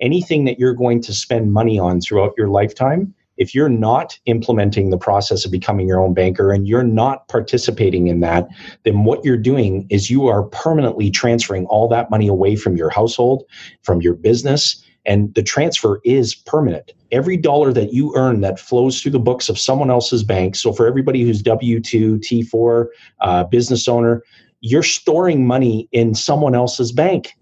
anything 0.00 0.44
that 0.44 0.58
you're 0.58 0.74
going 0.74 1.00
to 1.02 1.12
spend 1.12 1.52
money 1.52 1.78
on 1.78 2.00
throughout 2.00 2.34
your 2.36 2.48
lifetime, 2.48 3.14
if 3.36 3.54
you're 3.54 3.68
not 3.68 4.18
implementing 4.26 4.90
the 4.90 4.98
process 4.98 5.44
of 5.44 5.52
becoming 5.52 5.86
your 5.86 6.00
own 6.00 6.12
banker 6.12 6.52
and 6.52 6.66
you're 6.66 6.82
not 6.82 7.28
participating 7.28 8.08
in 8.08 8.18
that, 8.20 8.48
then 8.84 9.04
what 9.04 9.24
you're 9.24 9.36
doing 9.36 9.86
is 9.90 10.10
you 10.10 10.26
are 10.26 10.42
permanently 10.44 11.08
transferring 11.10 11.64
all 11.66 11.88
that 11.88 12.10
money 12.10 12.26
away 12.26 12.56
from 12.56 12.76
your 12.76 12.90
household, 12.90 13.44
from 13.82 14.02
your 14.02 14.14
business, 14.14 14.84
and 15.06 15.32
the 15.34 15.42
transfer 15.42 16.00
is 16.04 16.34
permanent. 16.34 16.92
Every 17.12 17.36
dollar 17.36 17.72
that 17.72 17.92
you 17.92 18.12
earn 18.16 18.40
that 18.40 18.58
flows 18.58 19.00
through 19.00 19.12
the 19.12 19.20
books 19.20 19.48
of 19.48 19.58
someone 19.58 19.88
else's 19.88 20.24
bank. 20.24 20.56
So 20.56 20.72
for 20.72 20.86
everybody 20.86 21.22
who's 21.22 21.40
W 21.40 21.80
two, 21.80 22.18
T 22.18 22.42
four, 22.42 22.90
uh, 23.20 23.44
business 23.44 23.88
owner, 23.88 24.22
you're 24.60 24.82
storing 24.82 25.46
money 25.46 25.88
in 25.92 26.14
someone 26.14 26.56
else's 26.56 26.90
bank, 26.90 27.34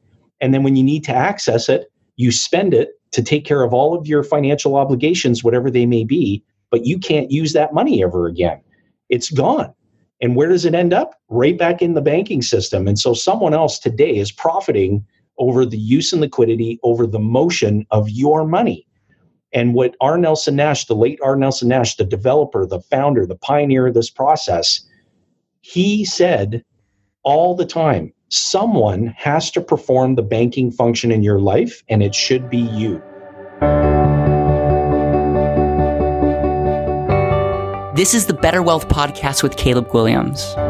and 0.42 0.52
then 0.52 0.62
when 0.62 0.76
you 0.76 0.84
need 0.84 1.04
to 1.04 1.14
access 1.14 1.70
it, 1.70 1.90
you 2.16 2.32
spend 2.32 2.74
it 2.74 2.90
to 3.12 3.22
take 3.22 3.44
care 3.44 3.62
of 3.62 3.72
all 3.72 3.96
of 3.96 4.06
your 4.06 4.22
financial 4.22 4.76
obligations, 4.76 5.44
whatever 5.44 5.70
they 5.70 5.86
may 5.86 6.04
be. 6.04 6.42
But 6.70 6.84
you 6.84 6.98
can't 6.98 7.30
use 7.30 7.52
that 7.52 7.72
money 7.72 8.02
ever 8.02 8.26
again. 8.26 8.60
It's 9.08 9.30
gone. 9.30 9.72
And 10.20 10.34
where 10.34 10.48
does 10.48 10.64
it 10.64 10.74
end 10.74 10.92
up? 10.92 11.14
Right 11.28 11.56
back 11.56 11.82
in 11.82 11.94
the 11.94 12.00
banking 12.00 12.42
system. 12.42 12.88
And 12.88 12.98
so 12.98 13.14
someone 13.14 13.54
else 13.54 13.78
today 13.78 14.16
is 14.16 14.32
profiting 14.32 15.04
over 15.38 15.66
the 15.66 15.78
use 15.78 16.12
and 16.12 16.20
liquidity, 16.20 16.80
over 16.82 17.06
the 17.06 17.18
motion 17.18 17.86
of 17.90 18.08
your 18.10 18.46
money. 18.46 18.86
And 19.52 19.74
what 19.74 19.94
R. 20.00 20.18
Nelson 20.18 20.56
Nash, 20.56 20.86
the 20.86 20.94
late 20.94 21.18
R. 21.22 21.36
Nelson 21.36 21.68
Nash, 21.68 21.96
the 21.96 22.04
developer, 22.04 22.66
the 22.66 22.80
founder, 22.80 23.26
the 23.26 23.36
pioneer 23.36 23.86
of 23.86 23.94
this 23.94 24.10
process, 24.10 24.80
he 25.60 26.04
said 26.04 26.64
all 27.22 27.54
the 27.54 27.66
time 27.66 28.12
someone 28.28 29.08
has 29.16 29.50
to 29.52 29.60
perform 29.60 30.14
the 30.14 30.22
banking 30.22 30.70
function 30.70 31.10
in 31.10 31.22
your 31.22 31.38
life, 31.38 31.82
and 31.88 32.02
it 32.02 32.14
should 32.14 32.50
be 32.50 32.58
you. 32.58 33.02
This 37.94 38.14
is 38.14 38.26
the 38.26 38.34
Better 38.34 38.62
Wealth 38.62 38.88
Podcast 38.88 39.42
with 39.42 39.56
Caleb 39.56 39.88
Guilliams. 39.88 40.65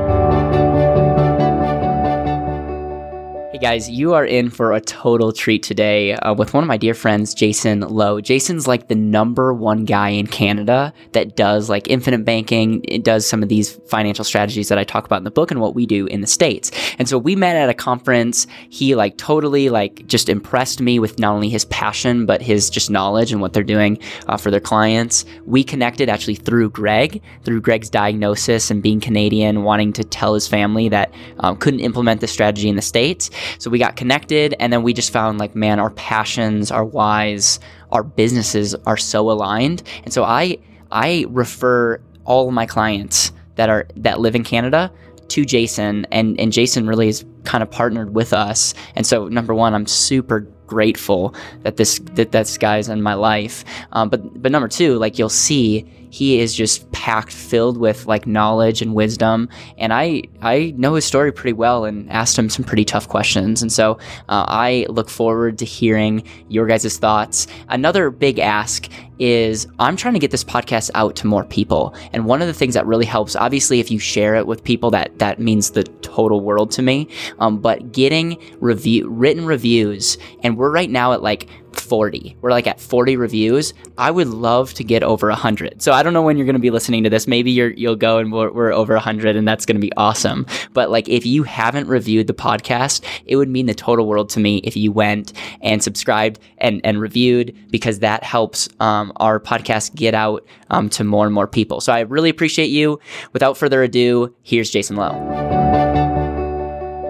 Hey 3.56 3.62
guys, 3.62 3.88
you 3.88 4.12
are 4.12 4.26
in 4.26 4.50
for 4.50 4.74
a 4.74 4.82
total 4.82 5.32
treat 5.32 5.62
today 5.62 6.12
uh, 6.12 6.34
with 6.34 6.52
one 6.52 6.62
of 6.62 6.68
my 6.68 6.76
dear 6.76 6.92
friends, 6.92 7.32
Jason 7.32 7.80
Lowe. 7.80 8.20
Jason's 8.20 8.66
like 8.66 8.88
the 8.88 8.94
number 8.94 9.54
one 9.54 9.86
guy 9.86 10.10
in 10.10 10.26
Canada 10.26 10.92
that 11.12 11.36
does 11.36 11.70
like 11.70 11.88
infinite 11.88 12.22
banking. 12.22 12.84
It 12.84 13.02
does 13.02 13.26
some 13.26 13.42
of 13.42 13.48
these 13.48 13.76
financial 13.88 14.26
strategies 14.26 14.68
that 14.68 14.76
I 14.76 14.84
talk 14.84 15.06
about 15.06 15.16
in 15.16 15.24
the 15.24 15.30
book 15.30 15.50
and 15.50 15.58
what 15.58 15.74
we 15.74 15.86
do 15.86 16.04
in 16.08 16.20
the 16.20 16.26
States. 16.26 16.70
And 16.98 17.08
so 17.08 17.16
we 17.16 17.34
met 17.34 17.56
at 17.56 17.70
a 17.70 17.74
conference. 17.74 18.46
He 18.68 18.94
like 18.94 19.16
totally 19.16 19.70
like 19.70 20.06
just 20.06 20.28
impressed 20.28 20.82
me 20.82 20.98
with 20.98 21.18
not 21.18 21.32
only 21.32 21.48
his 21.48 21.64
passion, 21.64 22.26
but 22.26 22.42
his 22.42 22.68
just 22.68 22.90
knowledge 22.90 23.32
and 23.32 23.40
what 23.40 23.54
they're 23.54 23.62
doing 23.62 23.98
uh, 24.26 24.36
for 24.36 24.50
their 24.50 24.60
clients. 24.60 25.24
We 25.46 25.64
connected 25.64 26.10
actually 26.10 26.34
through 26.34 26.68
Greg, 26.72 27.22
through 27.44 27.62
Greg's 27.62 27.88
diagnosis 27.88 28.70
and 28.70 28.82
being 28.82 29.00
Canadian, 29.00 29.62
wanting 29.62 29.94
to 29.94 30.04
tell 30.04 30.34
his 30.34 30.46
family 30.46 30.90
that 30.90 31.10
um, 31.40 31.56
couldn't 31.56 31.80
implement 31.80 32.20
the 32.20 32.26
strategy 32.26 32.68
in 32.68 32.76
the 32.76 32.82
States. 32.82 33.30
So 33.58 33.70
we 33.70 33.78
got 33.78 33.96
connected 33.96 34.54
and 34.60 34.72
then 34.72 34.82
we 34.82 34.92
just 34.92 35.12
found 35.12 35.38
like, 35.38 35.54
man, 35.54 35.78
our 35.80 35.90
passions, 35.90 36.70
our 36.70 36.84
whys, 36.84 37.60
our 37.92 38.02
businesses 38.02 38.74
are 38.86 38.96
so 38.96 39.30
aligned. 39.30 39.82
And 40.04 40.12
so 40.12 40.24
I 40.24 40.58
I 40.90 41.26
refer 41.28 42.00
all 42.24 42.48
of 42.48 42.54
my 42.54 42.66
clients 42.66 43.32
that 43.56 43.68
are 43.68 43.86
that 43.96 44.20
live 44.20 44.34
in 44.34 44.44
Canada 44.44 44.92
to 45.28 45.44
Jason 45.44 46.06
and 46.12 46.38
and 46.40 46.52
Jason 46.52 46.86
really 46.86 47.06
has 47.06 47.24
kind 47.44 47.62
of 47.62 47.70
partnered 47.70 48.14
with 48.14 48.32
us. 48.32 48.74
And 48.94 49.06
so 49.06 49.28
number 49.28 49.54
one, 49.54 49.74
I'm 49.74 49.86
super 49.86 50.40
grateful 50.66 51.34
that 51.62 51.76
this 51.76 51.98
that 52.14 52.32
this 52.32 52.58
guy's 52.58 52.88
in 52.88 53.02
my 53.02 53.14
life. 53.14 53.64
Um, 53.92 54.08
but 54.08 54.42
but 54.42 54.52
number 54.52 54.68
two, 54.68 54.96
like 54.96 55.18
you'll 55.18 55.28
see 55.28 55.86
he 56.10 56.40
is 56.40 56.54
just 56.54 56.90
packed 56.92 57.32
filled 57.32 57.76
with 57.76 58.06
like 58.06 58.26
knowledge 58.26 58.82
and 58.82 58.94
wisdom. 58.94 59.48
And 59.78 59.92
i 59.92 60.22
i 60.42 60.74
know 60.76 60.94
his 60.94 61.04
story 61.04 61.32
pretty 61.32 61.52
well 61.52 61.84
and 61.84 62.10
asked 62.10 62.38
him 62.38 62.48
some 62.50 62.64
pretty 62.64 62.84
tough 62.84 63.08
questions. 63.08 63.62
And 63.62 63.72
so 63.72 63.98
uh, 64.28 64.44
i 64.48 64.86
look 64.88 65.08
forward 65.08 65.58
to 65.58 65.64
hearing 65.64 66.22
your 66.48 66.66
guys' 66.66 66.98
thoughts. 66.98 67.46
Another 67.68 68.10
big 68.10 68.38
ask 68.38 68.88
is 69.18 69.66
I'm 69.78 69.96
trying 69.96 70.14
to 70.14 70.20
get 70.20 70.30
this 70.30 70.44
podcast 70.44 70.90
out 70.94 71.16
to 71.16 71.26
more 71.26 71.44
people. 71.44 71.94
And 72.12 72.26
one 72.26 72.40
of 72.40 72.48
the 72.48 72.54
things 72.54 72.74
that 72.74 72.86
really 72.86 73.04
helps, 73.04 73.36
obviously, 73.36 73.80
if 73.80 73.90
you 73.90 73.98
share 73.98 74.34
it 74.34 74.46
with 74.46 74.64
people, 74.64 74.90
that 74.90 75.18
that 75.18 75.38
means 75.38 75.70
the 75.70 75.84
total 75.84 76.40
world 76.40 76.70
to 76.72 76.82
me. 76.82 77.08
Um, 77.38 77.58
but 77.58 77.92
getting 77.92 78.38
review 78.60 79.08
written 79.08 79.46
reviews, 79.46 80.18
and 80.42 80.56
we're 80.56 80.70
right 80.70 80.90
now 80.90 81.12
at 81.12 81.22
like 81.22 81.48
40. 81.78 82.36
We're 82.40 82.50
like 82.50 82.66
at 82.66 82.80
40 82.80 83.16
reviews. 83.16 83.74
I 83.98 84.10
would 84.10 84.28
love 84.28 84.74
to 84.74 84.84
get 84.84 85.02
over 85.02 85.28
100. 85.28 85.82
So 85.82 85.92
I 85.92 86.02
don't 86.02 86.12
know 86.12 86.22
when 86.22 86.36
you're 86.36 86.46
going 86.46 86.54
to 86.56 86.60
be 86.60 86.70
listening 86.70 87.04
to 87.04 87.10
this. 87.10 87.26
Maybe 87.26 87.50
you're, 87.50 87.70
you'll 87.70 87.96
go 87.96 88.18
and 88.18 88.32
we're, 88.32 88.50
we're 88.50 88.72
over 88.72 88.94
100 88.94 89.36
and 89.36 89.46
that's 89.46 89.66
going 89.66 89.76
to 89.76 89.80
be 89.80 89.92
awesome. 89.96 90.46
But 90.72 90.90
like 90.90 91.08
if 91.08 91.24
you 91.24 91.42
haven't 91.42 91.88
reviewed 91.88 92.26
the 92.26 92.34
podcast, 92.34 93.04
it 93.26 93.36
would 93.36 93.48
mean 93.48 93.66
the 93.66 93.74
total 93.74 94.06
world 94.06 94.30
to 94.30 94.40
me 94.40 94.58
if 94.58 94.76
you 94.76 94.92
went 94.92 95.32
and 95.60 95.82
subscribed 95.82 96.40
and, 96.66 96.80
and 96.84 97.00
reviewed 97.00 97.56
because 97.70 98.00
that 98.00 98.24
helps 98.24 98.68
um, 98.80 99.12
our 99.16 99.38
podcast 99.38 99.94
get 99.94 100.14
out 100.14 100.44
um, 100.70 100.88
to 100.90 101.04
more 101.04 101.24
and 101.24 101.34
more 101.34 101.46
people. 101.46 101.80
So 101.80 101.92
I 101.92 102.00
really 102.00 102.28
appreciate 102.28 102.70
you. 102.70 102.98
Without 103.32 103.56
further 103.56 103.82
ado, 103.84 104.34
here's 104.42 104.68
Jason 104.70 104.96
Lowe. 104.96 105.45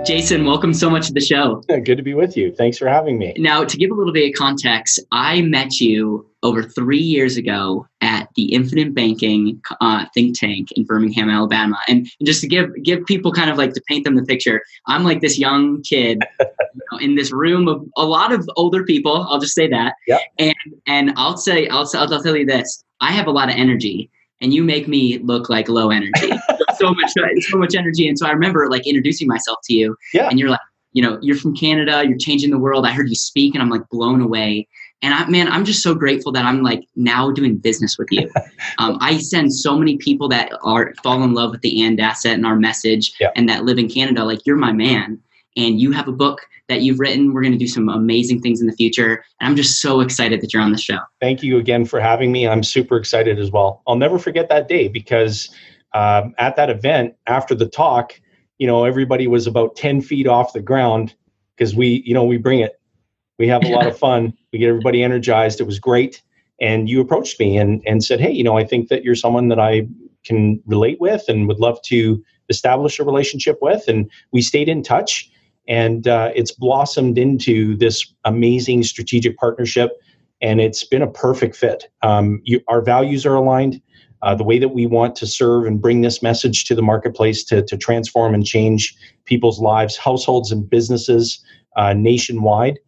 Jason, 0.06 0.44
welcome 0.44 0.72
so 0.72 0.88
much 0.88 1.08
to 1.08 1.12
the 1.12 1.20
show. 1.20 1.60
Good 1.66 1.96
to 1.96 2.02
be 2.02 2.14
with 2.14 2.36
you. 2.36 2.52
Thanks 2.52 2.78
for 2.78 2.86
having 2.86 3.18
me. 3.18 3.34
Now, 3.38 3.64
to 3.64 3.76
give 3.76 3.90
a 3.90 3.94
little 3.94 4.12
bit 4.12 4.28
of 4.28 4.38
context, 4.38 5.00
I 5.10 5.42
met 5.42 5.80
you 5.80 6.24
over 6.44 6.62
three 6.62 7.00
years 7.00 7.36
ago 7.36 7.88
at 8.00 8.28
the 8.36 8.54
Infinite 8.54 8.94
Banking 8.94 9.60
uh, 9.80 10.06
think 10.14 10.38
tank 10.38 10.70
in 10.76 10.84
Birmingham, 10.84 11.28
Alabama. 11.28 11.76
And, 11.88 12.08
and, 12.20 12.26
just 12.26 12.40
to 12.42 12.46
give 12.46 12.70
give 12.84 13.04
people 13.06 13.32
kind 13.32 13.50
of 13.50 13.58
like 13.58 13.72
to 13.72 13.82
paint 13.88 14.04
them 14.04 14.14
the 14.14 14.22
picture, 14.22 14.62
I'm 14.86 15.02
like 15.02 15.22
this 15.22 15.40
young 15.40 15.82
kid 15.82 16.22
you 16.40 16.46
know, 16.92 16.98
in 16.98 17.16
this 17.16 17.32
room 17.32 17.66
of 17.66 17.84
a 17.96 18.04
lot 18.04 18.32
of 18.32 18.48
older 18.54 18.84
people. 18.84 19.26
I'll 19.28 19.40
just 19.40 19.56
say 19.56 19.66
that. 19.70 19.94
Yep. 20.06 20.20
And 20.38 20.54
and 20.86 21.12
I'll 21.16 21.36
say 21.36 21.66
I'll 21.66 21.90
I'll 21.94 22.22
tell 22.22 22.36
you 22.36 22.46
this: 22.46 22.84
I 23.00 23.10
have 23.10 23.26
a 23.26 23.32
lot 23.32 23.48
of 23.48 23.56
energy, 23.56 24.08
and 24.40 24.54
you 24.54 24.62
make 24.62 24.86
me 24.86 25.18
look 25.18 25.48
like 25.48 25.68
low 25.68 25.90
energy. 25.90 26.30
so 26.78 26.94
much, 26.94 27.12
so 27.50 27.58
much 27.58 27.74
energy. 27.74 28.08
And 28.08 28.18
so 28.18 28.26
I 28.26 28.30
remember 28.30 28.68
like 28.70 28.86
introducing 28.86 29.28
myself 29.28 29.58
to 29.64 29.74
you, 29.74 29.96
yeah. 30.12 30.28
and 30.28 30.38
you're 30.38 30.50
like, 30.50 30.60
you 30.92 31.02
know, 31.02 31.18
you're 31.20 31.36
from 31.36 31.54
Canada, 31.54 32.04
you're 32.06 32.18
changing 32.18 32.50
the 32.50 32.58
world. 32.58 32.86
I 32.86 32.92
heard 32.92 33.08
you 33.08 33.14
speak, 33.14 33.54
and 33.54 33.62
I'm 33.62 33.70
like 33.70 33.88
blown 33.90 34.20
away. 34.20 34.66
And 35.02 35.12
I, 35.12 35.26
man, 35.26 35.46
I'm 35.48 35.64
just 35.64 35.82
so 35.82 35.94
grateful 35.94 36.32
that 36.32 36.46
I'm 36.46 36.62
like 36.62 36.84
now 36.96 37.30
doing 37.30 37.58
business 37.58 37.98
with 37.98 38.08
you. 38.10 38.30
um, 38.78 38.96
I 39.00 39.18
send 39.18 39.52
so 39.52 39.78
many 39.78 39.98
people 39.98 40.28
that 40.30 40.52
are 40.62 40.94
fall 41.02 41.22
in 41.22 41.34
love 41.34 41.50
with 41.50 41.60
the 41.60 41.82
and 41.82 42.00
asset 42.00 42.32
and 42.32 42.46
our 42.46 42.56
message, 42.56 43.12
yeah. 43.20 43.30
and 43.36 43.48
that 43.48 43.64
live 43.64 43.78
in 43.78 43.88
Canada. 43.88 44.24
Like 44.24 44.40
you're 44.46 44.56
my 44.56 44.72
man, 44.72 45.20
and 45.56 45.80
you 45.80 45.92
have 45.92 46.08
a 46.08 46.12
book 46.12 46.40
that 46.68 46.82
you've 46.82 46.98
written. 46.98 47.32
We're 47.32 47.42
going 47.42 47.52
to 47.52 47.58
do 47.58 47.68
some 47.68 47.88
amazing 47.88 48.40
things 48.40 48.60
in 48.60 48.66
the 48.66 48.72
future. 48.72 49.24
And 49.40 49.48
I'm 49.48 49.56
just 49.56 49.80
so 49.80 50.00
excited 50.00 50.40
that 50.40 50.52
you're 50.52 50.62
on 50.62 50.72
the 50.72 50.78
show. 50.78 50.98
Thank 51.20 51.42
you 51.42 51.58
again 51.58 51.84
for 51.84 52.00
having 52.00 52.32
me. 52.32 52.46
I'm 52.48 52.62
super 52.62 52.96
excited 52.96 53.38
as 53.38 53.50
well. 53.50 53.82
I'll 53.86 53.96
never 53.96 54.18
forget 54.18 54.48
that 54.48 54.68
day 54.68 54.88
because 54.88 55.50
um, 55.96 56.34
at 56.36 56.56
that 56.56 56.68
event, 56.68 57.14
after 57.26 57.54
the 57.54 57.66
talk, 57.66 58.20
you 58.58 58.66
know, 58.66 58.84
everybody 58.84 59.26
was 59.26 59.46
about 59.46 59.76
10 59.76 60.02
feet 60.02 60.26
off 60.26 60.52
the 60.52 60.60
ground 60.60 61.14
because 61.56 61.74
we, 61.74 62.02
you 62.04 62.12
know, 62.12 62.24
we 62.24 62.36
bring 62.36 62.60
it. 62.60 62.78
We 63.38 63.48
have 63.48 63.64
a 63.64 63.68
lot 63.68 63.86
of 63.86 63.98
fun. 64.06 64.34
We 64.52 64.58
get 64.58 64.68
everybody 64.68 65.02
energized. 65.02 65.58
It 65.58 65.64
was 65.64 65.78
great. 65.78 66.22
And 66.60 66.86
you 66.86 67.00
approached 67.00 67.40
me 67.40 67.56
and, 67.56 67.82
and 67.86 68.04
said, 68.04 68.20
Hey, 68.20 68.30
you 68.30 68.44
know, 68.44 68.58
I 68.58 68.64
think 68.64 68.88
that 68.88 69.04
you're 69.04 69.14
someone 69.14 69.48
that 69.48 69.58
I 69.58 69.88
can 70.22 70.60
relate 70.66 71.00
with 71.00 71.24
and 71.28 71.48
would 71.48 71.60
love 71.60 71.80
to 71.86 72.22
establish 72.50 72.98
a 72.98 73.04
relationship 73.04 73.56
with. 73.62 73.88
And 73.88 74.10
we 74.32 74.42
stayed 74.42 74.68
in 74.68 74.82
touch 74.82 75.30
and 75.66 76.06
uh, 76.06 76.30
it's 76.34 76.52
blossomed 76.52 77.16
into 77.16 77.74
this 77.74 78.12
amazing 78.26 78.82
strategic 78.82 79.38
partnership 79.38 79.92
and 80.42 80.60
it's 80.60 80.84
been 80.84 81.00
a 81.02 81.10
perfect 81.10 81.56
fit 81.56 81.88
um, 82.02 82.42
you, 82.44 82.60
our 82.68 82.82
values 82.82 83.24
are 83.24 83.34
aligned 83.34 83.80
uh, 84.22 84.34
the 84.34 84.44
way 84.44 84.58
that 84.58 84.68
we 84.68 84.86
want 84.86 85.14
to 85.16 85.26
serve 85.26 85.66
and 85.66 85.80
bring 85.80 86.00
this 86.00 86.22
message 86.22 86.64
to 86.64 86.74
the 86.74 86.82
marketplace 86.82 87.44
to, 87.44 87.62
to 87.62 87.76
transform 87.76 88.34
and 88.34 88.44
change 88.44 88.94
people's 89.24 89.60
lives 89.60 89.96
households 89.96 90.52
and 90.52 90.68
businesses 90.68 91.44
uh, 91.76 91.92
nationwide 91.92 92.78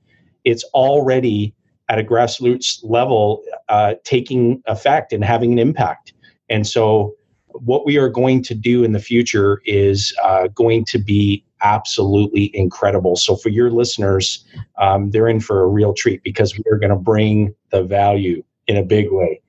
it's 0.45 0.65
already 0.75 1.55
at 1.89 1.99
a 1.99 2.05
grassroots 2.05 2.79
level 2.83 3.43
uh, 3.69 3.95
taking 4.05 4.63
effect 4.67 5.13
and 5.13 5.25
having 5.25 5.53
an 5.53 5.59
impact 5.59 6.13
and 6.49 6.67
so 6.67 7.15
what 7.53 7.85
we 7.85 7.97
are 7.97 8.09
going 8.09 8.43
to 8.43 8.55
do 8.55 8.85
in 8.85 8.93
the 8.93 8.99
future 8.99 9.61
is 9.65 10.15
uh, 10.23 10.49
going 10.49 10.85
to 10.85 10.99
be 10.99 11.45
absolutely 11.63 12.51
incredible. 12.55 13.17
So 13.17 13.37
for 13.37 13.49
your 13.49 13.71
listeners, 13.71 14.45
um, 14.79 15.11
they're 15.11 15.29
in 15.29 15.41
for 15.41 15.63
a 15.63 15.67
real 15.67 15.93
treat 15.93 16.23
because 16.23 16.59
we're 16.65 16.79
going 16.79 16.91
to 16.91 16.97
bring 16.97 17.55
the 17.71 17.83
value 17.83 18.43
in 18.69 18.77
a 18.77 18.83
big 18.83 19.11
way. 19.11 19.41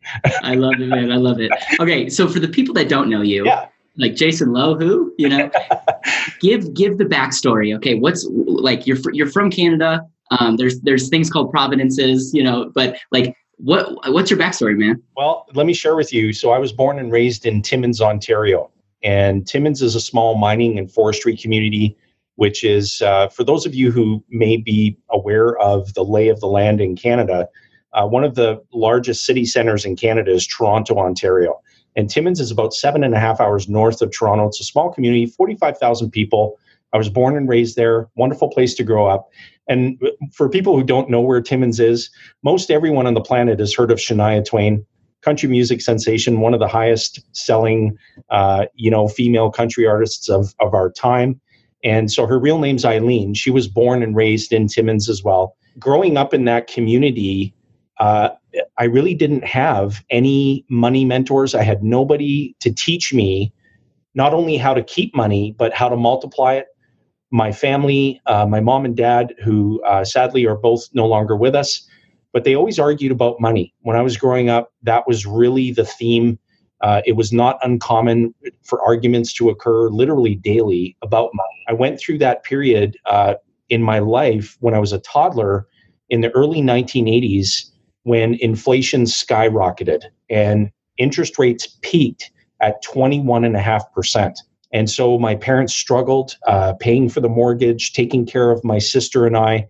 I 0.42 0.56
love 0.56 0.76
it, 0.80 0.88
man. 0.88 1.12
I 1.12 1.18
love 1.18 1.40
it. 1.40 1.52
Okay, 1.80 2.10
so 2.10 2.28
for 2.28 2.40
the 2.40 2.48
people 2.48 2.74
that 2.76 2.90
don't 2.90 3.10
know 3.10 3.22
you, 3.22 3.46
yeah. 3.46 3.68
like 3.98 4.16
Jason 4.16 4.54
Lowe, 4.54 4.76
who 4.76 5.14
you 5.18 5.30
know, 5.30 5.52
give 6.40 6.74
give 6.74 6.98
the 6.98 7.06
backstory. 7.06 7.76
Okay, 7.76 7.96
what's 7.96 8.26
like 8.32 8.88
you're 8.88 8.98
you're 9.14 9.30
from 9.30 9.52
Canada. 9.52 10.02
Um, 10.32 10.58
there's 10.58 10.80
there's 10.82 11.10
things 11.10 11.30
called 11.30 11.52
providences, 11.52 12.34
you 12.34 12.44
know, 12.44 12.72
but 12.74 12.98
like 13.12 13.36
what 13.58 14.12
what's 14.12 14.32
your 14.32 14.40
backstory, 14.40 14.78
man? 14.78 15.02
Well, 15.16 15.46
let 15.54 15.66
me 15.66 15.74
share 15.74 15.96
with 15.96 16.14
you. 16.14 16.34
So 16.34 16.52
I 16.52 16.58
was 16.58 16.72
born 16.72 16.98
and 16.98 17.12
raised 17.12 17.46
in 17.46 17.62
Timmins, 17.62 18.02
Ontario, 18.02 18.72
and 19.04 19.46
Timmins 19.46 19.82
is 19.82 19.96
a 19.96 20.02
small 20.02 20.38
mining 20.38 20.80
and 20.80 20.92
forestry 20.92 21.36
community, 21.36 21.98
which 22.36 22.64
is 22.64 23.02
uh, 23.02 23.28
for 23.28 23.44
those 23.44 23.66
of 23.66 23.76
you 23.76 23.92
who 23.92 24.24
may 24.30 24.56
be 24.56 24.98
aware 25.10 25.58
of 25.58 25.94
the 25.94 26.06
lay 26.06 26.30
of 26.30 26.40
the 26.40 26.48
land 26.48 26.80
in 26.80 26.96
Canada. 26.96 27.50
Uh, 27.94 28.06
one 28.06 28.24
of 28.24 28.36
the 28.36 28.62
largest 28.74 29.26
city 29.26 29.46
centers 29.46 29.86
in 29.86 29.96
Canada 29.96 30.32
is 30.32 30.46
Toronto, 30.46 30.98
Ontario. 30.98 31.60
And 31.96 32.10
Timmins 32.10 32.40
is 32.40 32.52
about 32.52 32.74
seven 32.74 33.04
and 33.04 33.14
a 33.14 33.20
half 33.20 33.42
hours 33.42 33.68
north 33.68 34.02
of 34.02 34.12
Toronto. 34.12 34.48
It's 34.48 34.62
a 34.62 34.64
small 34.64 34.92
community, 34.92 35.26
45,000 35.26 36.12
people. 36.12 36.58
I 36.94 36.98
was 36.98 37.10
born 37.10 37.36
and 37.36 37.48
raised 37.48 37.76
there. 37.76 38.08
Wonderful 38.16 38.50
place 38.50 38.74
to 38.76 38.84
grow 38.84 39.08
up. 39.08 39.30
And 39.68 40.02
for 40.34 40.50
people 40.50 40.76
who 40.76 40.84
don't 40.84 41.10
know 41.10 41.22
where 41.22 41.42
Timmins 41.42 41.80
is, 41.80 42.10
most 42.44 42.72
everyone 42.72 43.06
on 43.06 43.14
the 43.14 43.22
planet 43.22 43.60
has 43.60 43.74
heard 43.74 43.92
of 43.92 44.00
Shania 44.00 44.44
Twain, 44.44 44.86
country 45.22 45.50
music 45.50 45.82
sensation, 45.82 46.40
one 46.40 46.54
of 46.54 46.60
the 46.60 46.68
highest 46.68 47.20
selling, 47.36 47.98
uh, 48.30 48.66
you 48.74 48.90
know, 48.90 49.08
female 49.08 49.52
country 49.52 49.86
artists 49.86 50.30
of, 50.30 50.56
of 50.60 50.74
our 50.74 50.90
time. 50.92 51.40
And 51.84 52.12
so 52.12 52.26
her 52.26 52.40
real 52.40 52.60
name's 52.60 52.84
Eileen. 52.84 53.34
She 53.34 53.52
was 53.52 53.68
born 53.68 54.02
and 54.04 54.16
raised 54.16 54.52
in 54.52 54.68
Timmins 54.68 55.08
as 55.08 55.24
well. 55.24 55.56
Growing 55.78 56.18
up 56.18 56.34
in 56.34 56.46
that 56.46 56.68
community, 56.68 57.54
uh, 58.00 58.30
I 58.78 58.86
really 58.86 59.14
didn't 59.14 59.44
have 59.44 60.04
any 60.10 60.66
money 60.70 61.06
mentors. 61.06 61.54
I 61.54 61.64
had 61.64 61.84
nobody 61.84 62.56
to 62.60 62.72
teach 62.72 63.14
me 63.14 63.54
not 64.16 64.34
only 64.34 64.58
how 64.58 64.74
to 64.74 64.84
keep 64.84 65.16
money, 65.16 65.56
but 65.58 65.74
how 65.74 65.90
to 65.90 65.96
multiply 65.96 66.54
it, 66.56 66.68
my 67.32 67.52
family, 67.52 68.20
uh, 68.26 68.46
my 68.46 68.60
mom 68.60 68.86
and 68.86 68.96
dad, 68.98 69.36
who 69.44 69.82
uh, 69.84 70.04
sadly 70.04 70.46
are 70.46 70.56
both 70.56 70.88
no 70.94 71.06
longer 71.06 71.36
with 71.36 71.56
us, 71.56 71.88
but 72.34 72.44
they 72.44 72.56
always 72.56 72.80
argued 72.80 73.12
about 73.12 73.40
money. 73.40 73.74
When 73.82 73.96
I 73.96 74.02
was 74.02 74.18
growing 74.18 74.50
up, 74.50 74.72
that 74.84 75.08
was 75.08 75.26
really 75.26 75.72
the 75.72 75.86
theme. 75.86 76.40
Uh, 76.82 77.02
it 77.06 77.14
was 77.14 77.32
not 77.32 77.60
uncommon 77.62 78.34
for 78.64 78.82
arguments 78.82 79.34
to 79.34 79.50
occur 79.50 79.90
literally 79.90 80.36
daily 80.36 80.96
about 81.02 81.30
money. 81.34 81.66
I 81.68 81.74
went 81.74 82.00
through 82.00 82.20
that 82.20 82.44
period 82.44 82.98
uh, 83.06 83.36
in 83.70 83.84
my 83.84 84.00
life 84.00 84.58
when 84.62 84.74
I 84.74 84.80
was 84.80 84.94
a 84.94 85.00
toddler 85.00 85.68
in 86.10 86.22
the 86.22 86.32
early 86.32 86.62
1980s 86.62 87.69
when 88.04 88.36
inflation 88.36 89.04
skyrocketed 89.04 90.04
and 90.30 90.72
interest 90.98 91.40
rates 91.40 91.78
peaked 91.82 92.32
at 92.62 92.84
21.5%. 92.84 94.36
And 94.72 94.90
so 94.90 95.18
my 95.18 95.36
parents 95.36 95.74
struggled 95.74 96.38
uh, 96.48 96.74
paying 96.80 97.10
for 97.10 97.22
the 97.22 97.30
mortgage, 97.30 97.94
taking 97.94 98.26
care 98.26 98.52
of 98.52 98.64
my 98.64 98.78
sister 98.80 99.26
and 99.26 99.36
I. 99.36 99.68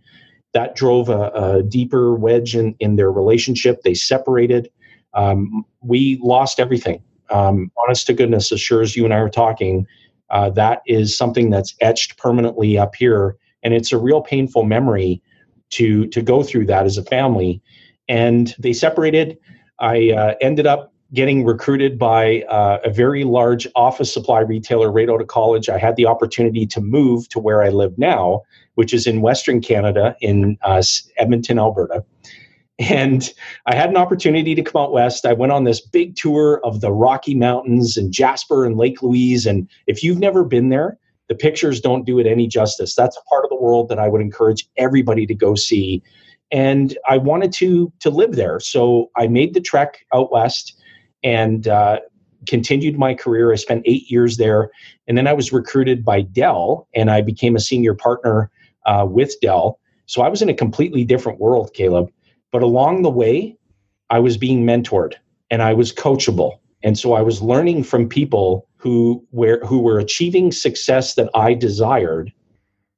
That 0.54 0.76
drove 0.76 1.10
a, 1.10 1.30
a 1.30 1.64
deeper 1.64 2.16
wedge 2.16 2.56
in, 2.56 2.76
in 2.80 2.96
their 2.96 3.12
relationship. 3.12 3.84
They 3.84 3.94
separated. 3.94 4.70
Um, 5.14 5.64
we 5.82 6.20
lost 6.22 6.60
everything. 6.60 7.02
Um, 7.30 7.72
honest 7.86 8.08
to 8.08 8.14
goodness, 8.14 8.52
as 8.52 8.60
sure 8.60 8.82
as 8.82 8.96
you 8.96 9.06
and 9.06 9.14
I 9.14 9.18
are 9.18 9.30
talking, 9.30 9.86
uh, 10.32 10.50
that 10.52 10.82
is 10.88 11.16
something 11.16 11.50
that's 11.50 11.76
etched 11.82 12.18
permanently 12.18 12.78
up 12.78 12.96
here. 12.96 13.38
And 13.64 13.74
it's 13.74 13.92
a 13.92 13.98
real 13.98 14.22
painful 14.22 14.64
memory 14.64 15.22
to, 15.72 16.08
to 16.08 16.22
go 16.22 16.42
through 16.44 16.66
that 16.66 16.86
as 16.86 16.98
a 16.98 17.04
family. 17.04 17.62
And 18.10 18.54
they 18.60 18.74
separated. 18.74 19.38
I 19.80 20.12
uh, 20.12 20.36
ended 20.42 20.68
up 20.68 20.92
getting 21.14 21.44
recruited 21.44 21.98
by 21.98 22.42
uh, 22.44 22.80
a 22.84 22.90
very 22.90 23.24
large 23.24 23.68
office 23.76 24.14
supply 24.14 24.42
retailer 24.42 24.92
right 24.92 25.10
out 25.10 25.22
of 25.22 25.28
college. 25.28 25.70
I 25.70 25.78
had 25.78 25.96
the 25.96 26.06
opportunity 26.06 26.68
to 26.68 26.82
move 26.82 27.30
to 27.30 27.40
where 27.40 27.64
I 27.64 27.70
live 27.70 27.98
now, 27.98 28.44
which 28.76 28.94
is 28.94 29.08
in 29.08 29.22
Western 29.22 29.62
Canada, 29.62 30.16
in 30.22 30.58
uh, 30.62 30.84
Edmonton, 31.18 31.58
Alberta. 31.58 32.04
And 32.78 33.30
I 33.66 33.76
had 33.76 33.90
an 33.90 33.98
opportunity 33.98 34.56
to 34.56 34.62
come 34.62 34.82
out 34.82 34.94
west. 34.94 35.26
I 35.26 35.34
went 35.34 35.52
on 35.52 35.66
this 35.66 35.82
big 35.82 36.16
tour 36.16 36.62
of 36.64 36.80
the 36.80 36.92
Rocky 36.92 37.36
Mountains 37.36 37.98
and 37.98 38.14
Jasper 38.14 38.66
and 38.66 38.78
Lake 38.78 39.02
Louise. 39.02 39.46
And 39.46 39.68
if 39.88 40.02
you've 40.04 40.20
never 40.20 40.46
been 40.46 40.70
there, 40.70 40.98
the 41.28 41.36
pictures 41.36 41.82
don't 41.82 42.06
do 42.06 42.20
it 42.20 42.28
any 42.28 42.48
justice. 42.48 42.96
That's 42.96 43.18
a 43.18 43.24
part 43.30 43.44
of 43.44 43.50
the 43.50 43.56
world 43.58 43.90
that 43.90 44.00
I 44.00 44.08
would 44.08 44.22
encourage 44.22 44.68
everybody 44.78 45.26
to 45.26 45.36
go 45.36 45.56
see. 45.56 46.02
And 46.52 46.98
I 47.08 47.18
wanted 47.18 47.52
to 47.54 47.92
to 48.00 48.10
live 48.10 48.36
there, 48.36 48.60
so 48.60 49.12
I 49.16 49.28
made 49.28 49.54
the 49.54 49.62
trek 49.62 50.06
out 50.14 50.32
west 50.32 50.76
and 51.24 51.68
uh, 51.68 52.00
continued 52.48 52.98
my 52.98 53.14
career. 53.14 53.52
I 53.52 53.56
spent 53.56 53.84
eight 53.86 54.10
years 54.10 54.38
there, 54.38 54.72
and 55.08 55.18
then 55.18 55.28
I 55.28 55.34
was 55.34 55.54
recruited 55.54 56.04
by 56.04 56.22
Dell, 56.22 56.88
and 56.96 57.12
I 57.12 57.22
became 57.22 57.56
a 57.56 57.60
senior 57.60 57.94
partner 57.94 58.50
uh, 58.86 59.06
with 59.08 59.36
Dell. 59.42 59.80
So 60.08 60.22
I 60.24 60.30
was 60.30 60.42
in 60.42 60.50
a 60.50 60.54
completely 60.54 61.04
different 61.04 61.40
world, 61.40 61.72
Caleb. 61.74 62.10
But 62.52 62.64
along 62.64 63.04
the 63.04 63.12
way, 63.12 63.56
I 64.10 64.20
was 64.20 64.38
being 64.38 64.66
mentored, 64.66 65.14
and 65.52 65.62
I 65.62 65.74
was 65.74 65.94
coachable, 65.94 66.58
and 66.82 66.98
so 66.98 67.14
I 67.14 67.22
was 67.22 67.44
learning 67.44 67.84
from 67.84 68.10
people 68.10 68.68
who 68.78 69.24
were 69.32 69.60
who 69.66 69.80
were 69.80 70.00
achieving 70.00 70.52
success 70.52 71.14
that 71.16 71.30
I 71.36 71.54
desired, 71.54 72.34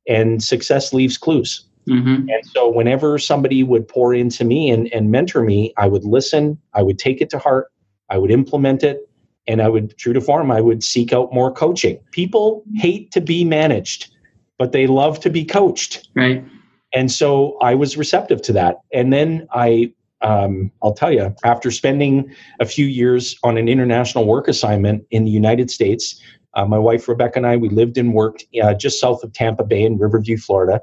and 0.08 0.42
success 0.42 0.94
leaves 0.94 1.18
clues. 1.18 1.68
Mm-hmm. 1.90 2.30
And 2.30 2.46
so, 2.46 2.70
whenever 2.70 3.18
somebody 3.18 3.64
would 3.64 3.88
pour 3.88 4.14
into 4.14 4.44
me 4.44 4.70
and, 4.70 4.92
and 4.94 5.12
mentor 5.12 5.44
me, 5.44 5.74
I 5.78 5.88
would 5.88 6.04
listen, 6.04 6.60
I 6.74 6.84
would 6.84 7.00
take 7.00 7.22
it 7.22 7.30
to 7.32 7.40
heart, 7.40 7.68
I 8.10 8.18
would 8.18 8.32
implement 8.32 8.84
it, 8.84 9.10
and 9.48 9.62
I 9.62 9.70
would, 9.70 9.98
true 9.98 10.14
to 10.14 10.22
form, 10.22 10.52
I 10.52 10.62
would 10.62 10.84
seek 10.84 11.14
out 11.14 11.34
more 11.34 11.52
coaching. 11.52 12.00
People 12.12 12.64
hate 12.76 13.12
to 13.12 13.22
be 13.22 13.44
managed, 13.44 14.12
but 14.58 14.72
they 14.72 14.88
love 14.88 15.20
to 15.22 15.30
be 15.30 15.44
coached. 15.44 16.08
Right. 16.16 16.46
And 16.94 17.12
so 17.12 17.58
I 17.62 17.74
was 17.76 17.98
receptive 17.98 18.42
to 18.44 18.54
that. 18.54 18.78
And 18.94 19.12
then 19.12 19.48
I, 19.52 19.94
um, 20.22 20.72
I'll 20.84 20.94
tell 20.94 21.12
you, 21.12 21.34
after 21.44 21.72
spending 21.72 22.34
a 22.60 22.66
few 22.66 22.86
years 22.86 23.36
on 23.44 23.58
an 23.58 23.68
international 23.68 24.28
work 24.28 24.48
assignment 24.48 25.06
in 25.10 25.26
the 25.26 25.32
United 25.32 25.72
States, 25.72 26.22
uh, 26.54 26.66
my 26.66 26.78
wife 26.78 27.08
Rebecca 27.08 27.40
and 27.40 27.48
I, 27.48 27.56
we 27.56 27.70
lived 27.70 27.98
and 27.98 28.14
worked 28.14 28.44
uh, 28.62 28.74
just 28.74 29.00
south 29.00 29.24
of 29.24 29.34
Tampa 29.34 29.64
Bay 29.64 29.84
in 29.84 29.98
Riverview, 29.98 30.38
Florida. 30.38 30.82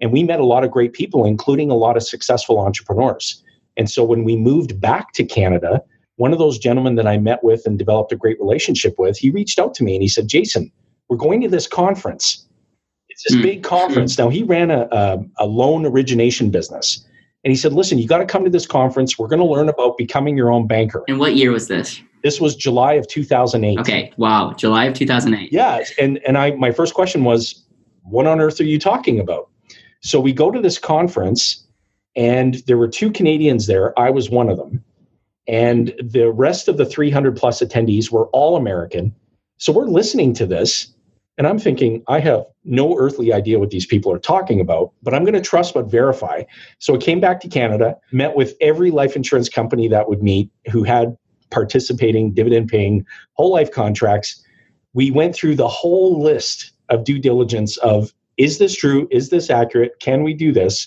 And 0.00 0.12
we 0.12 0.22
met 0.22 0.40
a 0.40 0.44
lot 0.44 0.64
of 0.64 0.70
great 0.70 0.92
people, 0.92 1.24
including 1.24 1.70
a 1.70 1.74
lot 1.74 1.96
of 1.96 2.02
successful 2.02 2.60
entrepreneurs. 2.60 3.42
And 3.76 3.90
so 3.90 4.04
when 4.04 4.24
we 4.24 4.36
moved 4.36 4.80
back 4.80 5.12
to 5.14 5.24
Canada, 5.24 5.82
one 6.16 6.32
of 6.32 6.38
those 6.38 6.58
gentlemen 6.58 6.96
that 6.96 7.06
I 7.06 7.18
met 7.18 7.42
with 7.42 7.64
and 7.64 7.78
developed 7.78 8.12
a 8.12 8.16
great 8.16 8.38
relationship 8.40 8.94
with, 8.98 9.16
he 9.16 9.30
reached 9.30 9.58
out 9.58 9.74
to 9.74 9.84
me 9.84 9.94
and 9.94 10.02
he 10.02 10.08
said, 10.08 10.28
Jason, 10.28 10.70
we're 11.08 11.16
going 11.16 11.40
to 11.42 11.48
this 11.48 11.66
conference. 11.66 12.44
It's 13.08 13.24
this 13.24 13.36
mm 13.36 13.42
big 13.42 13.62
conference. 13.62 14.14
mm 14.14 14.18
Now, 14.18 14.28
he 14.28 14.42
ran 14.42 14.70
a, 14.70 14.88
a, 14.90 15.18
a 15.38 15.46
loan 15.46 15.86
origination 15.86 16.50
business. 16.50 17.04
And 17.44 17.52
he 17.52 17.56
said, 17.56 17.72
listen, 17.72 17.98
you 17.98 18.08
got 18.08 18.18
to 18.18 18.26
come 18.26 18.44
to 18.44 18.50
this 18.50 18.66
conference. 18.66 19.18
We're 19.18 19.28
going 19.28 19.40
to 19.40 19.46
learn 19.46 19.68
about 19.68 19.96
becoming 19.96 20.36
your 20.36 20.50
own 20.50 20.66
banker. 20.66 21.04
And 21.08 21.20
what 21.20 21.36
year 21.36 21.52
was 21.52 21.68
this? 21.68 22.02
This 22.24 22.40
was 22.40 22.56
July 22.56 22.94
of 22.94 23.06
2008. 23.06 23.78
Okay. 23.78 24.12
Wow. 24.16 24.54
July 24.54 24.86
of 24.86 24.94
2008. 24.94 25.52
Yeah. 25.52 25.84
And, 26.00 26.18
and 26.26 26.36
I, 26.36 26.50
my 26.52 26.72
first 26.72 26.94
question 26.94 27.22
was, 27.22 27.64
what 28.02 28.26
on 28.26 28.40
earth 28.40 28.60
are 28.60 28.64
you 28.64 28.78
talking 28.78 29.20
about? 29.20 29.48
So 30.00 30.20
we 30.20 30.32
go 30.32 30.50
to 30.50 30.60
this 30.60 30.78
conference 30.78 31.66
and 32.16 32.54
there 32.66 32.78
were 32.78 32.88
two 32.88 33.10
Canadians 33.10 33.66
there. 33.66 33.98
I 33.98 34.10
was 34.10 34.30
one 34.30 34.48
of 34.48 34.56
them. 34.56 34.84
And 35.46 35.94
the 36.02 36.30
rest 36.30 36.68
of 36.68 36.76
the 36.76 36.84
300 36.84 37.36
plus 37.36 37.60
attendees 37.60 38.10
were 38.10 38.26
all 38.28 38.56
American. 38.56 39.14
So 39.56 39.72
we're 39.72 39.86
listening 39.86 40.34
to 40.34 40.46
this, 40.46 40.92
and 41.38 41.46
I'm 41.46 41.58
thinking, 41.58 42.02
I 42.06 42.20
have 42.20 42.44
no 42.64 42.98
earthly 42.98 43.32
idea 43.32 43.58
what 43.58 43.70
these 43.70 43.86
people 43.86 44.12
are 44.12 44.18
talking 44.18 44.60
about, 44.60 44.92
but 45.02 45.14
I'm 45.14 45.22
going 45.22 45.34
to 45.34 45.40
trust 45.40 45.74
but 45.74 45.90
verify. 45.90 46.42
So 46.80 46.94
I 46.94 46.98
came 46.98 47.18
back 47.18 47.40
to 47.40 47.48
Canada, 47.48 47.96
met 48.12 48.36
with 48.36 48.54
every 48.60 48.90
life 48.90 49.16
insurance 49.16 49.48
company 49.48 49.88
that 49.88 50.08
would 50.08 50.22
meet 50.22 50.50
who 50.70 50.82
had 50.82 51.16
participating 51.50 52.34
dividend 52.34 52.68
paying 52.68 53.06
whole 53.32 53.52
life 53.52 53.70
contracts. 53.70 54.44
We 54.92 55.10
went 55.10 55.34
through 55.34 55.54
the 55.56 55.68
whole 55.68 56.22
list 56.22 56.72
of 56.88 57.04
due 57.04 57.18
diligence 57.18 57.76
of 57.78 58.12
is 58.38 58.58
this 58.58 58.74
true? 58.74 59.08
Is 59.10 59.28
this 59.28 59.50
accurate? 59.50 59.98
Can 60.00 60.22
we 60.22 60.32
do 60.32 60.52
this? 60.52 60.86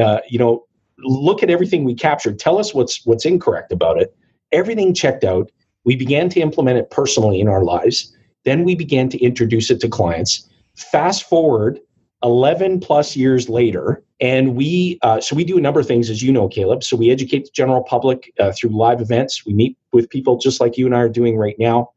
Uh, 0.00 0.20
you 0.28 0.38
know, 0.38 0.66
look 0.98 1.42
at 1.42 1.50
everything 1.50 1.84
we 1.84 1.94
captured. 1.94 2.38
Tell 2.38 2.58
us 2.58 2.74
what's 2.74 3.04
what's 3.06 3.24
incorrect 3.24 3.72
about 3.72 4.00
it. 4.00 4.14
Everything 4.52 4.94
checked 4.94 5.24
out. 5.24 5.50
We 5.84 5.96
began 5.96 6.28
to 6.30 6.40
implement 6.40 6.78
it 6.78 6.90
personally 6.90 7.40
in 7.40 7.48
our 7.48 7.64
lives. 7.64 8.14
Then 8.44 8.64
we 8.64 8.74
began 8.74 9.08
to 9.08 9.18
introduce 9.18 9.70
it 9.70 9.80
to 9.80 9.88
clients. 9.88 10.48
Fast 10.76 11.28
forward 11.28 11.80
11 12.22 12.80
plus 12.80 13.16
years 13.16 13.48
later, 13.48 14.02
and 14.20 14.54
we 14.54 14.98
uh, 15.02 15.20
so 15.20 15.34
we 15.34 15.44
do 15.44 15.56
a 15.56 15.60
number 15.60 15.80
of 15.80 15.86
things, 15.86 16.10
as 16.10 16.22
you 16.22 16.30
know, 16.30 16.48
Caleb. 16.48 16.84
So 16.84 16.96
we 16.96 17.10
educate 17.10 17.44
the 17.44 17.50
general 17.54 17.82
public 17.82 18.32
uh, 18.38 18.52
through 18.52 18.70
live 18.70 19.00
events. 19.00 19.46
We 19.46 19.54
meet 19.54 19.76
with 19.92 20.10
people 20.10 20.36
just 20.36 20.60
like 20.60 20.76
you 20.76 20.84
and 20.86 20.94
I 20.94 21.00
are 21.00 21.08
doing 21.08 21.38
right 21.38 21.56
now. 21.58 21.92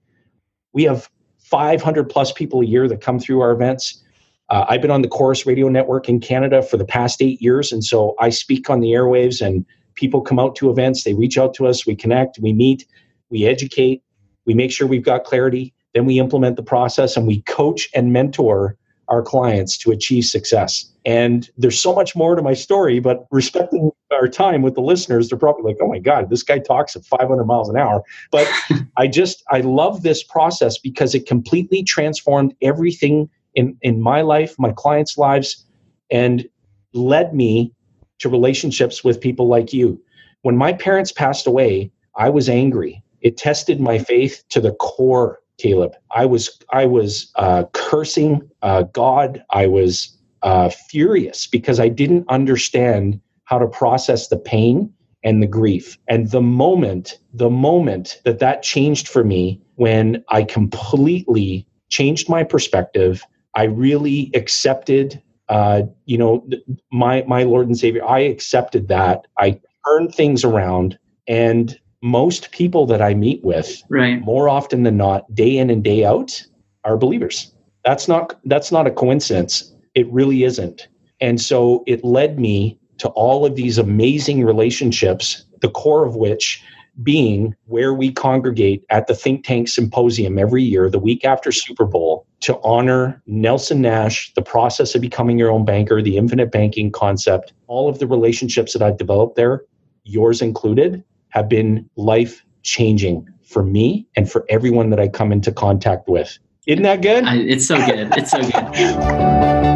We 0.72 0.84
have 0.84 1.10
500 1.40 2.10
plus 2.10 2.32
people 2.32 2.62
a 2.62 2.66
year 2.66 2.88
that 2.88 3.02
come 3.02 3.20
through 3.20 3.42
our 3.42 3.52
events. 3.52 4.03
Uh, 4.50 4.66
I've 4.68 4.82
been 4.82 4.92
on 4.92 5.02
the 5.02 5.08
Corus 5.08 5.46
Radio 5.46 5.70
Network 5.70 6.10
in 6.10 6.20
Canada 6.20 6.62
for 6.62 6.78
the 6.78 6.86
past 6.86 7.22
eight 7.22 7.42
years, 7.42 7.72
and 7.72 7.84
so 7.84 8.16
I 8.20 8.30
speak 8.30 8.70
on 8.70 8.82
the 8.82 8.90
airwaves, 8.90 9.46
and 9.46 9.66
people 9.96 10.22
come 10.22 10.40
out 10.40 10.56
to 10.58 10.70
events. 10.70 11.04
They 11.04 11.14
reach 11.14 11.38
out 11.38 11.54
to 11.56 11.68
us, 11.68 11.86
we 11.86 11.96
connect, 11.96 12.40
we 12.40 12.54
meet, 12.54 12.86
we 13.30 13.46
educate, 13.46 14.04
we 14.46 14.54
make 14.54 14.72
sure 14.72 14.88
we've 14.88 15.04
got 15.04 15.24
clarity, 15.24 15.74
then 15.94 16.06
we 16.06 16.20
implement 16.20 16.56
the 16.56 16.64
process, 16.64 17.16
and 17.16 17.28
we 17.28 17.42
coach 17.44 17.90
and 17.96 18.12
mentor 18.12 18.78
our 19.10 19.22
clients 19.22 19.78
to 19.78 19.92
achieve 19.92 20.26
success. 20.26 20.90
And 21.06 21.50
there's 21.58 21.80
so 21.80 21.94
much 21.94 22.16
more 22.16 22.36
to 22.36 22.42
my 22.42 22.54
story, 22.54 23.00
but 23.00 23.26
respecting 23.32 23.92
our 24.12 24.28
time 24.28 24.62
with 24.62 24.76
the 24.76 24.82
listeners, 24.82 25.30
they're 25.30 25.38
probably 25.38 25.64
like, 25.64 25.78
oh 25.82 25.88
my 25.88 26.00
God, 26.00 26.30
this 26.30 26.44
guy 26.44 26.60
talks 26.60 26.96
at 26.96 27.04
500 27.06 27.44
miles 27.44 27.70
an 27.70 27.78
hour. 27.78 28.04
But 28.32 28.50
I 28.98 29.08
just, 29.08 29.44
I 29.52 29.60
love 29.60 30.04
this 30.04 30.24
process 30.24 30.78
because 30.78 31.14
it 31.14 31.28
completely 31.28 31.84
transformed 31.84 32.56
everything 32.62 33.30
in, 33.56 33.78
in 33.82 34.02
my 34.02 34.22
life, 34.22 34.56
my 34.58 34.72
clients' 34.72 35.18
lives, 35.18 35.66
and 36.12 36.48
led 36.94 37.34
me 37.34 37.74
to 38.20 38.30
relationships 38.30 39.04
with 39.04 39.20
people 39.20 39.48
like 39.48 39.74
you. 39.74 40.02
When 40.44 40.58
my 40.58 40.74
parents 40.74 41.12
passed 41.12 41.48
away, 41.48 41.92
I 42.16 42.30
was 42.30 42.50
angry. 42.50 43.04
It 43.22 43.38
tested 43.38 43.80
my 43.80 43.98
faith 43.98 44.44
to 44.50 44.62
the 44.62 44.74
core, 44.74 45.40
Caleb. 45.58 45.94
I 46.16 46.26
was 46.26 46.60
I 46.72 46.86
was 46.86 47.32
uh, 47.36 47.64
cursing 47.74 48.42
uh, 48.62 48.84
God. 48.84 49.44
I 49.52 49.68
was 49.68 50.18
uh, 50.42 50.70
furious 50.70 51.48
because 51.48 51.80
I 51.80 51.88
didn't 51.88 52.26
understand 52.30 53.20
how 53.46 53.60
to 53.60 53.68
process 53.68 54.28
the 54.28 54.38
pain 54.38 54.94
and 55.24 55.42
the 55.42 55.48
grief. 55.48 55.98
And 56.08 56.32
the 56.32 56.42
moment, 56.42 57.18
the 57.34 57.50
moment 57.50 58.22
that 58.26 58.40
that 58.40 58.62
changed 58.62 59.08
for 59.08 59.24
me, 59.24 59.62
when 59.76 60.24
I 60.30 60.44
completely 60.44 61.66
changed 61.90 62.30
my 62.30 62.44
perspective, 62.44 63.24
I 63.56 63.64
really 63.64 64.32
accepted, 64.34 65.22
uh, 65.50 65.84
you 66.06 66.18
know, 66.18 66.48
my 66.92 67.24
my 67.28 67.44
Lord 67.44 67.68
and 67.68 67.78
Savior. 67.78 68.04
I 68.06 68.20
accepted 68.20 68.88
that. 68.88 69.28
I 69.38 69.60
turned 69.88 70.14
things 70.14 70.44
around, 70.44 70.98
and 71.28 71.80
most 72.02 72.52
people 72.52 72.86
that 72.88 73.02
I 73.02 73.14
meet 73.14 73.44
with, 73.44 73.82
right, 73.90 74.22
more 74.22 74.50
often 74.50 74.84
than 74.84 74.98
not, 74.98 75.34
day 75.34 75.58
in 75.58 75.70
and 75.70 75.84
day 75.84 76.04
out, 76.04 76.42
are 76.84 76.98
believers. 76.98 77.54
That's 77.86 78.08
not 78.08 78.40
that's 78.46 78.72
not 78.72 78.88
a 78.88 78.92
coincidence. 78.92 79.74
It 79.96 80.12
really 80.12 80.44
isn't. 80.44 80.88
And 81.22 81.40
so 81.40 81.84
it 81.88 82.04
led 82.04 82.40
me 82.40 82.80
to 82.98 83.10
all 83.10 83.46
of 83.46 83.56
these 83.56 83.78
amazing 83.78 84.44
relationships, 84.44 85.46
the 85.62 85.70
core 85.70 86.06
of 86.06 86.16
which 86.16 86.64
being 87.02 87.56
where 87.66 87.94
we 87.94 88.12
congregate 88.12 88.86
at 88.90 89.08
the 89.08 89.16
Think 89.16 89.46
Tank 89.46 89.68
Symposium 89.68 90.38
every 90.38 90.64
year, 90.64 90.90
the 90.90 91.00
week 91.00 91.26
after 91.26 91.52
Super 91.52 91.86
Bowl, 91.86 92.28
to 92.44 92.60
honor 92.62 93.22
Nelson 93.26 93.82
Nash, 93.82 94.34
the 94.34 94.42
process 94.42 94.96
of 94.96 95.02
becoming 95.02 95.40
your 95.40 95.50
own 95.50 95.64
banker, 95.64 96.02
the 96.02 96.18
infinite 96.18 96.52
banking 96.52 96.92
concept, 96.92 97.54
all 97.68 97.88
of 97.88 98.00
the 98.00 98.08
relationships 98.08 98.74
that 98.74 98.82
I've 98.82 98.98
developed 98.98 99.38
there, 99.38 99.64
yours 100.04 100.42
included, 100.42 101.04
have 101.30 101.48
been 101.48 101.90
life 101.96 102.44
changing 102.64 103.26
for 103.44 103.64
me 103.64 104.06
and 104.18 104.30
for 104.30 104.46
everyone 104.50 104.90
that 104.90 105.00
I 105.00 105.08
come 105.08 105.32
into 105.32 105.54
contact 105.54 106.10
with. 106.10 106.38
Isn't 106.68 106.84
that 106.84 107.02
good? 107.02 107.24
I, 107.24 107.38
it's 107.38 107.66
so 107.66 107.78
good. 107.78 108.10
It's 108.18 108.32
so 108.32 108.42
good. 108.42 109.74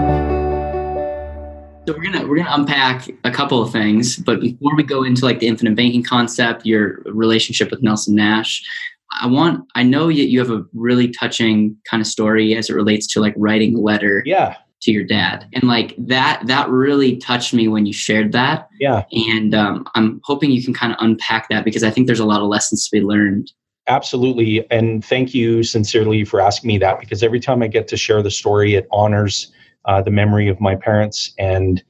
So 1.87 1.93
we're 1.93 2.03
gonna 2.03 2.27
we're 2.27 2.37
gonna 2.37 2.53
unpack 2.53 3.07
a 3.23 3.31
couple 3.31 3.61
of 3.61 3.71
things, 3.71 4.17
but 4.17 4.41
before 4.41 4.75
we 4.75 4.83
go 4.83 5.05
into 5.05 5.23
like 5.23 5.39
the 5.39 5.47
infinite 5.47 5.75
banking 5.75 6.03
concept, 6.03 6.65
your 6.65 7.01
relationship 7.05 7.71
with 7.71 7.81
Nelson 7.81 8.13
Nash, 8.13 8.61
I 9.21 9.27
want 9.27 9.65
I 9.75 9.83
know 9.83 10.07
that 10.07 10.27
you 10.27 10.39
have 10.39 10.51
a 10.51 10.63
really 10.73 11.09
touching 11.09 11.75
kind 11.89 12.01
of 12.01 12.07
story 12.07 12.55
as 12.55 12.69
it 12.69 12.73
relates 12.75 13.07
to 13.13 13.21
like 13.21 13.33
writing 13.37 13.75
a 13.75 13.79
letter. 13.79 14.23
Yeah. 14.25 14.57
To 14.83 14.91
your 14.91 15.05
dad, 15.05 15.47
and 15.53 15.63
like 15.63 15.95
that, 15.97 16.43
that 16.45 16.69
really 16.69 17.17
touched 17.17 17.51
me 17.51 17.67
when 17.67 17.87
you 17.87 17.93
shared 17.93 18.31
that. 18.33 18.69
Yeah. 18.79 19.05
And 19.11 19.55
um, 19.55 19.87
I'm 19.95 20.21
hoping 20.23 20.51
you 20.51 20.63
can 20.63 20.71
kind 20.71 20.93
of 20.93 20.99
unpack 21.01 21.49
that 21.49 21.65
because 21.65 21.83
I 21.83 21.89
think 21.89 22.05
there's 22.05 22.19
a 22.19 22.25
lot 22.25 22.41
of 22.41 22.47
lessons 22.47 22.87
to 22.87 22.95
be 22.95 23.03
learned 23.03 23.51
Absolutely. 23.87 24.69
And 24.69 25.03
thank 25.03 25.33
you 25.33 25.63
sincerely 25.63 26.25
for 26.25 26.41
asking 26.41 26.67
me 26.67 26.77
that 26.79 26.99
because 26.99 27.23
every 27.23 27.39
time 27.39 27.63
I 27.63 27.67
get 27.67 27.87
to 27.89 27.97
share 27.97 28.21
the 28.21 28.31
story, 28.31 28.75
it 28.75 28.85
honors 28.91 29.51
uh, 29.85 30.01
the 30.01 30.11
memory 30.11 30.49
of 30.49 30.59
my 30.59 30.75
parents. 30.75 31.33
And 31.39 31.81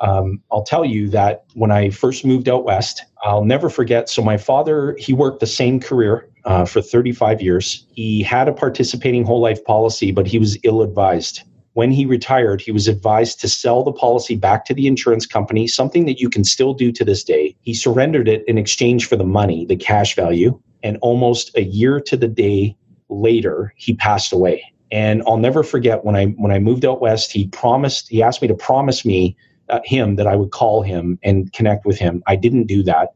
um, 0.00 0.42
I'll 0.50 0.64
tell 0.64 0.84
you 0.84 1.08
that 1.10 1.44
when 1.54 1.70
I 1.70 1.90
first 1.90 2.24
moved 2.24 2.48
out 2.48 2.64
west, 2.64 3.04
I'll 3.22 3.44
never 3.44 3.70
forget. 3.70 4.10
So, 4.10 4.22
my 4.22 4.36
father, 4.36 4.96
he 4.98 5.12
worked 5.12 5.40
the 5.40 5.46
same 5.46 5.80
career 5.80 6.28
uh, 6.46 6.64
for 6.64 6.80
35 6.80 7.42
years. 7.42 7.84
He 7.92 8.22
had 8.22 8.48
a 8.48 8.52
participating 8.52 9.24
whole 9.24 9.40
life 9.40 9.62
policy, 9.64 10.12
but 10.12 10.26
he 10.26 10.38
was 10.38 10.56
ill 10.62 10.82
advised. 10.82 11.42
When 11.74 11.90
he 11.90 12.06
retired, 12.06 12.62
he 12.62 12.72
was 12.72 12.88
advised 12.88 13.38
to 13.40 13.48
sell 13.48 13.82
the 13.82 13.92
policy 13.92 14.34
back 14.34 14.64
to 14.64 14.74
the 14.74 14.86
insurance 14.86 15.26
company, 15.26 15.66
something 15.66 16.06
that 16.06 16.20
you 16.20 16.30
can 16.30 16.42
still 16.42 16.72
do 16.72 16.90
to 16.92 17.04
this 17.04 17.22
day. 17.22 17.54
He 17.60 17.74
surrendered 17.74 18.28
it 18.28 18.44
in 18.48 18.56
exchange 18.56 19.06
for 19.06 19.16
the 19.16 19.24
money, 19.24 19.66
the 19.66 19.76
cash 19.76 20.16
value. 20.16 20.58
And 20.82 20.96
almost 21.02 21.54
a 21.54 21.64
year 21.64 22.00
to 22.00 22.16
the 22.16 22.28
day 22.28 22.76
later, 23.10 23.74
he 23.76 23.94
passed 23.94 24.32
away. 24.32 24.72
And 24.90 25.22
I'll 25.26 25.36
never 25.36 25.62
forget 25.62 26.04
when 26.04 26.14
I 26.14 26.26
when 26.26 26.52
I 26.52 26.60
moved 26.60 26.84
out 26.84 27.00
west, 27.00 27.32
he 27.32 27.48
promised 27.48 28.08
he 28.08 28.22
asked 28.22 28.40
me 28.40 28.48
to 28.48 28.54
promise 28.54 29.04
me 29.04 29.36
uh, 29.68 29.80
him 29.84 30.14
that 30.16 30.28
I 30.28 30.36
would 30.36 30.52
call 30.52 30.82
him 30.82 31.18
and 31.24 31.52
connect 31.52 31.84
with 31.84 31.98
him. 31.98 32.22
I 32.26 32.36
didn't 32.36 32.66
do 32.66 32.84
that. 32.84 33.15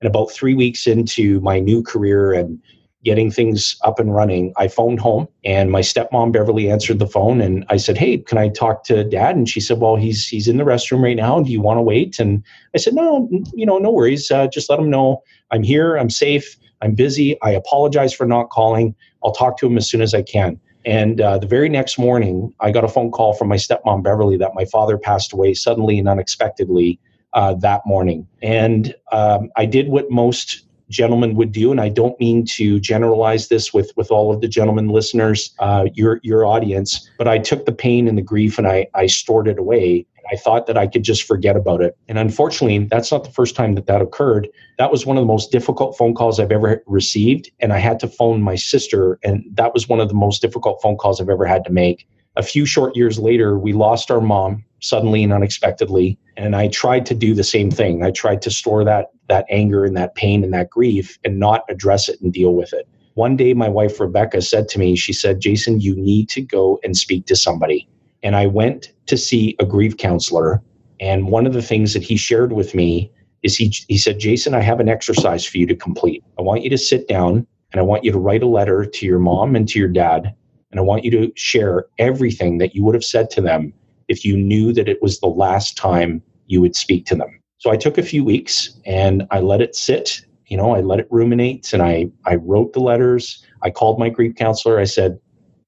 And 0.00 0.08
about 0.08 0.30
3 0.30 0.54
weeks 0.54 0.86
into 0.86 1.40
my 1.40 1.58
new 1.58 1.82
career 1.82 2.32
and 2.32 2.60
getting 3.04 3.30
things 3.30 3.76
up 3.84 3.98
and 3.98 4.14
running, 4.14 4.52
I 4.56 4.68
phoned 4.68 5.00
home 5.00 5.28
and 5.44 5.70
my 5.70 5.80
stepmom 5.80 6.32
Beverly 6.32 6.70
answered 6.70 6.98
the 6.98 7.06
phone 7.06 7.40
and 7.40 7.64
I 7.68 7.76
said, 7.76 7.96
"Hey, 7.96 8.18
can 8.18 8.38
I 8.38 8.48
talk 8.48 8.84
to 8.84 9.04
dad?" 9.04 9.36
And 9.36 9.48
she 9.48 9.60
said, 9.60 9.78
"Well, 9.78 9.96
he's 9.96 10.26
he's 10.28 10.48
in 10.48 10.56
the 10.56 10.64
restroom 10.64 11.02
right 11.02 11.16
now. 11.16 11.40
Do 11.40 11.50
you 11.50 11.60
want 11.60 11.78
to 11.78 11.82
wait?" 11.82 12.18
And 12.18 12.42
I 12.74 12.78
said, 12.78 12.94
"No, 12.94 13.28
you 13.54 13.66
know, 13.66 13.78
no 13.78 13.90
worries. 13.90 14.30
Uh, 14.30 14.46
just 14.48 14.68
let 14.68 14.78
him 14.78 14.90
know 14.90 15.22
I'm 15.50 15.62
here. 15.62 15.96
I'm 15.96 16.10
safe. 16.10 16.56
I'm 16.82 16.94
busy. 16.94 17.40
I 17.42 17.50
apologize 17.50 18.12
for 18.12 18.26
not 18.26 18.50
calling. 18.50 18.94
I'll 19.24 19.32
talk 19.32 19.58
to 19.58 19.66
him 19.66 19.76
as 19.76 19.88
soon 19.88 20.02
as 20.02 20.14
I 20.14 20.22
can." 20.22 20.60
And 20.84 21.20
uh, 21.20 21.38
the 21.38 21.46
very 21.46 21.68
next 21.68 21.98
morning, 21.98 22.52
I 22.60 22.70
got 22.70 22.84
a 22.84 22.88
phone 22.88 23.10
call 23.10 23.34
from 23.34 23.48
my 23.48 23.56
stepmom, 23.56 24.02
Beverly, 24.02 24.36
that 24.38 24.54
my 24.54 24.64
father 24.64 24.96
passed 24.96 25.32
away 25.32 25.54
suddenly 25.54 25.98
and 25.98 26.08
unexpectedly 26.08 26.98
uh, 27.38 27.54
that 27.54 27.82
morning. 27.86 28.26
And 28.42 28.96
um, 29.12 29.50
I 29.56 29.64
did 29.64 29.90
what 29.90 30.10
most 30.10 30.64
gentlemen 30.90 31.36
would 31.36 31.52
do, 31.52 31.70
and 31.70 31.80
I 31.80 31.88
don't 31.88 32.18
mean 32.18 32.44
to 32.56 32.80
generalize 32.80 33.46
this 33.46 33.72
with, 33.72 33.92
with 33.96 34.10
all 34.10 34.34
of 34.34 34.40
the 34.40 34.48
gentlemen 34.48 34.88
listeners, 34.88 35.54
uh, 35.60 35.86
your, 35.94 36.18
your 36.24 36.44
audience, 36.44 37.08
but 37.16 37.28
I 37.28 37.38
took 37.38 37.64
the 37.64 37.72
pain 37.72 38.08
and 38.08 38.18
the 38.18 38.22
grief 38.22 38.58
and 38.58 38.66
I, 38.66 38.88
I 38.94 39.06
stored 39.06 39.46
it 39.46 39.56
away. 39.56 40.04
I 40.32 40.36
thought 40.36 40.66
that 40.66 40.76
I 40.76 40.88
could 40.88 41.04
just 41.04 41.22
forget 41.22 41.56
about 41.56 41.80
it. 41.80 41.96
And 42.08 42.18
unfortunately, 42.18 42.86
that's 42.90 43.12
not 43.12 43.22
the 43.22 43.30
first 43.30 43.54
time 43.54 43.76
that 43.76 43.86
that 43.86 44.02
occurred. 44.02 44.48
That 44.78 44.90
was 44.90 45.06
one 45.06 45.16
of 45.16 45.22
the 45.22 45.32
most 45.32 45.52
difficult 45.52 45.96
phone 45.96 46.14
calls 46.14 46.40
I've 46.40 46.50
ever 46.50 46.82
received. 46.86 47.50
And 47.60 47.72
I 47.72 47.78
had 47.78 48.00
to 48.00 48.08
phone 48.08 48.42
my 48.42 48.56
sister, 48.56 49.20
and 49.22 49.44
that 49.52 49.72
was 49.74 49.88
one 49.88 50.00
of 50.00 50.08
the 50.08 50.14
most 50.14 50.42
difficult 50.42 50.82
phone 50.82 50.96
calls 50.96 51.20
I've 51.20 51.30
ever 51.30 51.46
had 51.46 51.64
to 51.66 51.72
make. 51.72 52.08
A 52.36 52.42
few 52.42 52.66
short 52.66 52.96
years 52.96 53.18
later, 53.18 53.58
we 53.58 53.72
lost 53.72 54.10
our 54.10 54.20
mom 54.20 54.64
suddenly 54.80 55.24
and 55.24 55.32
unexpectedly. 55.32 56.18
And 56.36 56.54
I 56.54 56.68
tried 56.68 57.04
to 57.06 57.14
do 57.14 57.34
the 57.34 57.44
same 57.44 57.70
thing. 57.70 58.02
I 58.04 58.10
tried 58.12 58.42
to 58.42 58.50
store 58.50 58.84
that, 58.84 59.10
that 59.28 59.44
anger 59.50 59.84
and 59.84 59.96
that 59.96 60.14
pain 60.14 60.44
and 60.44 60.52
that 60.54 60.70
grief 60.70 61.18
and 61.24 61.38
not 61.40 61.64
address 61.68 62.08
it 62.08 62.20
and 62.20 62.32
deal 62.32 62.54
with 62.54 62.72
it. 62.72 62.88
One 63.14 63.36
day, 63.36 63.54
my 63.54 63.68
wife 63.68 63.98
Rebecca 63.98 64.40
said 64.42 64.68
to 64.68 64.78
me, 64.78 64.94
She 64.94 65.12
said, 65.12 65.40
Jason, 65.40 65.80
you 65.80 65.96
need 65.96 66.28
to 66.30 66.40
go 66.40 66.78
and 66.84 66.96
speak 66.96 67.26
to 67.26 67.34
somebody 67.34 67.88
and 68.22 68.36
I 68.36 68.46
went 68.46 68.92
to 69.06 69.16
see 69.16 69.56
a 69.58 69.64
grief 69.66 69.96
counselor. 69.96 70.62
And 71.00 71.28
one 71.28 71.46
of 71.46 71.52
the 71.52 71.62
things 71.62 71.94
that 71.94 72.02
he 72.02 72.16
shared 72.16 72.52
with 72.52 72.74
me 72.74 73.12
is 73.42 73.56
he, 73.56 73.72
he 73.88 73.98
said, 73.98 74.18
Jason, 74.18 74.54
I 74.54 74.60
have 74.60 74.80
an 74.80 74.88
exercise 74.88 75.46
for 75.46 75.58
you 75.58 75.66
to 75.66 75.76
complete. 75.76 76.24
I 76.38 76.42
want 76.42 76.64
you 76.64 76.70
to 76.70 76.78
sit 76.78 77.06
down 77.06 77.46
and 77.72 77.80
I 77.80 77.82
want 77.82 78.04
you 78.04 78.12
to 78.12 78.18
write 78.18 78.42
a 78.42 78.48
letter 78.48 78.84
to 78.84 79.06
your 79.06 79.18
mom 79.18 79.54
and 79.54 79.68
to 79.68 79.78
your 79.78 79.88
dad. 79.88 80.34
And 80.70 80.78
I 80.78 80.82
want 80.82 81.04
you 81.04 81.10
to 81.12 81.32
share 81.36 81.86
everything 81.98 82.58
that 82.58 82.74
you 82.74 82.84
would 82.84 82.94
have 82.94 83.04
said 83.04 83.30
to 83.30 83.40
them 83.40 83.72
if 84.08 84.24
you 84.24 84.36
knew 84.36 84.72
that 84.72 84.88
it 84.88 85.02
was 85.02 85.20
the 85.20 85.26
last 85.26 85.76
time 85.76 86.22
you 86.46 86.60
would 86.60 86.76
speak 86.76 87.06
to 87.06 87.14
them. 87.14 87.40
So 87.58 87.70
I 87.70 87.76
took 87.76 87.98
a 87.98 88.02
few 88.02 88.24
weeks 88.24 88.78
and 88.86 89.26
I 89.30 89.40
let 89.40 89.60
it 89.60 89.74
sit. 89.74 90.20
You 90.46 90.56
know, 90.56 90.74
I 90.74 90.80
let 90.80 91.00
it 91.00 91.08
ruminate 91.10 91.72
and 91.72 91.82
I, 91.82 92.10
I 92.24 92.36
wrote 92.36 92.72
the 92.72 92.80
letters. 92.80 93.44
I 93.62 93.70
called 93.70 93.98
my 93.98 94.08
grief 94.08 94.34
counselor. 94.36 94.78
I 94.78 94.84
said, 94.84 95.18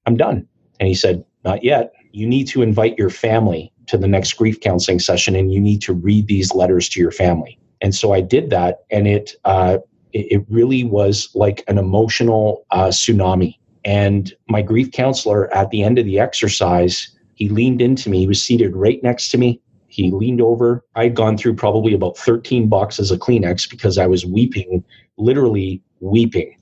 I'm 0.07 0.17
done. 0.17 0.47
And 0.79 0.89
he 0.89 0.95
said, 0.95 1.25
Not 1.45 1.65
yet 1.65 1.93
you 2.13 2.27
need 2.27 2.47
to 2.49 2.63
invite 2.63 2.99
your 2.99 3.11
family 3.11 3.73
to 3.87 3.97
the 3.97 4.09
next 4.09 4.35
grief 4.35 4.61
counseling 4.61 4.99
session 4.99 5.37
and 5.37 5.53
you 5.53 5.61
need 5.61 5.81
to 5.83 5.93
read 5.93 6.27
these 6.27 6.55
letters 6.55 6.89
to 6.91 7.01
your 7.01 7.11
family. 7.11 7.59
And 7.81 7.95
so 7.95 8.13
I 8.13 8.21
did 8.21 8.51
that, 8.51 8.81
and 8.91 9.09
it 9.09 9.37
uh, 9.47 9.79
it, 10.13 10.45
really 10.51 10.85
was 10.85 11.31
like 11.35 11.65
an 11.67 11.79
emotional 11.79 12.67
uh, 12.73 12.89
tsunami. 12.89 13.57
And 13.85 14.33
my 14.49 14.63
grief 14.63 14.93
counselor 14.93 15.53
at 15.55 15.71
the 15.71 15.83
end 15.83 15.99
of 15.99 16.05
the 16.05 16.19
exercise, 16.19 17.17
he 17.35 17.49
leaned 17.49 17.81
into 17.81 18.11
me. 18.11 18.21
He 18.21 18.27
was 18.27 18.43
seated 18.43 18.77
right 18.77 19.03
next 19.03 19.31
to 19.31 19.39
me. 19.39 19.61
He 19.89 20.11
leaned 20.13 20.41
over. 20.41 20.85
I'd 20.95 21.17
gone 21.17 21.37
through 21.37 21.57
probably 21.57 21.95
about 21.95 22.17
13 22.17 22.69
boxes 22.69 23.11
of 23.11 23.19
Kleenex 23.19 23.69
because 23.69 23.99
I 23.99 24.07
was 24.07 24.25
weeping, 24.25 24.85
literally 25.17 25.83
weeping 26.01 26.57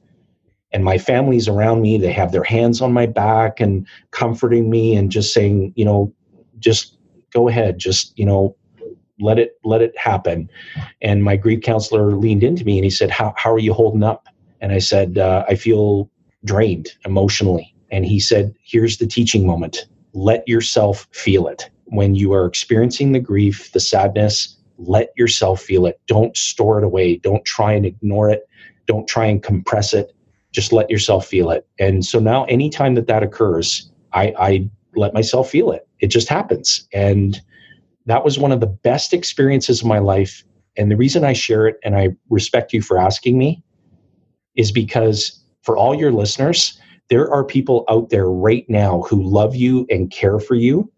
and 0.72 0.84
my 0.84 0.98
family's 0.98 1.48
around 1.48 1.80
me 1.80 1.98
they 1.98 2.12
have 2.12 2.32
their 2.32 2.44
hands 2.44 2.80
on 2.80 2.92
my 2.92 3.06
back 3.06 3.60
and 3.60 3.86
comforting 4.10 4.70
me 4.70 4.94
and 4.94 5.10
just 5.10 5.32
saying 5.32 5.72
you 5.76 5.84
know 5.84 6.12
just 6.58 6.96
go 7.32 7.48
ahead 7.48 7.78
just 7.78 8.18
you 8.18 8.26
know 8.26 8.54
let 9.20 9.38
it 9.38 9.58
let 9.64 9.82
it 9.82 9.96
happen 9.96 10.48
and 11.02 11.24
my 11.24 11.36
grief 11.36 11.62
counselor 11.62 12.16
leaned 12.16 12.42
into 12.42 12.64
me 12.64 12.78
and 12.78 12.84
he 12.84 12.90
said 12.90 13.10
how, 13.10 13.34
how 13.36 13.52
are 13.52 13.58
you 13.58 13.72
holding 13.72 14.02
up 14.02 14.28
and 14.60 14.72
i 14.72 14.78
said 14.78 15.18
uh, 15.18 15.44
i 15.48 15.54
feel 15.54 16.10
drained 16.44 16.88
emotionally 17.04 17.74
and 17.90 18.04
he 18.04 18.20
said 18.20 18.54
here's 18.62 18.98
the 18.98 19.06
teaching 19.06 19.46
moment 19.46 19.86
let 20.12 20.46
yourself 20.48 21.06
feel 21.12 21.46
it 21.48 21.70
when 21.90 22.14
you 22.14 22.32
are 22.32 22.46
experiencing 22.46 23.12
the 23.12 23.20
grief, 23.20 23.72
the 23.72 23.80
sadness, 23.80 24.56
let 24.78 25.10
yourself 25.16 25.60
feel 25.60 25.86
it. 25.86 26.00
Don't 26.06 26.36
store 26.36 26.78
it 26.78 26.84
away. 26.84 27.16
Don't 27.16 27.44
try 27.44 27.72
and 27.72 27.84
ignore 27.84 28.30
it. 28.30 28.48
Don't 28.86 29.08
try 29.08 29.26
and 29.26 29.42
compress 29.42 29.92
it. 29.92 30.12
Just 30.52 30.72
let 30.72 30.90
yourself 30.90 31.26
feel 31.26 31.50
it. 31.50 31.66
And 31.78 32.04
so 32.04 32.18
now, 32.18 32.44
anytime 32.44 32.94
that 32.94 33.06
that 33.06 33.22
occurs, 33.22 33.90
I, 34.12 34.34
I 34.38 34.70
let 34.96 35.14
myself 35.14 35.50
feel 35.50 35.72
it. 35.72 35.86
It 36.00 36.08
just 36.08 36.28
happens. 36.28 36.86
And 36.92 37.40
that 38.06 38.24
was 38.24 38.38
one 38.38 38.52
of 38.52 38.60
the 38.60 38.66
best 38.66 39.12
experiences 39.12 39.80
of 39.80 39.86
my 39.86 39.98
life. 39.98 40.44
And 40.76 40.90
the 40.90 40.96
reason 40.96 41.24
I 41.24 41.32
share 41.32 41.66
it 41.66 41.78
and 41.84 41.96
I 41.96 42.10
respect 42.30 42.72
you 42.72 42.80
for 42.80 42.98
asking 42.98 43.36
me 43.36 43.62
is 44.56 44.72
because 44.72 45.42
for 45.68 45.76
all 45.76 45.94
your 45.94 46.12
listeners, 46.12 46.80
there 47.10 47.30
are 47.30 47.44
people 47.44 47.84
out 47.90 48.08
there 48.08 48.30
right 48.30 48.64
now 48.70 49.02
who 49.02 49.22
love 49.22 49.54
you 49.54 49.84
and 49.90 50.10
care 50.10 50.40
for 50.40 50.54
you. 50.54 50.90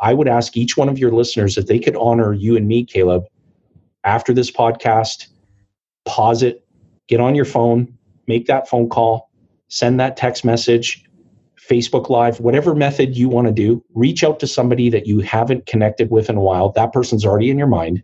I 0.00 0.14
would 0.14 0.26
ask 0.26 0.56
each 0.56 0.76
one 0.76 0.88
of 0.88 0.98
your 0.98 1.12
listeners 1.12 1.56
if 1.56 1.66
they 1.66 1.78
could 1.78 1.94
honor 1.94 2.32
you 2.32 2.56
and 2.56 2.66
me, 2.66 2.84
Caleb, 2.84 3.22
after 4.02 4.34
this 4.34 4.50
podcast, 4.50 5.28
pause 6.06 6.42
it, 6.42 6.66
get 7.06 7.20
on 7.20 7.36
your 7.36 7.44
phone, 7.44 7.96
make 8.26 8.46
that 8.46 8.68
phone 8.68 8.88
call, 8.88 9.30
send 9.68 10.00
that 10.00 10.16
text 10.16 10.44
message, 10.44 11.04
Facebook 11.56 12.10
Live, 12.10 12.40
whatever 12.40 12.74
method 12.74 13.16
you 13.16 13.28
want 13.28 13.46
to 13.46 13.52
do, 13.52 13.80
reach 13.94 14.24
out 14.24 14.40
to 14.40 14.48
somebody 14.48 14.90
that 14.90 15.06
you 15.06 15.20
haven't 15.20 15.66
connected 15.66 16.10
with 16.10 16.28
in 16.28 16.36
a 16.36 16.42
while. 16.42 16.72
That 16.72 16.92
person's 16.92 17.24
already 17.24 17.48
in 17.48 17.58
your 17.58 17.68
mind. 17.68 18.02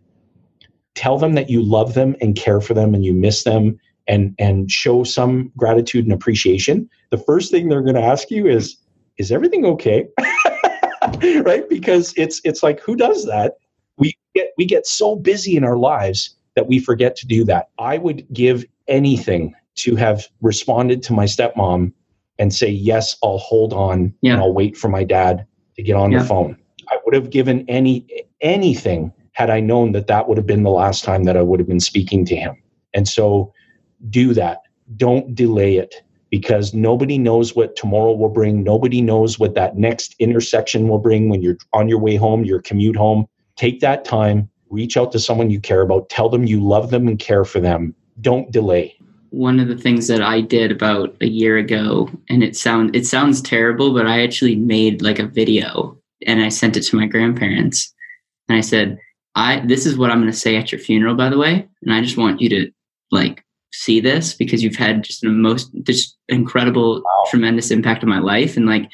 Tell 0.95 1.17
them 1.17 1.33
that 1.33 1.49
you 1.49 1.61
love 1.61 1.95
them 1.95 2.15
and 2.21 2.33
care 2.33 2.61
for 2.61 2.73
them 2.73 2.93
and 2.95 3.03
you 3.03 3.13
miss 3.13 3.43
them 3.43 3.77
and 4.07 4.35
and 4.39 4.69
show 4.69 5.03
some 5.03 5.51
gratitude 5.57 6.05
and 6.05 6.13
appreciation. 6.13 6.89
The 7.09 7.17
first 7.17 7.51
thing 7.51 7.69
they're 7.69 7.81
going 7.81 7.95
to 7.95 8.01
ask 8.01 8.29
you 8.29 8.47
is 8.47 8.77
is 9.17 9.31
everything 9.31 9.65
okay? 9.65 10.07
right? 11.41 11.67
Because 11.69 12.13
it's 12.17 12.41
it's 12.43 12.63
like 12.63 12.79
who 12.79 12.95
does 12.95 13.25
that? 13.25 13.57
We 13.97 14.17
get 14.35 14.51
we 14.57 14.65
get 14.65 14.85
so 14.85 15.15
busy 15.15 15.55
in 15.55 15.63
our 15.63 15.77
lives 15.77 16.35
that 16.55 16.67
we 16.67 16.79
forget 16.79 17.15
to 17.17 17.27
do 17.27 17.43
that. 17.45 17.69
I 17.79 17.97
would 17.97 18.25
give 18.33 18.65
anything 18.87 19.53
to 19.75 19.95
have 19.95 20.27
responded 20.41 21.01
to 21.03 21.13
my 21.13 21.25
stepmom 21.25 21.93
and 22.39 22.53
say, 22.53 22.69
yes, 22.69 23.15
I'll 23.23 23.37
hold 23.37 23.73
on 23.73 24.13
yeah. 24.21 24.33
and 24.33 24.41
I'll 24.41 24.53
wait 24.53 24.77
for 24.77 24.89
my 24.89 25.03
dad 25.03 25.45
to 25.75 25.83
get 25.83 25.95
on 25.95 26.11
yeah. 26.11 26.19
the 26.19 26.25
phone. 26.25 26.57
I 26.89 26.97
would 27.05 27.13
have 27.13 27.29
given 27.29 27.65
any 27.67 28.05
anything 28.41 29.11
had 29.31 29.49
I 29.49 29.59
known 29.59 29.93
that 29.93 30.07
that 30.07 30.27
would 30.27 30.37
have 30.37 30.45
been 30.45 30.63
the 30.63 30.69
last 30.69 31.03
time 31.03 31.23
that 31.23 31.37
I 31.37 31.41
would 31.41 31.59
have 31.59 31.67
been 31.67 31.79
speaking 31.79 32.25
to 32.25 32.35
him. 32.35 32.55
And 32.93 33.07
so 33.07 33.51
do 34.09 34.33
that. 34.33 34.61
Don't 34.97 35.35
delay 35.35 35.77
it 35.77 36.03
because 36.29 36.73
nobody 36.73 37.17
knows 37.17 37.55
what 37.55 37.75
tomorrow 37.75 38.13
will 38.13 38.29
bring. 38.29 38.63
Nobody 38.63 39.01
knows 39.01 39.39
what 39.39 39.55
that 39.55 39.77
next 39.77 40.15
intersection 40.19 40.87
will 40.87 40.99
bring 40.99 41.29
when 41.29 41.41
you're 41.41 41.57
on 41.73 41.87
your 41.87 41.99
way 41.99 42.15
home, 42.15 42.43
your 42.43 42.61
commute 42.61 42.95
home. 42.95 43.27
Take 43.55 43.79
that 43.81 44.03
time, 44.03 44.49
reach 44.69 44.97
out 44.97 45.11
to 45.11 45.19
someone 45.19 45.51
you 45.51 45.59
care 45.59 45.81
about, 45.81 46.09
tell 46.09 46.29
them 46.29 46.45
you 46.45 46.59
love 46.59 46.89
them 46.89 47.07
and 47.07 47.19
care 47.19 47.45
for 47.45 47.59
them. 47.59 47.93
Don't 48.21 48.51
delay 48.51 48.97
one 49.33 49.59
of 49.59 49.67
the 49.67 49.77
things 49.77 50.07
that 50.07 50.21
I 50.21 50.41
did 50.41 50.71
about 50.71 51.15
a 51.19 51.25
year 51.25 51.57
ago, 51.57 52.07
and 52.29 52.43
it 52.43 52.55
sound 52.55 52.95
it 52.95 53.07
sounds 53.07 53.41
terrible, 53.41 53.91
but 53.91 54.05
I 54.05 54.21
actually 54.21 54.55
made 54.55 55.01
like 55.01 55.17
a 55.17 55.25
video 55.25 55.97
and 56.27 56.39
I 56.39 56.49
sent 56.49 56.77
it 56.77 56.83
to 56.83 56.95
my 56.95 57.07
grandparents, 57.07 57.91
and 58.47 58.55
I 58.55 58.61
said, 58.61 58.99
"I 59.33 59.61
this 59.65 59.87
is 59.87 59.97
what 59.97 60.11
I'm 60.11 60.19
going 60.19 60.31
to 60.31 60.37
say 60.37 60.55
at 60.55 60.71
your 60.71 60.79
funeral, 60.79 61.15
by 61.15 61.29
the 61.29 61.39
way, 61.39 61.67
and 61.81 61.91
I 61.91 62.01
just 62.01 62.15
want 62.15 62.41
you 62.41 62.49
to 62.49 62.71
like 63.09 63.43
see 63.73 63.99
this 63.99 64.33
because 64.33 64.63
you've 64.63 64.75
had 64.75 65.03
just 65.03 65.21
the 65.21 65.29
most 65.29 65.71
just 65.83 66.17
incredible, 66.29 67.01
wow. 67.03 67.23
tremendous 67.29 67.71
impact 67.71 68.03
on 68.03 68.09
my 68.09 68.19
life, 68.19 68.55
and 68.55 68.65
like 68.65 68.89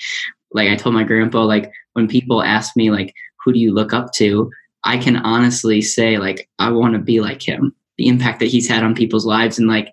like 0.52 0.70
I 0.70 0.76
told 0.76 0.96
my 0.96 1.04
grandpa, 1.04 1.44
like 1.44 1.72
when 1.94 2.08
people 2.08 2.42
ask 2.42 2.76
me 2.76 2.90
like 2.90 3.14
who 3.44 3.54
do 3.54 3.60
you 3.60 3.74
look 3.74 3.94
up 3.94 4.14
to, 4.14 4.50
I 4.84 4.98
can 4.98 5.18
honestly 5.18 5.82
say 5.82 6.18
like 6.18 6.50
I 6.60 6.72
want 6.72 6.94
to 6.94 7.00
be 7.00 7.22
like 7.22 7.48
him." 7.48 7.76
the 8.00 8.08
impact 8.08 8.40
that 8.40 8.48
he's 8.48 8.68
had 8.68 8.82
on 8.82 8.96
people's 8.96 9.26
lives 9.26 9.60
and 9.60 9.68
like 9.68 9.92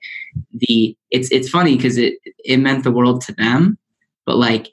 the 0.53 0.97
it's 1.11 1.29
it's 1.33 1.49
funny 1.49 1.75
because 1.77 1.99
it 1.99 2.15
it 2.45 2.59
meant 2.59 2.85
the 2.85 2.91
world 2.93 3.21
to 3.21 3.33
them 3.33 3.77
but 4.25 4.37
like 4.37 4.69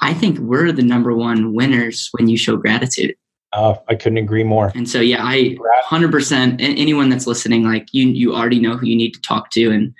i 0.00 0.12
think 0.12 0.38
we're 0.38 0.70
the 0.70 0.82
number 0.82 1.14
one 1.14 1.54
winners 1.54 2.10
when 2.12 2.28
you 2.28 2.36
show 2.36 2.58
gratitude 2.58 3.16
uh, 3.54 3.74
i 3.88 3.94
couldn't 3.94 4.18
agree 4.18 4.44
more. 4.44 4.72
And 4.74 4.88
so 4.88 5.00
yeah 5.00 5.24
i 5.24 5.56
100% 5.88 6.56
anyone 6.60 7.08
that's 7.08 7.26
listening 7.26 7.64
like 7.64 7.88
you 7.92 8.08
you 8.08 8.34
already 8.34 8.60
know 8.60 8.76
who 8.76 8.86
you 8.86 8.96
need 8.96 9.12
to 9.12 9.20
talk 9.20 9.50
to 9.50 9.70
and 9.70 9.94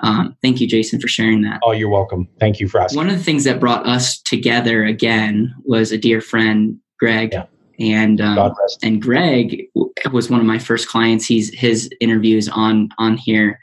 um, 0.00 0.36
thank 0.42 0.60
you 0.60 0.66
jason 0.66 1.00
for 1.00 1.08
sharing 1.08 1.42
that. 1.42 1.60
Oh 1.62 1.72
you're 1.72 1.88
welcome. 1.88 2.28
Thank 2.38 2.60
you 2.60 2.68
for 2.68 2.80
asking. 2.80 2.98
One 2.98 3.08
of 3.08 3.16
the 3.16 3.24
things 3.24 3.44
that 3.44 3.60
brought 3.60 3.86
us 3.86 4.20
together 4.20 4.84
again 4.84 5.54
was 5.64 5.90
a 5.92 5.98
dear 5.98 6.20
friend 6.20 6.78
greg 6.98 7.30
yeah. 7.32 7.46
and 7.78 8.20
um, 8.20 8.54
and 8.82 9.00
Greg 9.00 9.68
was 10.12 10.30
one 10.30 10.40
of 10.40 10.46
my 10.46 10.58
first 10.58 10.88
clients. 10.88 11.26
He's 11.26 11.52
his 11.54 11.90
interviews 12.00 12.48
on 12.48 12.88
on 12.98 13.16
here, 13.16 13.58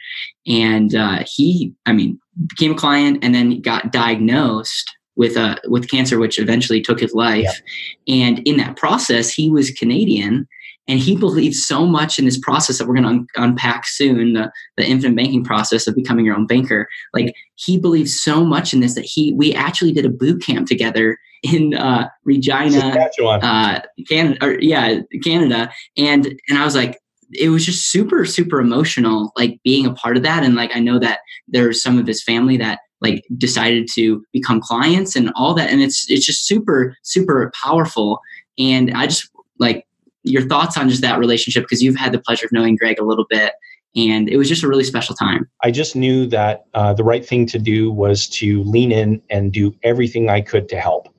and 0.48 0.96
uh, 0.96 1.24
he, 1.26 1.74
I 1.86 1.94
mean, 1.94 2.20
became 2.48 2.72
a 2.72 2.76
client 2.76 3.24
and 3.24 3.34
then 3.34 3.62
got 3.62 3.92
diagnosed 3.92 4.92
with 5.16 5.38
uh, 5.38 5.58
with 5.68 5.90
cancer, 5.90 6.20
which 6.20 6.40
eventually 6.40 6.82
took 6.82 7.00
his 7.00 7.14
life. 7.14 7.62
Yeah. 8.06 8.26
And 8.26 8.40
in 8.48 8.58
that 8.58 8.76
process, 8.76 9.32
he 9.32 9.50
was 9.50 9.72
Canadian, 9.72 10.48
and 10.88 11.00
he 11.00 11.16
believed 11.20 11.56
so 11.56 11.86
much 11.86 12.20
in 12.20 12.26
this 12.26 12.40
process 12.40 12.78
that 12.78 12.88
we're 12.88 12.96
going 12.96 13.04
to 13.04 13.10
un- 13.10 13.28
unpack 13.36 13.86
soon 13.86 14.34
the 14.34 14.52
the 14.78 14.86
infinite 14.86 15.16
banking 15.16 15.44
process 15.44 15.88
of 15.88 15.96
becoming 15.96 16.26
your 16.26 16.36
own 16.36 16.48
banker. 16.48 16.88
Like 17.14 17.34
he 17.56 17.78
believed 17.78 18.10
so 18.10 18.44
much 18.44 18.74
in 18.74 18.80
this 18.80 18.96
that 18.96 19.06
he 19.06 19.34
we 19.34 19.54
actually 19.54 19.92
did 19.92 20.06
a 20.06 20.10
boot 20.10 20.44
camp 20.44 20.68
together 20.68 21.18
in 21.44 21.74
uh, 21.74 22.08
Regina, 22.24 23.10
uh, 23.22 23.82
Canada, 24.08 24.46
or, 24.46 24.60
yeah, 24.62 25.02
Canada, 25.24 25.70
and 25.98 26.26
and 26.50 26.58
I 26.58 26.64
was 26.64 26.76
like, 26.76 27.00
it 27.34 27.50
was 27.50 27.66
just 27.66 27.92
super 27.92 28.26
super 28.26 28.60
emotional, 28.60 29.32
like 29.38 29.60
being 29.64 29.86
a 29.86 29.94
part 29.94 30.18
of 30.18 30.24
that, 30.24 30.44
and 30.44 30.56
like 30.56 30.76
I 30.76 30.80
know 30.80 31.00
that 31.00 31.20
there's 31.48 31.84
some 31.84 32.00
of 32.00 32.08
his 32.08 32.24
family 32.24 32.58
that 32.58 32.80
like 33.04 33.24
decided 33.38 33.88
to 33.94 34.26
become 34.34 34.60
clients 34.60 35.16
and 35.16 35.32
all 35.36 35.54
that, 35.54 35.70
and 35.70 35.82
it's 35.82 36.10
it's 36.10 36.26
just 36.26 36.48
super 36.48 36.98
super 37.04 37.52
powerful, 37.62 38.20
and 38.58 38.92
I 38.96 39.08
just 39.08 39.30
like 39.60 39.86
your 40.24 40.48
thoughts 40.48 40.78
on 40.78 40.90
just 40.90 41.02
that 41.02 41.20
relationship 41.20 41.64
because 41.64 41.84
you've 41.84 41.98
had 41.98 42.14
the 42.14 42.20
pleasure 42.20 42.46
of 42.46 42.52
knowing 42.52 42.76
Greg 42.78 43.00
a 43.00 43.04
little 43.04 43.26
bit 43.30 43.54
and 43.96 44.30
it 44.30 44.38
was 44.38 44.50
just 44.50 44.64
a 44.64 44.68
really 44.68 44.84
special 44.84 45.16
time. 45.16 45.48
I 45.62 45.72
just 45.72 45.96
knew 45.96 46.26
that 46.28 46.66
uh, 46.74 46.94
the 46.94 47.04
right 47.04 47.26
thing 47.26 47.46
to 47.48 47.60
do 47.60 47.92
was 47.92 48.28
to 48.30 48.64
lean 48.64 48.92
in 48.92 49.22
and 49.30 49.52
do 49.52 49.76
everything 49.84 50.30
I 50.30 50.42
could 50.42 50.68
to 50.70 50.80
help. 50.80 51.10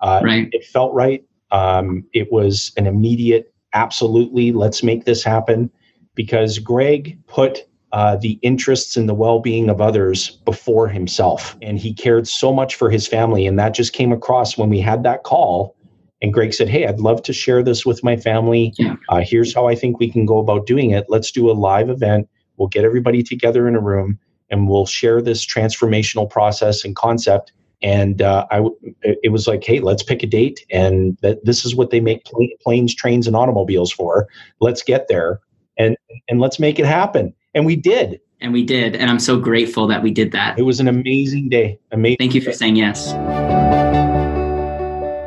Uh, 0.00 0.20
right. 0.22 0.48
It 0.52 0.64
felt 0.64 0.92
right. 0.94 1.24
Um, 1.50 2.04
it 2.12 2.30
was 2.30 2.72
an 2.76 2.86
immediate, 2.86 3.52
absolutely, 3.72 4.52
let's 4.52 4.82
make 4.82 5.04
this 5.04 5.24
happen 5.24 5.70
because 6.14 6.58
Greg 6.58 7.18
put 7.26 7.66
uh, 7.92 8.16
the 8.16 8.38
interests 8.42 8.96
and 8.96 9.08
the 9.08 9.14
well 9.14 9.40
being 9.40 9.68
of 9.68 9.80
others 9.80 10.30
before 10.44 10.88
himself. 10.88 11.56
And 11.62 11.78
he 11.78 11.94
cared 11.94 12.28
so 12.28 12.52
much 12.52 12.74
for 12.74 12.90
his 12.90 13.06
family. 13.06 13.46
And 13.46 13.58
that 13.58 13.74
just 13.74 13.92
came 13.92 14.12
across 14.12 14.58
when 14.58 14.68
we 14.68 14.80
had 14.80 15.02
that 15.04 15.22
call. 15.22 15.74
And 16.20 16.32
Greg 16.32 16.52
said, 16.52 16.68
Hey, 16.68 16.86
I'd 16.86 17.00
love 17.00 17.22
to 17.22 17.32
share 17.32 17.62
this 17.62 17.86
with 17.86 18.02
my 18.04 18.16
family. 18.16 18.74
Yeah. 18.78 18.96
Uh, 19.08 19.22
here's 19.24 19.54
how 19.54 19.68
I 19.68 19.74
think 19.74 19.98
we 19.98 20.10
can 20.10 20.26
go 20.26 20.38
about 20.38 20.66
doing 20.66 20.90
it. 20.90 21.06
Let's 21.08 21.30
do 21.30 21.50
a 21.50 21.52
live 21.52 21.88
event. 21.90 22.28
We'll 22.56 22.68
get 22.68 22.84
everybody 22.84 23.22
together 23.22 23.68
in 23.68 23.74
a 23.74 23.80
room 23.80 24.18
and 24.50 24.68
we'll 24.68 24.86
share 24.86 25.22
this 25.22 25.46
transformational 25.46 26.28
process 26.28 26.84
and 26.84 26.96
concept 26.96 27.52
and 27.82 28.22
uh, 28.22 28.46
I 28.50 28.66
it 29.02 29.30
was 29.30 29.46
like, 29.46 29.62
hey, 29.62 29.80
let's 29.80 30.02
pick 30.02 30.22
a 30.22 30.26
date, 30.26 30.64
and 30.70 31.16
that 31.22 31.44
this 31.44 31.64
is 31.64 31.74
what 31.74 31.90
they 31.90 32.00
make 32.00 32.24
planes, 32.60 32.94
trains, 32.94 33.26
and 33.26 33.36
automobiles 33.36 33.92
for. 33.92 34.26
Let's 34.60 34.82
get 34.82 35.06
there, 35.08 35.40
and 35.76 35.96
and 36.28 36.40
let's 36.40 36.58
make 36.58 36.78
it 36.78 36.86
happen. 36.86 37.34
And 37.58 37.66
we 37.66 37.76
did. 37.76 38.20
And 38.40 38.52
we 38.52 38.64
did, 38.64 38.94
and 38.94 39.10
I'm 39.10 39.18
so 39.18 39.36
grateful 39.36 39.88
that 39.88 40.00
we 40.00 40.12
did 40.12 40.30
that. 40.30 40.56
It 40.60 40.62
was 40.62 40.78
an 40.78 40.86
amazing 40.86 41.48
day. 41.48 41.76
Amazing. 41.90 42.18
Thank 42.18 42.34
you 42.34 42.40
for 42.40 42.52
saying 42.52 42.76
yes. 42.76 43.12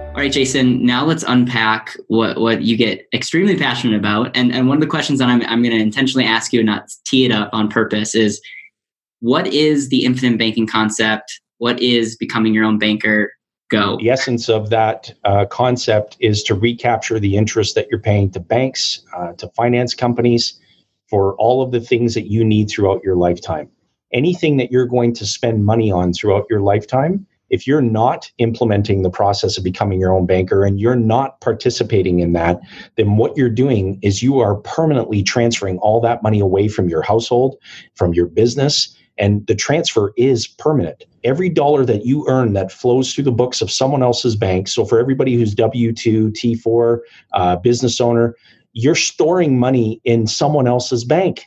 All 0.05 0.13
right, 0.15 0.31
Jason. 0.31 0.85
Now 0.85 1.03
let's 1.03 1.25
unpack 1.27 1.97
what 2.07 2.39
what 2.39 2.61
you 2.61 2.77
get 2.77 3.05
extremely 3.13 3.57
passionate 3.57 3.97
about, 3.97 4.35
and 4.37 4.53
and 4.53 4.69
one 4.69 4.77
of 4.77 4.81
the 4.81 4.87
questions 4.87 5.19
that 5.19 5.27
I'm 5.27 5.41
I'm 5.41 5.61
going 5.61 5.75
to 5.75 5.83
intentionally 5.83 6.25
ask 6.25 6.53
you 6.53 6.61
and 6.61 6.67
not 6.67 6.89
tee 7.05 7.25
it 7.25 7.33
up 7.33 7.49
on 7.51 7.67
purpose 7.67 8.15
is, 8.15 8.41
what 9.19 9.45
is 9.47 9.89
the 9.89 10.05
infinite 10.05 10.39
banking 10.39 10.65
concept? 10.65 11.41
what 11.61 11.79
is 11.79 12.15
becoming 12.15 12.55
your 12.55 12.65
own 12.65 12.79
banker 12.79 13.31
go? 13.69 13.95
The 13.97 14.09
essence 14.09 14.49
of 14.49 14.71
that 14.71 15.13
uh, 15.25 15.45
concept 15.45 16.17
is 16.19 16.41
to 16.43 16.55
recapture 16.55 17.19
the 17.19 17.37
interest 17.37 17.75
that 17.75 17.87
you're 17.91 17.99
paying 17.99 18.31
to 18.31 18.39
banks, 18.39 19.03
uh, 19.15 19.33
to 19.33 19.47
finance 19.49 19.93
companies 19.93 20.59
for 21.11 21.35
all 21.35 21.61
of 21.61 21.71
the 21.71 21.81
things 21.81 22.15
that 22.15 22.31
you 22.31 22.43
need 22.43 22.69
throughout 22.69 23.03
your 23.03 23.17
lifetime. 23.17 23.69
Anything 24.13 24.57
that 24.57 24.71
you're 24.71 24.87
going 24.87 25.13
to 25.15 25.25
spend 25.25 25.65
money 25.65 25.91
on 25.91 26.13
throughout 26.13 26.45
your 26.49 26.61
lifetime, 26.61 27.27
if 27.49 27.67
you're 27.67 27.81
not 27.81 28.31
implementing 28.37 29.01
the 29.01 29.09
process 29.09 29.57
of 29.57 29.63
becoming 29.63 29.99
your 29.99 30.13
own 30.13 30.25
banker 30.25 30.63
and 30.63 30.79
you're 30.79 30.95
not 30.95 31.41
participating 31.41 32.21
in 32.21 32.31
that, 32.31 32.61
then 32.95 33.17
what 33.17 33.35
you're 33.35 33.49
doing 33.49 33.99
is 34.01 34.23
you 34.23 34.39
are 34.39 34.55
permanently 34.55 35.21
transferring 35.21 35.77
all 35.79 35.99
that 35.99 36.23
money 36.23 36.39
away 36.39 36.69
from 36.69 36.87
your 36.87 37.01
household, 37.01 37.57
from 37.95 38.13
your 38.13 38.27
business, 38.27 38.97
and 39.17 39.45
the 39.47 39.55
transfer 39.55 40.13
is 40.15 40.47
permanent. 40.47 41.03
Every 41.25 41.49
dollar 41.49 41.85
that 41.85 42.05
you 42.05 42.25
earn 42.29 42.53
that 42.53 42.71
flows 42.71 43.13
through 43.13 43.25
the 43.25 43.31
books 43.31 43.61
of 43.61 43.69
someone 43.69 44.01
else's 44.01 44.37
bank. 44.37 44.69
So 44.69 44.85
for 44.85 44.97
everybody 44.99 45.35
who's 45.35 45.53
W 45.53 45.91
two, 45.91 46.31
T 46.31 46.55
four, 46.55 47.03
uh, 47.33 47.57
business 47.57 47.99
owner, 47.99 48.35
you're 48.73 48.95
storing 48.95 49.59
money 49.59 49.99
in 50.03 50.27
someone 50.27 50.67
else's 50.67 51.03
bank, 51.03 51.45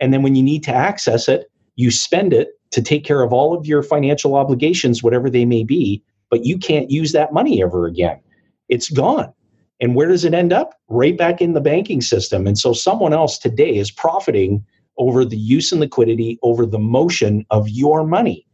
and 0.00 0.12
then 0.12 0.22
when 0.22 0.34
you 0.34 0.42
need 0.42 0.62
to 0.64 0.74
access 0.74 1.28
it, 1.28 1.50
you 1.76 1.90
spend 1.90 2.32
it 2.32 2.48
to 2.70 2.82
take 2.82 3.04
care 3.04 3.22
of 3.22 3.32
all 3.32 3.56
of 3.56 3.66
your 3.66 3.82
financial 3.82 4.34
obligations, 4.34 5.02
whatever 5.02 5.30
they 5.30 5.44
may 5.44 5.64
be. 5.64 6.02
But 6.30 6.44
you 6.44 6.58
can't 6.58 6.90
use 6.90 7.12
that 7.12 7.32
money 7.32 7.62
ever 7.62 7.86
again. 7.86 8.20
It's 8.68 8.90
gone. 8.90 9.32
And 9.80 9.94
where 9.94 10.08
does 10.08 10.24
it 10.24 10.34
end 10.34 10.52
up? 10.52 10.74
Right 10.88 11.16
back 11.16 11.40
in 11.40 11.52
the 11.52 11.60
banking 11.60 12.00
system. 12.00 12.46
And 12.46 12.58
so 12.58 12.72
someone 12.72 13.12
else 13.12 13.38
today 13.38 13.76
is 13.76 13.90
profiting 13.90 14.64
over 14.98 15.24
the 15.24 15.36
use 15.36 15.70
and 15.72 15.80
liquidity, 15.80 16.38
over 16.42 16.66
the 16.66 16.78
motion 16.78 17.44
of 17.50 17.68
your 17.68 18.04
money. 18.04 18.46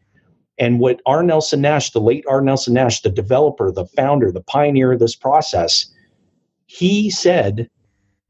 And 0.58 0.80
what 0.80 1.00
R. 1.06 1.22
Nelson 1.22 1.62
Nash, 1.62 1.90
the 1.90 2.00
late 2.00 2.24
R. 2.28 2.40
Nelson 2.40 2.74
Nash, 2.74 3.00
the 3.00 3.10
developer, 3.10 3.70
the 3.70 3.86
founder, 3.86 4.30
the 4.30 4.42
pioneer 4.42 4.92
of 4.92 4.98
this 4.98 5.16
process, 5.16 5.86
he 6.66 7.10
said 7.10 7.70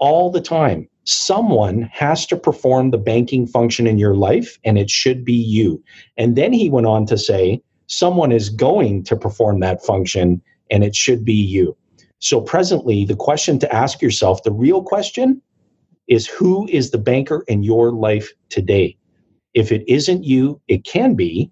all 0.03 0.33
the 0.33 0.41
time 0.41 0.89
someone 1.05 1.83
has 1.93 2.27
to 2.27 2.37
perform 2.37 2.91
the 2.91 2.99
banking 2.99 3.47
function 3.47 3.87
in 3.87 3.99
your 3.99 4.17
life, 4.17 4.59
and 4.65 4.77
it 4.77 4.91
should 4.91 5.25
be 5.25 5.33
you. 5.33 5.83
And 6.17 6.37
then 6.37 6.53
he 6.53 6.69
went 6.69 6.87
on 6.87 7.07
to 7.07 7.17
say, 7.17 7.63
someone 7.87 8.33
is 8.33 8.49
going 8.49 9.05
to 9.05 9.17
perform 9.17 9.61
that 9.61 9.85
function, 9.85 10.43
and 10.73 10.83
it 10.83 10.97
should 10.97 11.25
be 11.25 11.35
you. 11.35 11.77
So, 12.19 12.41
presently, 12.41 13.05
the 13.05 13.17
question 13.17 13.61
to 13.61 13.73
ask 13.73 14.03
yourself, 14.03 14.43
the 14.43 14.53
real 14.53 14.83
question, 14.83 15.41
is 16.09 16.27
who 16.27 16.69
is 16.69 16.91
the 16.91 16.99
banker 16.99 17.45
in 17.47 17.63
your 17.63 17.93
life 17.93 18.33
today? 18.49 18.97
If 19.55 19.71
it 19.71 19.85
isn't 19.87 20.25
you, 20.25 20.61
it 20.67 20.85
can 20.85 21.15
be. 21.15 21.51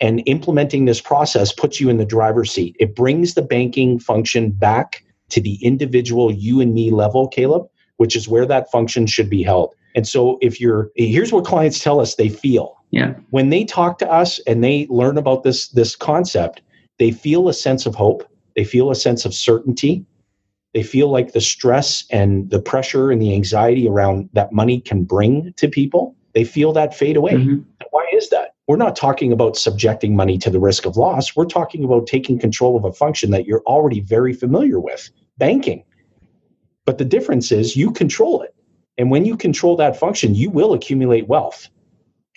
And 0.00 0.22
implementing 0.26 0.84
this 0.84 1.00
process 1.00 1.52
puts 1.52 1.80
you 1.80 1.88
in 1.88 1.96
the 1.96 2.04
driver's 2.04 2.52
seat. 2.52 2.76
It 2.78 2.94
brings 2.94 3.34
the 3.34 3.42
banking 3.42 3.98
function 3.98 4.50
back 4.50 5.04
to 5.30 5.40
the 5.40 5.58
individual 5.64 6.30
you 6.30 6.60
and 6.60 6.72
me 6.72 6.90
level, 6.90 7.28
Caleb, 7.28 7.66
which 7.98 8.16
is 8.16 8.28
where 8.28 8.46
that 8.46 8.70
function 8.70 9.06
should 9.06 9.30
be 9.30 9.42
held. 9.42 9.74
And 9.94 10.08
so 10.08 10.38
if 10.40 10.60
you're 10.60 10.90
here's 10.96 11.32
what 11.32 11.44
clients 11.44 11.82
tell 11.82 12.00
us 12.00 12.14
they 12.14 12.28
feel. 12.28 12.76
Yeah. 12.90 13.14
When 13.30 13.50
they 13.50 13.64
talk 13.64 13.98
to 13.98 14.10
us 14.10 14.40
and 14.46 14.64
they 14.64 14.86
learn 14.88 15.18
about 15.18 15.42
this 15.42 15.68
this 15.68 15.94
concept, 15.94 16.62
they 16.98 17.10
feel 17.10 17.48
a 17.48 17.54
sense 17.54 17.86
of 17.86 17.94
hope, 17.94 18.24
they 18.56 18.64
feel 18.64 18.90
a 18.90 18.94
sense 18.94 19.24
of 19.24 19.34
certainty, 19.34 20.04
they 20.74 20.82
feel 20.82 21.10
like 21.10 21.32
the 21.32 21.40
stress 21.40 22.04
and 22.10 22.50
the 22.50 22.60
pressure 22.60 23.10
and 23.10 23.20
the 23.20 23.34
anxiety 23.34 23.88
around 23.88 24.28
that 24.32 24.52
money 24.52 24.80
can 24.80 25.04
bring 25.04 25.52
to 25.56 25.68
people, 25.68 26.14
they 26.34 26.44
feel 26.44 26.72
that 26.72 26.94
fade 26.94 27.16
away. 27.16 27.32
Mm-hmm. 27.32 27.60
Why 27.90 28.06
is 28.12 28.28
that? 28.30 28.54
We're 28.68 28.76
not 28.76 28.94
talking 28.94 29.32
about 29.32 29.56
subjecting 29.56 30.14
money 30.14 30.36
to 30.38 30.50
the 30.50 30.60
risk 30.60 30.84
of 30.84 30.96
loss. 30.96 31.34
We're 31.34 31.46
talking 31.46 31.84
about 31.84 32.06
taking 32.06 32.38
control 32.38 32.76
of 32.76 32.84
a 32.84 32.92
function 32.92 33.30
that 33.30 33.46
you're 33.46 33.62
already 33.62 34.00
very 34.00 34.34
familiar 34.34 34.78
with 34.78 35.10
banking. 35.38 35.84
But 36.88 36.96
the 36.96 37.04
difference 37.04 37.52
is 37.52 37.76
you 37.76 37.90
control 37.90 38.40
it. 38.40 38.54
And 38.96 39.10
when 39.10 39.26
you 39.26 39.36
control 39.36 39.76
that 39.76 39.94
function, 39.94 40.34
you 40.34 40.48
will 40.48 40.72
accumulate 40.72 41.28
wealth 41.28 41.68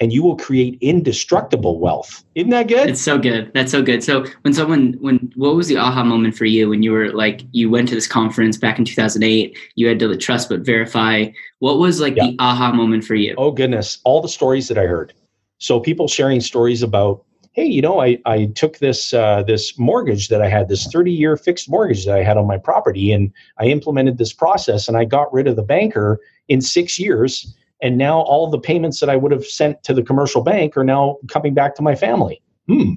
and 0.02 0.12
you 0.12 0.22
will 0.22 0.36
create 0.36 0.78
indestructible 0.82 1.80
wealth. 1.80 2.26
Isn't 2.36 2.50
that 2.50 2.68
good? 2.68 2.90
It's 2.90 3.00
so 3.00 3.18
good. 3.18 3.50
That's 3.54 3.72
so 3.72 3.82
good. 3.82 4.04
So 4.04 4.26
when 4.42 4.54
someone 4.54 4.98
when 5.00 5.32
what 5.38 5.56
was 5.56 5.70
the 5.70 5.78
aha 5.78 6.04
moment 6.04 6.36
for 6.36 6.44
you 6.44 6.68
when 6.68 6.84
you 6.84 6.92
were 6.92 7.14
like 7.14 7.44
you 7.54 7.70
went 7.70 7.88
to 7.88 7.96
this 7.96 8.08
conference 8.08 8.58
back 8.58 8.78
in 8.78 8.84
2008, 8.84 9.58
you 9.76 9.88
had 9.88 10.00
to 10.00 10.18
trust 10.18 10.50
but 10.50 10.66
verify. 10.66 11.28
What 11.60 11.78
was 11.78 12.02
like 12.02 12.18
yeah. 12.18 12.26
the 12.26 12.36
aha 12.40 12.74
moment 12.74 13.06
for 13.06 13.16
you? 13.16 13.36
Oh 13.38 13.52
goodness, 13.52 14.00
all 14.04 14.22
the 14.22 14.28
stories 14.28 14.68
that 14.68 14.78
I 14.78 14.86
heard. 14.86 15.14
So 15.60 15.80
people 15.80 16.10
sharing 16.10 16.42
stories 16.42 16.84
about 16.84 17.24
hey, 17.54 17.66
you 17.66 17.82
know, 17.82 18.02
I, 18.02 18.18
I 18.26 18.46
took 18.46 18.80
this 18.80 19.14
uh, 19.14 19.44
this 19.44 19.78
mortgage 19.78 20.30
that 20.30 20.42
I 20.42 20.48
had, 20.48 20.70
this 20.70 20.88
30 20.88 21.12
year 21.12 21.36
fixed 21.36 21.70
mortgage 21.70 22.06
that 22.06 22.18
I 22.18 22.24
had 22.24 22.38
on 22.38 22.48
my 22.48 22.58
property, 22.58 23.12
and 23.12 23.32
I 23.60 23.66
implemented 23.66 24.18
this 24.18 24.34
process 24.34 24.88
and 24.88 24.98
I 24.98 25.06
got 25.06 25.34
rid 25.34 25.48
of 25.48 25.56
the 25.56 25.64
banker 25.64 26.20
in 26.48 26.62
six 26.62 26.98
years 27.00 27.56
and 27.82 27.98
now 27.98 28.22
all 28.22 28.50
the 28.50 28.60
payments 28.60 29.00
that 29.00 29.10
I 29.10 29.16
would 29.16 29.32
have 29.32 29.46
sent 29.46 29.84
to 29.84 29.94
the 29.94 30.04
commercial 30.04 30.42
bank 30.42 30.78
are 30.78 30.84
now 30.84 31.18
coming 31.28 31.54
back 31.54 31.76
to 31.76 31.82
my 31.82 31.96
family. 31.96 32.42
Hmm. 32.68 32.94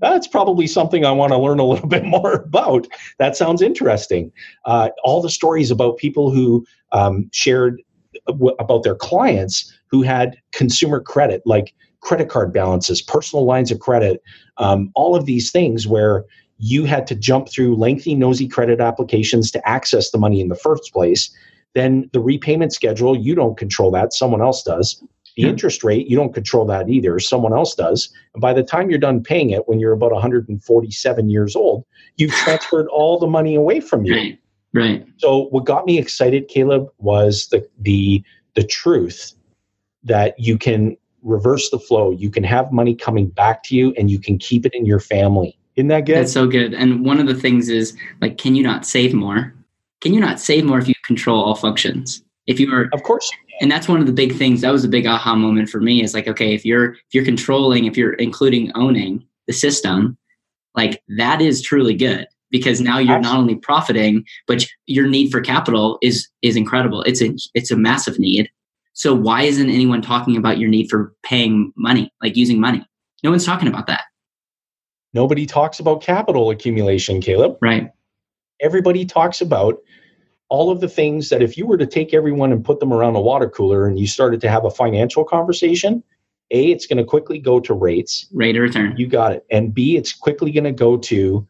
That's 0.00 0.28
probably 0.28 0.66
something 0.66 1.04
I 1.04 1.12
want 1.12 1.32
to 1.32 1.38
learn 1.38 1.58
a 1.58 1.64
little 1.64 1.88
bit 1.88 2.04
more 2.04 2.32
about. 2.32 2.86
That 3.18 3.36
sounds 3.36 3.62
interesting. 3.62 4.32
Uh, 4.64 4.90
all 5.02 5.20
the 5.20 5.30
stories 5.30 5.70
about 5.70 5.96
people 5.96 6.30
who 6.30 6.64
um, 6.92 7.28
shared 7.32 7.82
about 8.26 8.82
their 8.82 8.94
clients 8.94 9.72
who 9.90 10.02
had 10.02 10.36
consumer 10.52 11.00
credit, 11.00 11.42
like 11.46 11.74
credit 12.00 12.28
card 12.28 12.52
balances, 12.52 13.02
personal 13.02 13.44
lines 13.44 13.70
of 13.70 13.80
credit, 13.80 14.22
um, 14.56 14.90
all 14.94 15.16
of 15.16 15.26
these 15.26 15.50
things 15.50 15.86
where 15.86 16.24
you 16.58 16.84
had 16.84 17.06
to 17.06 17.14
jump 17.14 17.48
through 17.48 17.76
lengthy, 17.76 18.14
nosy 18.14 18.48
credit 18.48 18.80
applications 18.80 19.50
to 19.50 19.68
access 19.68 20.10
the 20.10 20.18
money 20.18 20.40
in 20.40 20.48
the 20.48 20.56
first 20.56 20.92
place 20.92 21.34
then 21.74 22.08
the 22.12 22.20
repayment 22.20 22.72
schedule, 22.72 23.16
you 23.16 23.34
don't 23.34 23.56
control 23.56 23.90
that, 23.92 24.12
someone 24.12 24.42
else 24.42 24.62
does. 24.62 25.02
The 25.36 25.44
hmm. 25.44 25.50
interest 25.50 25.84
rate, 25.84 26.08
you 26.08 26.16
don't 26.16 26.34
control 26.34 26.64
that 26.66 26.88
either, 26.88 27.18
someone 27.18 27.52
else 27.52 27.74
does. 27.74 28.10
And 28.34 28.40
by 28.40 28.52
the 28.52 28.62
time 28.62 28.90
you're 28.90 28.98
done 28.98 29.22
paying 29.22 29.50
it, 29.50 29.68
when 29.68 29.78
you're 29.78 29.92
about 29.92 30.12
147 30.12 31.30
years 31.30 31.54
old, 31.54 31.84
you've 32.16 32.32
transferred 32.44 32.88
all 32.88 33.18
the 33.18 33.26
money 33.26 33.54
away 33.54 33.80
from 33.80 34.04
you. 34.04 34.14
Right. 34.14 34.38
Right. 34.74 35.06
So 35.16 35.44
what 35.46 35.64
got 35.64 35.86
me 35.86 35.98
excited, 35.98 36.48
Caleb, 36.48 36.88
was 36.98 37.48
the 37.48 37.66
the 37.80 38.22
the 38.54 38.62
truth 38.62 39.32
that 40.04 40.38
you 40.38 40.58
can 40.58 40.94
reverse 41.22 41.70
the 41.70 41.78
flow. 41.78 42.10
You 42.10 42.30
can 42.30 42.44
have 42.44 42.72
money 42.72 42.94
coming 42.94 43.28
back 43.28 43.62
to 43.64 43.76
you 43.76 43.94
and 43.98 44.10
you 44.10 44.18
can 44.18 44.38
keep 44.38 44.64
it 44.64 44.74
in 44.74 44.86
your 44.86 45.00
family. 45.00 45.58
Isn't 45.76 45.88
that 45.88 46.06
good? 46.06 46.16
That's 46.16 46.32
so 46.32 46.46
good. 46.46 46.74
And 46.74 47.04
one 47.04 47.20
of 47.20 47.26
the 47.26 47.34
things 47.34 47.68
is 47.68 47.96
like, 48.20 48.38
can 48.38 48.54
you 48.54 48.62
not 48.62 48.84
save 48.84 49.14
more? 49.14 49.54
can 50.00 50.14
you 50.14 50.20
not 50.20 50.40
save 50.40 50.64
more 50.64 50.78
if 50.78 50.88
you 50.88 50.94
control 51.04 51.42
all 51.42 51.54
functions? 51.54 52.22
If 52.46 52.58
you 52.58 52.72
are, 52.72 52.88
of 52.92 53.02
course, 53.02 53.30
and 53.60 53.70
that's 53.70 53.88
one 53.88 54.00
of 54.00 54.06
the 54.06 54.12
big 54.12 54.34
things. 54.36 54.60
That 54.60 54.72
was 54.72 54.84
a 54.84 54.88
big 54.88 55.06
aha 55.06 55.34
moment 55.34 55.68
for 55.68 55.80
me. 55.80 56.02
Is 56.02 56.14
like, 56.14 56.28
okay, 56.28 56.54
if 56.54 56.64
you're 56.64 56.92
if 56.92 57.12
you're 57.12 57.24
controlling, 57.24 57.84
if 57.84 57.96
you're 57.96 58.14
including 58.14 58.72
owning 58.74 59.26
the 59.46 59.52
system, 59.52 60.16
like 60.74 61.02
that 61.18 61.42
is 61.42 61.60
truly 61.60 61.94
good 61.94 62.26
because 62.50 62.80
now 62.80 62.98
you're 62.98 63.16
Absolutely. 63.16 63.28
not 63.30 63.38
only 63.38 63.54
profiting, 63.56 64.24
but 64.46 64.66
your 64.86 65.06
need 65.06 65.30
for 65.30 65.40
capital 65.40 65.98
is 66.00 66.28
is 66.42 66.56
incredible. 66.56 67.02
It's 67.02 67.20
a 67.20 67.34
it's 67.54 67.70
a 67.70 67.76
massive 67.76 68.18
need. 68.18 68.50
So 68.98 69.14
why 69.14 69.42
isn't 69.42 69.70
anyone 69.70 70.02
talking 70.02 70.36
about 70.36 70.58
your 70.58 70.68
need 70.68 70.90
for 70.90 71.14
paying 71.22 71.72
money, 71.76 72.12
like 72.20 72.34
using 72.34 72.58
money? 72.58 72.84
No 73.22 73.30
one's 73.30 73.46
talking 73.46 73.68
about 73.68 73.86
that. 73.86 74.02
Nobody 75.14 75.46
talks 75.46 75.78
about 75.78 76.02
capital 76.02 76.50
accumulation, 76.50 77.20
Caleb. 77.20 77.58
Right. 77.62 77.92
Everybody 78.60 79.04
talks 79.06 79.40
about 79.40 79.76
all 80.48 80.72
of 80.72 80.80
the 80.80 80.88
things 80.88 81.28
that 81.28 81.42
if 81.42 81.56
you 81.56 81.64
were 81.64 81.76
to 81.76 81.86
take 81.86 82.12
everyone 82.12 82.50
and 82.50 82.64
put 82.64 82.80
them 82.80 82.92
around 82.92 83.14
a 83.14 83.20
water 83.20 83.48
cooler 83.48 83.86
and 83.86 84.00
you 84.00 84.08
started 84.08 84.40
to 84.40 84.50
have 84.50 84.64
a 84.64 84.70
financial 84.70 85.24
conversation, 85.24 86.02
A, 86.50 86.72
it's 86.72 86.86
going 86.86 86.96
to 86.96 87.04
quickly 87.04 87.38
go 87.38 87.60
to 87.60 87.74
rates. 87.74 88.26
Rate 88.32 88.56
of 88.56 88.62
return. 88.62 88.96
You 88.96 89.06
got 89.06 89.30
it. 89.30 89.46
And 89.48 89.72
B, 89.72 89.96
it's 89.96 90.12
quickly 90.12 90.50
going 90.50 90.64
to 90.64 90.72
go 90.72 90.96
to 90.96 91.46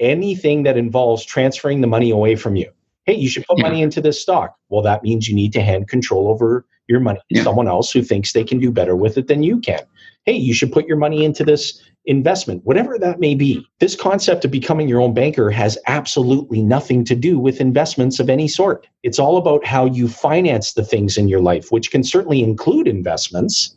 anything 0.00 0.64
that 0.64 0.76
involves 0.76 1.24
transferring 1.24 1.80
the 1.80 1.86
money 1.86 2.10
away 2.10 2.36
from 2.36 2.56
you. 2.56 2.70
Hey, 3.04 3.14
you 3.14 3.28
should 3.28 3.46
put 3.46 3.58
yeah. 3.58 3.64
money 3.64 3.82
into 3.82 4.00
this 4.00 4.20
stock. 4.20 4.54
Well, 4.68 4.82
that 4.82 5.02
means 5.02 5.28
you 5.28 5.34
need 5.34 5.52
to 5.54 5.62
hand 5.62 5.88
control 5.88 6.28
over 6.28 6.66
your 6.86 7.00
money 7.00 7.20
to 7.30 7.38
yeah. 7.38 7.44
someone 7.44 7.68
else 7.68 7.90
who 7.90 8.02
thinks 8.02 8.32
they 8.32 8.44
can 8.44 8.58
do 8.58 8.70
better 8.70 8.96
with 8.96 9.16
it 9.16 9.28
than 9.28 9.42
you 9.42 9.60
can. 9.60 9.80
Hey, 10.24 10.34
you 10.34 10.52
should 10.52 10.72
put 10.72 10.86
your 10.86 10.96
money 10.96 11.24
into 11.24 11.44
this 11.44 11.80
investment, 12.06 12.64
whatever 12.64 12.98
that 12.98 13.20
may 13.20 13.34
be. 13.34 13.64
This 13.78 13.94
concept 13.94 14.44
of 14.44 14.50
becoming 14.50 14.88
your 14.88 15.00
own 15.00 15.14
banker 15.14 15.50
has 15.50 15.78
absolutely 15.86 16.62
nothing 16.62 17.04
to 17.04 17.14
do 17.14 17.38
with 17.38 17.60
investments 17.60 18.18
of 18.18 18.28
any 18.28 18.48
sort. 18.48 18.86
It's 19.02 19.18
all 19.18 19.36
about 19.36 19.64
how 19.64 19.86
you 19.86 20.08
finance 20.08 20.72
the 20.72 20.84
things 20.84 21.16
in 21.16 21.28
your 21.28 21.40
life, 21.40 21.70
which 21.70 21.90
can 21.90 22.02
certainly 22.02 22.42
include 22.42 22.88
investments. 22.88 23.76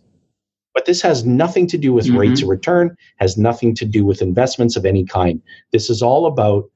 But 0.74 0.86
this 0.86 1.02
has 1.04 1.24
nothing 1.24 1.68
to 1.68 1.78
do 1.78 1.94
with 1.94 2.08
mm-hmm. 2.08 2.18
rates 2.18 2.42
of 2.42 2.48
return, 2.48 2.96
has 3.18 3.38
nothing 3.38 3.76
to 3.76 3.86
do 3.86 4.06
with 4.06 4.22
investments 4.22 4.76
of 4.76 4.86
any 4.86 5.06
kind. 5.06 5.42
This 5.72 5.90
is 5.90 6.02
all 6.02 6.26
about 6.26 6.70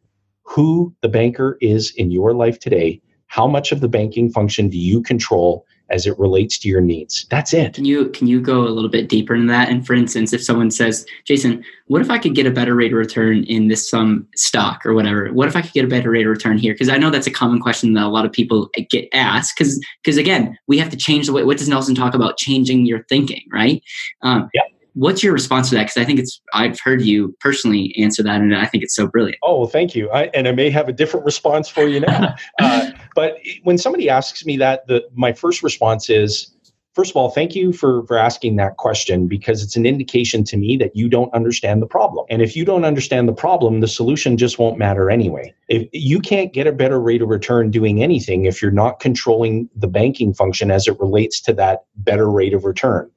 who 0.48 0.94
the 1.02 1.10
banker 1.10 1.58
is 1.62 1.92
in 1.98 2.10
your 2.10 2.34
life 2.34 2.60
today. 2.60 3.02
How 3.28 3.48
much 3.48 3.72
of 3.72 3.82
the 3.82 3.90
banking 3.90 4.32
function 4.32 4.70
do 4.70 4.78
you 4.78 5.02
control? 5.02 5.66
as 5.90 6.06
it 6.06 6.20
relates 6.20 6.58
to 6.60 6.68
your 6.68 6.82
needs. 6.82 7.26
That's 7.30 7.54
it. 7.54 7.76
Can 7.76 7.86
you 7.86 8.10
can 8.10 8.28
you 8.28 8.42
go 8.42 8.68
a 8.68 8.70
little 8.70 8.90
bit 8.90 9.08
deeper 9.08 9.34
in 9.34 9.48
that? 9.48 9.70
And 9.70 9.88
for 9.88 9.94
instance, 9.94 10.34
if 10.34 10.44
someone 10.44 10.70
says, 10.70 11.06
Jason, 11.26 11.64
what 11.86 12.02
if 12.02 12.10
I 12.10 12.18
could 12.18 12.36
get 12.36 12.46
a 12.46 12.52
better 12.52 12.76
rate 12.76 12.92
of 12.92 12.98
return 12.98 13.46
in 13.46 13.70
this 13.70 13.90
some 13.90 14.28
stock 14.36 14.86
or 14.86 14.94
whatever? 14.94 15.30
What 15.30 15.48
if 15.48 15.56
I 15.56 15.62
could 15.62 15.72
get 15.72 15.86
a 15.86 15.88
better 15.88 16.12
rate 16.12 16.26
of 16.26 16.32
return 16.32 16.58
here? 16.58 16.74
Because 16.74 16.90
I 16.90 16.98
know 16.98 17.10
that's 17.10 17.28
a 17.28 17.32
common 17.32 17.62
question 17.62 17.94
that 17.94 18.04
a 18.04 18.10
lot 18.10 18.26
of 18.26 18.34
people 18.34 18.70
get 18.90 19.08
asked. 19.14 19.58
Because 19.58 19.82
because 20.04 20.18
again, 20.18 20.58
we 20.68 20.78
have 20.78 20.90
to 20.90 20.98
change 20.98 21.28
the 21.28 21.34
way. 21.34 21.44
What 21.44 21.58
does 21.58 21.70
Nelson 21.70 21.96
talk 21.96 22.14
about? 22.14 22.38
Changing 22.38 22.86
your 22.86 23.04
thinking, 23.04 23.44
right? 23.52 23.82
Um, 24.24 24.50
yeah 24.54 24.64
what's 24.98 25.22
your 25.22 25.32
response 25.32 25.70
to 25.70 25.76
that? 25.76 25.84
Because 25.84 25.98
I 25.98 26.06
think 26.06 26.20
it's 26.20 26.42
I've 26.54 26.80
heard 26.80 27.02
you 27.02 27.36
personally 27.40 27.96
answer 27.98 28.24
that, 28.24 28.42
and 28.42 28.56
I 28.56 28.66
think 28.66 28.84
it's 28.84 28.96
so 28.96 29.08
brilliant. 29.08 29.38
Oh, 29.44 29.60
well, 29.60 29.68
thank 29.68 29.96
you. 29.96 30.10
I, 30.12 30.24
and 30.34 30.48
I 30.48 30.52
may 30.52 30.70
have 30.70 30.90
a 30.90 30.94
different 30.94 31.26
response 31.26 31.70
for 31.70 31.88
you 31.88 32.00
now. 32.00 32.36
uh, 32.60 32.92
but 33.16 33.38
when 33.64 33.78
somebody 33.78 34.10
asks 34.10 34.46
me 34.46 34.58
that, 34.58 34.88
the 34.88 35.08
my 35.14 35.34
first 35.34 35.62
response 35.62 36.10
is, 36.10 36.52
first 36.94 37.12
of 37.12 37.16
all, 37.18 37.30
thank 37.30 37.56
you 37.56 37.74
for, 37.74 38.06
for 38.08 38.18
asking 38.18 38.56
that 38.56 38.78
question 38.78 39.28
because 39.28 39.62
it's 39.62 39.76
an 39.76 39.86
indication 39.86 40.44
to 40.46 40.58
me 40.58 40.78
that 40.78 40.96
you 40.96 41.08
don't 41.08 41.32
understand 41.32 41.80
the 41.80 41.88
problem. 41.88 42.26
And 42.30 42.42
if 42.42 42.56
you 42.56 42.66
don't 42.66 42.84
understand 42.84 43.28
the 43.28 43.34
problem, 43.34 43.82
the 43.82 43.88
solution 43.88 44.36
just 44.36 44.58
won't 44.58 44.80
matter 44.80 45.12
anyway. 45.12 45.54
If 45.68 45.88
you 45.94 46.20
can't 46.20 46.54
get 46.54 46.66
a 46.66 46.72
better 46.72 47.00
rate 47.00 47.22
of 47.22 47.30
return 47.30 47.70
doing 47.70 48.02
anything 48.02 48.46
if 48.46 48.64
you're 48.64 48.72
not 48.72 49.00
controlling 49.00 49.70
the 49.76 49.88
banking 49.88 50.34
function 50.34 50.72
as 50.72 50.88
it 50.88 51.00
relates 51.00 51.40
to 51.42 51.54
that 51.54 51.86
better 51.98 52.32
rate 52.32 52.56
of 52.56 52.66
return, 52.66 53.12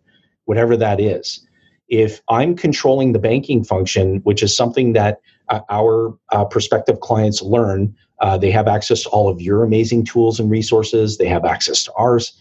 whatever 0.44 0.76
that 0.76 1.00
is. 1.00 1.46
If 1.90 2.22
I'm 2.28 2.56
controlling 2.56 3.12
the 3.12 3.18
banking 3.18 3.64
function, 3.64 4.20
which 4.22 4.42
is 4.42 4.56
something 4.56 4.94
that 4.94 5.20
uh, 5.48 5.60
our 5.68 6.16
uh, 6.30 6.44
prospective 6.46 7.00
clients 7.00 7.42
learn, 7.42 7.94
uh, 8.20 8.38
they 8.38 8.50
have 8.50 8.68
access 8.68 9.02
to 9.02 9.08
all 9.10 9.28
of 9.28 9.42
your 9.42 9.62
amazing 9.64 10.04
tools 10.04 10.40
and 10.40 10.50
resources, 10.50 11.18
they 11.18 11.26
have 11.26 11.44
access 11.44 11.84
to 11.84 11.92
ours 11.94 12.32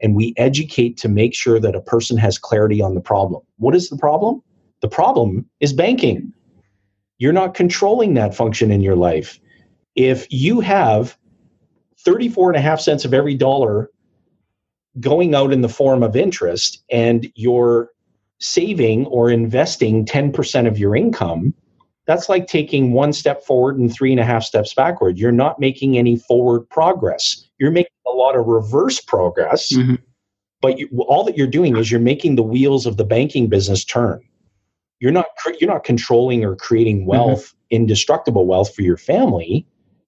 and 0.00 0.14
we 0.14 0.34
educate 0.36 0.96
to 0.98 1.08
make 1.08 1.34
sure 1.34 1.58
that 1.58 1.74
a 1.74 1.80
person 1.80 2.16
has 2.16 2.38
clarity 2.38 2.80
on 2.80 2.94
the 2.94 3.00
problem. 3.00 3.42
What 3.56 3.74
is 3.74 3.88
the 3.88 3.96
problem? 3.96 4.42
The 4.80 4.88
problem 4.88 5.46
is 5.60 5.72
banking. 5.72 6.32
You're 7.18 7.32
not 7.32 7.54
controlling 7.54 8.14
that 8.14 8.34
function 8.34 8.70
in 8.70 8.80
your 8.80 8.94
life. 8.94 9.40
If 9.96 10.26
you 10.30 10.60
have 10.60 11.18
34 12.04 12.50
and 12.50 12.56
a 12.56 12.60
half 12.60 12.80
cents 12.80 13.04
of 13.04 13.12
every 13.12 13.34
dollar 13.34 13.90
going 15.00 15.34
out 15.34 15.52
in 15.52 15.62
the 15.62 15.68
form 15.68 16.02
of 16.02 16.14
interest 16.14 16.82
and 16.90 17.30
you're 17.34 17.90
saving 18.40 19.06
or 19.06 19.30
investing 19.30 20.04
10% 20.04 20.66
of 20.66 20.78
your 20.78 20.96
income, 20.96 21.54
that's 22.08 22.28
like 22.28 22.46
taking 22.46 22.92
one 22.92 23.12
step 23.12 23.44
forward 23.44 23.78
and 23.78 23.92
three 23.92 24.10
and 24.12 24.20
a 24.20 24.24
half 24.24 24.42
steps 24.42 24.72
backward. 24.72 25.18
You're 25.18 25.30
not 25.30 25.60
making 25.60 25.98
any 25.98 26.16
forward 26.16 26.68
progress. 26.70 27.46
You're 27.58 27.70
making 27.70 27.92
a 28.06 28.10
lot 28.10 28.34
of 28.34 28.46
reverse 28.46 28.98
progress, 28.98 29.70
mm-hmm. 29.72 29.96
but 30.62 30.78
you, 30.78 30.88
all 31.06 31.22
that 31.24 31.36
you're 31.36 31.46
doing 31.46 31.76
is 31.76 31.90
you're 31.90 32.00
making 32.00 32.36
the 32.36 32.42
wheels 32.42 32.86
of 32.86 32.96
the 32.96 33.04
banking 33.04 33.48
business 33.48 33.84
turn. 33.84 34.22
You're 35.00 35.12
not 35.12 35.26
you're 35.60 35.70
not 35.70 35.84
controlling 35.84 36.44
or 36.44 36.56
creating 36.56 37.00
mm-hmm. 37.00 37.10
wealth, 37.10 37.44
mm-hmm. 37.44 37.76
indestructible 37.76 38.46
wealth 38.46 38.74
for 38.74 38.80
your 38.82 38.96
family. 38.96 39.66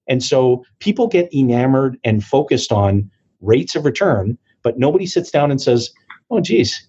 And 0.08 0.22
so 0.22 0.64
people 0.78 1.06
get 1.06 1.32
enamored 1.34 1.98
and 2.02 2.24
focused 2.24 2.72
on 2.72 3.10
rates 3.42 3.76
of 3.76 3.84
return, 3.84 4.38
but 4.62 4.78
nobody 4.78 5.06
sits 5.06 5.30
down 5.30 5.50
and 5.50 5.60
says, 5.60 5.90
"Oh, 6.30 6.40
geez, 6.40 6.86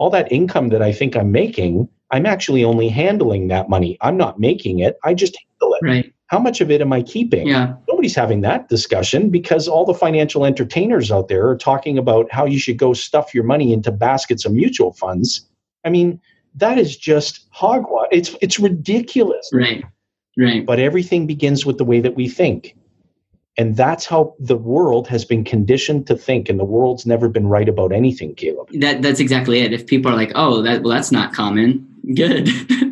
all 0.00 0.10
that 0.10 0.30
income 0.32 0.70
that 0.70 0.82
I 0.82 0.92
think 0.92 1.14
I'm 1.14 1.30
making, 1.30 1.88
I'm 2.10 2.26
actually 2.26 2.64
only 2.64 2.88
handling 2.88 3.48
that 3.48 3.68
money. 3.68 3.96
I'm 4.00 4.16
not 4.16 4.40
making 4.40 4.80
it. 4.80 4.96
I 5.04 5.14
just 5.14 5.36
handle 5.38 5.74
it. 5.74 5.86
Right. 5.86 6.14
How 6.26 6.38
much 6.38 6.60
of 6.60 6.70
it 6.70 6.80
am 6.80 6.92
I 6.92 7.02
keeping? 7.02 7.46
Yeah 7.46 7.74
nobody's 8.00 8.16
having 8.16 8.40
that 8.40 8.66
discussion 8.70 9.28
because 9.28 9.68
all 9.68 9.84
the 9.84 9.92
financial 9.92 10.46
entertainers 10.46 11.12
out 11.12 11.28
there 11.28 11.46
are 11.50 11.56
talking 11.56 11.98
about 11.98 12.32
how 12.32 12.46
you 12.46 12.58
should 12.58 12.78
go 12.78 12.94
stuff 12.94 13.34
your 13.34 13.44
money 13.44 13.74
into 13.74 13.92
baskets 13.92 14.46
of 14.46 14.52
mutual 14.54 14.94
funds. 14.94 15.46
I 15.84 15.90
mean, 15.90 16.18
that 16.54 16.78
is 16.78 16.96
just 16.96 17.46
hogwash. 17.50 18.08
It's 18.10 18.34
it's 18.40 18.58
ridiculous. 18.58 19.50
Right. 19.52 19.84
Right. 20.38 20.64
But 20.64 20.80
everything 20.80 21.26
begins 21.26 21.66
with 21.66 21.76
the 21.76 21.84
way 21.84 22.00
that 22.00 22.14
we 22.14 22.26
think. 22.26 22.74
And 23.60 23.76
that's 23.76 24.06
how 24.06 24.34
the 24.38 24.56
world 24.56 25.06
has 25.08 25.26
been 25.26 25.44
conditioned 25.44 26.06
to 26.06 26.16
think, 26.16 26.48
and 26.48 26.58
the 26.58 26.64
world's 26.64 27.04
never 27.04 27.28
been 27.28 27.46
right 27.46 27.68
about 27.68 27.92
anything, 27.92 28.34
Caleb. 28.34 28.70
That 28.72 29.02
that's 29.02 29.20
exactly 29.20 29.60
it. 29.60 29.74
If 29.74 29.86
people 29.86 30.10
are 30.10 30.16
like, 30.16 30.32
"Oh, 30.34 30.62
that 30.62 30.82
well, 30.82 30.94
that's 30.94 31.12
not 31.12 31.34
common," 31.34 31.86
good. 32.14 32.46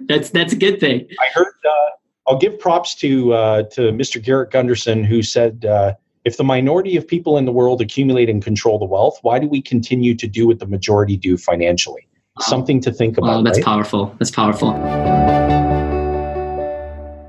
that's 0.09 0.28
that's 0.28 0.52
a 0.52 0.57
good 0.57 0.78
thing. 0.78 1.09
I 1.18 1.26
heard 1.33 1.54
uh, 1.64 1.90
I'll 2.28 2.37
give 2.37 2.61
props 2.61 2.94
to 2.96 3.33
uh, 3.33 3.62
to 3.62 3.92
Mr. 3.92 4.22
Garrett 4.22 4.50
Gunderson, 4.50 5.04
who 5.04 5.22
said, 5.22 5.64
uh, 5.64 5.94
"If 6.26 6.37
the 6.37 6.44
minority 6.44 6.98
of 6.98 7.09
people 7.09 7.38
in 7.38 7.46
the 7.46 7.52
world 7.52 7.81
accumulate 7.81 8.28
and 8.28 8.44
control 8.44 8.78
the 8.78 8.85
wealth, 8.85 9.18
why 9.22 9.38
do 9.38 9.48
we 9.48 9.62
continue 9.62 10.14
to 10.16 10.26
do 10.26 10.48
what 10.48 10.59
the 10.59 10.66
majority 10.66 11.16
do 11.16 11.38
financially?" 11.38 12.07
Wow. 12.37 12.44
Something 12.44 12.83
to 12.83 12.92
think 12.92 13.16
about. 13.16 13.38
Oh, 13.38 13.42
that's 13.42 13.57
right? 13.57 13.64
powerful. 13.64 14.14
That's 14.18 14.31
powerful. 14.31 14.72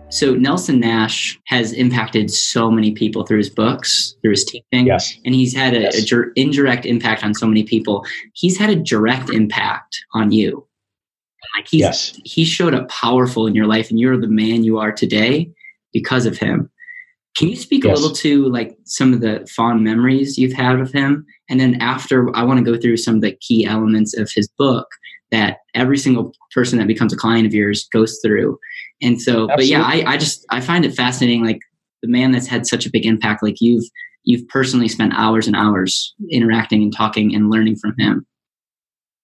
So 0.09 0.33
Nelson 0.33 0.79
Nash 0.79 1.39
has 1.45 1.71
impacted 1.71 2.31
so 2.31 2.71
many 2.71 2.91
people 2.91 3.25
through 3.25 3.37
his 3.37 3.49
books, 3.49 4.15
through 4.21 4.31
his 4.31 4.43
teaching. 4.43 4.87
Yes. 4.87 5.15
And 5.23 5.35
he's 5.35 5.55
had 5.55 5.75
an 5.75 5.83
yes. 5.83 6.11
indirect 6.35 6.87
impact 6.87 7.23
on 7.23 7.35
so 7.35 7.45
many 7.45 7.63
people. 7.63 8.03
He's 8.33 8.57
had 8.57 8.71
a 8.71 8.75
direct 8.75 9.29
impact 9.29 10.03
on 10.15 10.31
you. 10.31 10.65
Like 11.55 11.67
he's, 11.67 11.81
yes. 11.81 12.19
he 12.25 12.43
showed 12.43 12.73
up 12.73 12.89
powerful 12.89 13.45
in 13.45 13.53
your 13.53 13.67
life 13.67 13.91
and 13.91 13.99
you're 13.99 14.19
the 14.19 14.27
man 14.27 14.63
you 14.63 14.79
are 14.79 14.91
today 14.91 15.51
because 15.93 16.25
of 16.25 16.37
him. 16.37 16.71
Can 17.39 17.47
you 17.47 17.55
speak 17.55 17.85
yes. 17.85 17.97
a 17.97 18.01
little 18.01 18.13
to 18.17 18.49
like 18.49 18.77
some 18.83 19.13
of 19.13 19.21
the 19.21 19.49
fond 19.55 19.81
memories 19.81 20.37
you've 20.37 20.51
had 20.51 20.77
of 20.77 20.91
him? 20.91 21.25
And 21.49 21.57
then 21.57 21.75
after 21.81 22.35
I 22.35 22.43
want 22.43 22.59
to 22.59 22.69
go 22.69 22.77
through 22.77 22.97
some 22.97 23.15
of 23.15 23.21
the 23.21 23.31
key 23.31 23.65
elements 23.65 24.15
of 24.17 24.29
his 24.29 24.49
book 24.57 24.85
that 25.31 25.59
every 25.73 25.97
single 25.97 26.33
person 26.53 26.79
that 26.79 26.87
becomes 26.87 27.13
a 27.13 27.15
client 27.15 27.47
of 27.47 27.53
yours 27.53 27.87
goes 27.93 28.19
through. 28.21 28.59
And 29.01 29.21
so, 29.21 29.49
Absolutely. 29.49 29.55
but 29.55 29.65
yeah, 29.67 29.83
I, 29.83 30.15
I 30.15 30.17
just, 30.17 30.45
I 30.49 30.59
find 30.59 30.83
it 30.83 30.93
fascinating. 30.93 31.45
Like 31.45 31.61
the 32.01 32.09
man 32.09 32.33
that's 32.33 32.47
had 32.47 32.67
such 32.67 32.85
a 32.85 32.91
big 32.91 33.05
impact, 33.05 33.41
like 33.41 33.61
you've, 33.61 33.85
you've 34.25 34.45
personally 34.49 34.89
spent 34.89 35.13
hours 35.13 35.47
and 35.47 35.55
hours 35.55 36.13
interacting 36.29 36.83
and 36.83 36.93
talking 36.93 37.33
and 37.33 37.49
learning 37.49 37.77
from 37.77 37.95
him. 37.97 38.27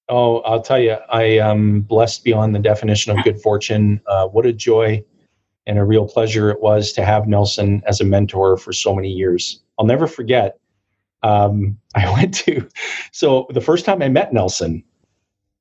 Oh, 0.07 0.39
I'll 0.41 0.61
tell 0.61 0.79
you, 0.79 0.93
I 1.11 1.23
am 1.23 1.81
blessed 1.81 2.23
beyond 2.23 2.55
the 2.55 2.59
definition 2.59 3.11
of 3.11 3.25
good 3.25 3.41
fortune. 3.41 3.99
Uh, 4.07 4.27
what 4.27 4.45
a 4.45 4.53
joy 4.53 5.03
and 5.67 5.79
a 5.79 5.83
real 5.83 6.07
pleasure 6.07 6.49
it 6.49 6.61
was 6.61 6.91
to 6.93 7.03
have 7.03 7.27
Nelson 7.27 7.81
as 7.87 7.99
a 7.99 8.05
mentor 8.05 8.57
for 8.57 8.71
so 8.73 8.93
many 8.93 9.09
years. 9.09 9.61
I'll 9.79 9.85
never 9.85 10.07
forget. 10.07 10.59
Um, 11.23 11.77
I 11.95 12.11
went 12.11 12.33
to, 12.35 12.67
so 13.11 13.47
the 13.49 13.61
first 13.61 13.85
time 13.85 14.01
I 14.01 14.09
met 14.09 14.33
Nelson, 14.33 14.83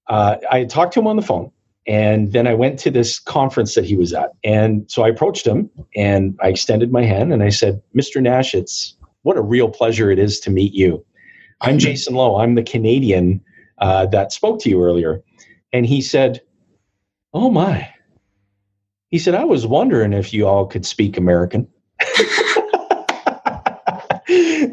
uh, 0.09 0.37
I 0.51 0.65
talked 0.65 0.95
to 0.95 1.01
him 1.01 1.07
on 1.07 1.17
the 1.17 1.23
phone. 1.23 1.51
And 1.87 2.33
then 2.33 2.47
I 2.47 2.55
went 2.55 2.79
to 2.81 2.91
this 2.91 3.19
conference 3.19 3.75
that 3.75 3.85
he 3.85 3.95
was 3.95 4.15
at. 4.15 4.31
And 4.43 4.91
so 4.91 5.03
I 5.03 5.09
approached 5.09 5.47
him 5.47 5.71
and 5.95 6.35
I 6.43 6.49
extended 6.49 6.91
my 6.91 7.05
hand 7.05 7.33
and 7.33 7.43
I 7.43 7.51
said, 7.51 7.83
Mr. 7.95 8.23
Nash, 8.23 8.55
it's 8.55 8.97
what 9.23 9.37
a 9.37 9.43
real 9.43 9.69
pleasure 9.69 10.11
it 10.11 10.19
is 10.19 10.41
to 10.41 10.51
meet 10.51 10.73
you. 10.73 11.05
I'm 11.61 11.79
Jason 11.79 12.15
Lowe. 12.15 12.37
I'm 12.37 12.55
the 12.55 12.63
Canadian 12.63 13.43
uh, 13.79 14.07
that 14.07 14.33
spoke 14.33 14.61
to 14.61 14.71
you 14.71 14.83
earlier. 14.83 15.23
And 15.75 15.85
he 15.85 16.01
said, 16.01 16.41
Oh 17.35 17.51
my. 17.51 17.94
He 19.15 19.21
said, 19.21 19.37
I 19.37 19.45
was 19.45 19.65
wondering 19.65 20.13
if 20.13 20.35
you 20.35 20.49
all 20.49 20.67
could 20.67 20.85
speak 20.85 21.17
American. 21.17 21.69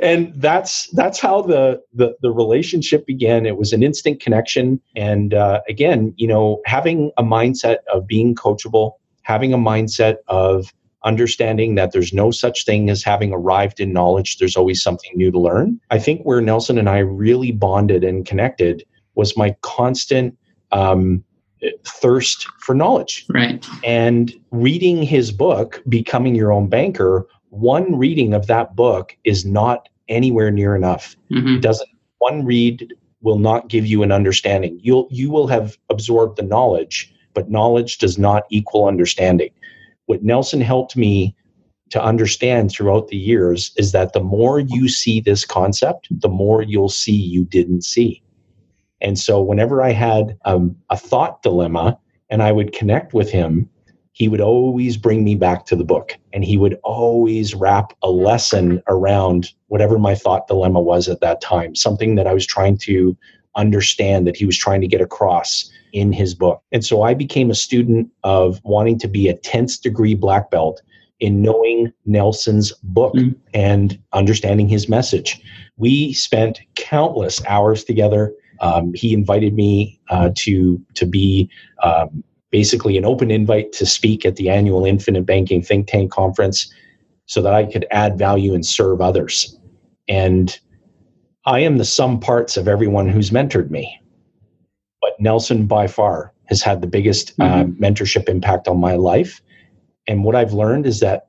and 0.01 0.33
that's 0.33 0.87
that's 0.93 1.19
how 1.19 1.43
the, 1.43 1.79
the 1.93 2.15
the 2.23 2.31
relationship 2.31 3.05
began. 3.05 3.45
It 3.45 3.55
was 3.55 3.71
an 3.71 3.83
instant 3.83 4.19
connection. 4.19 4.81
And 4.95 5.35
uh, 5.35 5.61
again 5.69 6.15
you 6.17 6.25
know 6.25 6.59
having 6.65 7.11
a 7.17 7.23
mindset 7.23 7.77
of 7.93 8.07
being 8.07 8.33
coachable 8.33 8.93
having 9.21 9.53
a 9.53 9.59
mindset 9.59 10.15
of 10.27 10.73
understanding 11.03 11.75
that 11.75 11.91
there's 11.91 12.11
no 12.11 12.31
such 12.31 12.65
thing 12.65 12.89
as 12.89 13.03
having 13.03 13.31
arrived 13.31 13.79
in 13.79 13.93
knowledge 13.93 14.39
there's 14.39 14.57
always 14.57 14.81
something 14.81 15.11
new 15.13 15.29
to 15.29 15.39
learn. 15.39 15.79
I 15.91 15.99
think 15.99 16.23
where 16.23 16.41
nelson 16.41 16.79
and 16.79 16.89
i 16.89 16.97
really 16.97 17.51
bonded 17.51 18.03
and 18.03 18.25
connected 18.25 18.83
was 19.13 19.37
my 19.37 19.55
constant 19.61 20.35
um, 20.71 21.23
thirst 21.85 22.47
for 22.59 22.73
knowledge. 22.75 23.25
Right. 23.29 23.65
And 23.83 24.33
reading 24.51 25.03
his 25.03 25.31
book, 25.31 25.81
Becoming 25.87 26.35
Your 26.35 26.51
Own 26.51 26.67
Banker, 26.67 27.27
one 27.49 27.97
reading 27.97 28.33
of 28.33 28.47
that 28.47 28.75
book 28.75 29.15
is 29.23 29.45
not 29.45 29.89
anywhere 30.07 30.51
near 30.51 30.75
enough. 30.75 31.15
Mm-hmm. 31.31 31.55
It 31.55 31.61
doesn't 31.61 31.89
one 32.19 32.45
read 32.45 32.93
will 33.21 33.39
not 33.39 33.67
give 33.67 33.85
you 33.85 34.03
an 34.03 34.11
understanding. 34.11 34.79
You'll 34.81 35.07
you 35.11 35.29
will 35.29 35.47
have 35.47 35.77
absorbed 35.89 36.37
the 36.37 36.43
knowledge, 36.43 37.13
but 37.33 37.49
knowledge 37.49 37.97
does 37.97 38.17
not 38.17 38.43
equal 38.49 38.87
understanding. 38.87 39.49
What 40.05 40.23
Nelson 40.23 40.61
helped 40.61 40.95
me 40.95 41.35
to 41.91 42.01
understand 42.01 42.71
throughout 42.71 43.09
the 43.09 43.17
years 43.17 43.71
is 43.77 43.91
that 43.91 44.13
the 44.13 44.23
more 44.23 44.59
you 44.59 44.87
see 44.87 45.19
this 45.19 45.45
concept, 45.45 46.07
the 46.09 46.29
more 46.29 46.61
you'll 46.61 46.89
see 46.89 47.11
you 47.11 47.43
didn't 47.43 47.83
see. 47.83 48.23
And 49.01 49.17
so 49.17 49.41
whenever 49.41 49.81
I 49.81 49.91
had 49.91 50.37
um, 50.45 50.75
a 50.89 50.97
thought 50.97 51.41
dilemma 51.41 51.97
and 52.29 52.41
I 52.43 52.51
would 52.51 52.73
connect 52.73 53.13
with 53.13 53.29
him, 53.29 53.69
he 54.13 54.27
would 54.27 54.41
always 54.41 54.97
bring 54.97 55.23
me 55.23 55.35
back 55.35 55.65
to 55.65 55.75
the 55.75 55.83
book 55.83 56.17
and 56.33 56.43
he 56.43 56.57
would 56.57 56.77
always 56.83 57.55
wrap 57.55 57.93
a 58.03 58.09
lesson 58.09 58.81
around 58.87 59.51
whatever 59.67 59.97
my 59.97 60.15
thought 60.15 60.47
dilemma 60.47 60.81
was 60.81 61.07
at 61.07 61.21
that 61.21 61.41
time, 61.41 61.75
something 61.75 62.15
that 62.15 62.27
I 62.27 62.33
was 62.33 62.45
trying 62.45 62.77
to 62.79 63.17
understand 63.55 64.27
that 64.27 64.35
he 64.35 64.45
was 64.45 64.57
trying 64.57 64.81
to 64.81 64.87
get 64.87 65.01
across 65.01 65.71
in 65.93 66.13
his 66.13 66.35
book. 66.35 66.61
And 66.71 66.85
so 66.85 67.01
I 67.03 67.13
became 67.13 67.49
a 67.49 67.55
student 67.55 68.09
of 68.23 68.61
wanting 68.63 68.99
to 68.99 69.07
be 69.07 69.27
a 69.27 69.37
10th 69.37 69.81
degree 69.81 70.15
black 70.15 70.51
belt 70.51 70.81
in 71.19 71.41
knowing 71.41 71.91
Nelson's 72.05 72.73
book 72.83 73.13
mm. 73.13 73.35
and 73.53 73.99
understanding 74.13 74.67
his 74.67 74.89
message. 74.89 75.39
We 75.77 76.13
spent 76.13 76.59
countless 76.75 77.43
hours 77.45 77.83
together 77.83 78.33
um, 78.61 78.93
he 78.93 79.13
invited 79.13 79.53
me 79.53 79.99
uh, 80.09 80.29
to 80.35 80.81
to 80.93 81.05
be 81.05 81.49
um, 81.83 82.23
basically 82.51 82.97
an 82.97 83.05
open 83.05 83.31
invite 83.31 83.71
to 83.73 83.85
speak 83.85 84.25
at 84.25 84.35
the 84.35 84.49
annual 84.49 84.85
Infinite 84.85 85.25
Banking 85.25 85.61
Think 85.61 85.87
Tank 85.87 86.11
conference, 86.11 86.73
so 87.25 87.41
that 87.41 87.53
I 87.53 87.65
could 87.65 87.85
add 87.91 88.17
value 88.17 88.53
and 88.53 88.65
serve 88.65 89.01
others. 89.01 89.57
And 90.07 90.57
I 91.45 91.59
am 91.59 91.77
the 91.77 91.85
sum 91.85 92.19
parts 92.19 92.57
of 92.57 92.67
everyone 92.67 93.09
who's 93.09 93.31
mentored 93.31 93.71
me. 93.71 93.99
But 95.01 95.13
Nelson, 95.19 95.65
by 95.65 95.87
far, 95.87 96.33
has 96.45 96.61
had 96.61 96.81
the 96.81 96.87
biggest 96.87 97.33
uh, 97.39 97.45
mm-hmm. 97.45 97.83
uh, 97.83 97.89
mentorship 97.89 98.29
impact 98.29 98.67
on 98.67 98.79
my 98.79 98.95
life. 98.95 99.41
And 100.07 100.23
what 100.23 100.35
I've 100.35 100.53
learned 100.53 100.85
is 100.85 100.99
that 100.99 101.27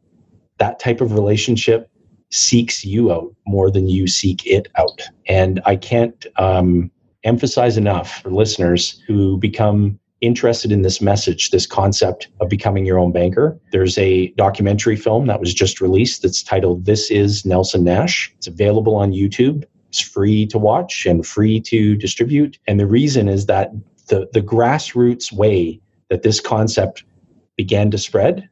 that 0.59 0.79
type 0.79 1.01
of 1.01 1.13
relationship 1.13 1.89
seeks 2.31 2.85
you 2.85 3.13
out 3.13 3.35
more 3.47 3.71
than 3.71 3.89
you 3.89 4.07
seek 4.07 4.47
it 4.47 4.69
out. 4.77 5.01
And 5.27 5.61
I 5.65 5.77
can't 5.77 6.27
um, 6.37 6.91
emphasize 7.25 7.77
enough 7.77 8.21
for 8.23 8.31
listeners 8.31 9.03
who 9.07 9.39
become 9.39 9.99
interested 10.21 10.71
in 10.71 10.83
this 10.83 11.01
message, 11.01 11.51
this 11.51 11.67
concept 11.67 12.29
of 12.41 12.49
becoming 12.49 12.87
your 12.87 12.99
own 12.99 13.13
banker. 13.13 13.59
There's 13.73 13.99
a 13.99 14.29
documentary 14.33 14.97
film 14.97 15.27
that 15.27 15.41
was 15.41 15.53
just 15.53 15.81
released 15.81 16.23
that's 16.23 16.43
titled 16.43 16.85
This 16.85 17.11
is 17.11 17.45
Nelson 17.45 17.85
Nash. 17.85 18.33
It's 18.39 18.47
available 18.47 18.95
on 18.95 19.13
YouTube. 19.13 19.65
It's 19.89 20.01
free 20.01 20.47
to 20.47 20.59
watch 20.59 21.05
and 21.07 21.27
free 21.27 21.61
to 21.63 21.97
distribute. 21.97 22.59
And 22.67 22.79
the 22.79 22.87
reason 22.87 23.29
is 23.29 23.47
that 23.47 23.73
the, 24.09 24.29
the 24.33 24.41
grassroots 24.41 25.33
way 25.33 25.81
that 26.09 26.23
this 26.23 26.41
concept 26.41 27.05
began 27.57 27.91
to 27.91 27.99
spread 27.99 28.49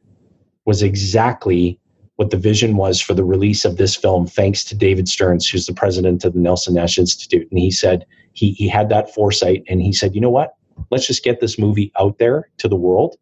was 0.65 0.83
exactly 0.83 1.79
what 2.17 2.29
the 2.29 2.37
vision 2.37 2.75
was 2.75 3.01
for 3.01 3.13
the 3.13 3.23
release 3.23 3.65
of 3.65 3.77
this 3.77 3.95
film, 3.95 4.27
thanks 4.27 4.63
to 4.65 4.75
David 4.75 5.07
Stearns, 5.07 5.47
who's 5.47 5.65
the 5.65 5.73
president 5.73 6.23
of 6.23 6.33
the 6.33 6.39
Nelson 6.39 6.75
Nash 6.75 6.99
Institute. 6.99 7.47
And 7.49 7.59
he 7.59 7.71
said 7.71 8.05
he, 8.33 8.51
he 8.51 8.67
had 8.67 8.89
that 8.89 9.13
foresight 9.13 9.63
and 9.67 9.81
he 9.81 9.93
said, 9.93 10.15
you 10.15 10.21
know 10.21 10.29
what? 10.29 10.55
Let's 10.89 11.07
just 11.07 11.23
get 11.23 11.39
this 11.39 11.59
movie 11.59 11.91
out 11.99 12.17
there 12.17 12.49
to 12.57 12.67
the 12.67 12.75
world 12.75 13.17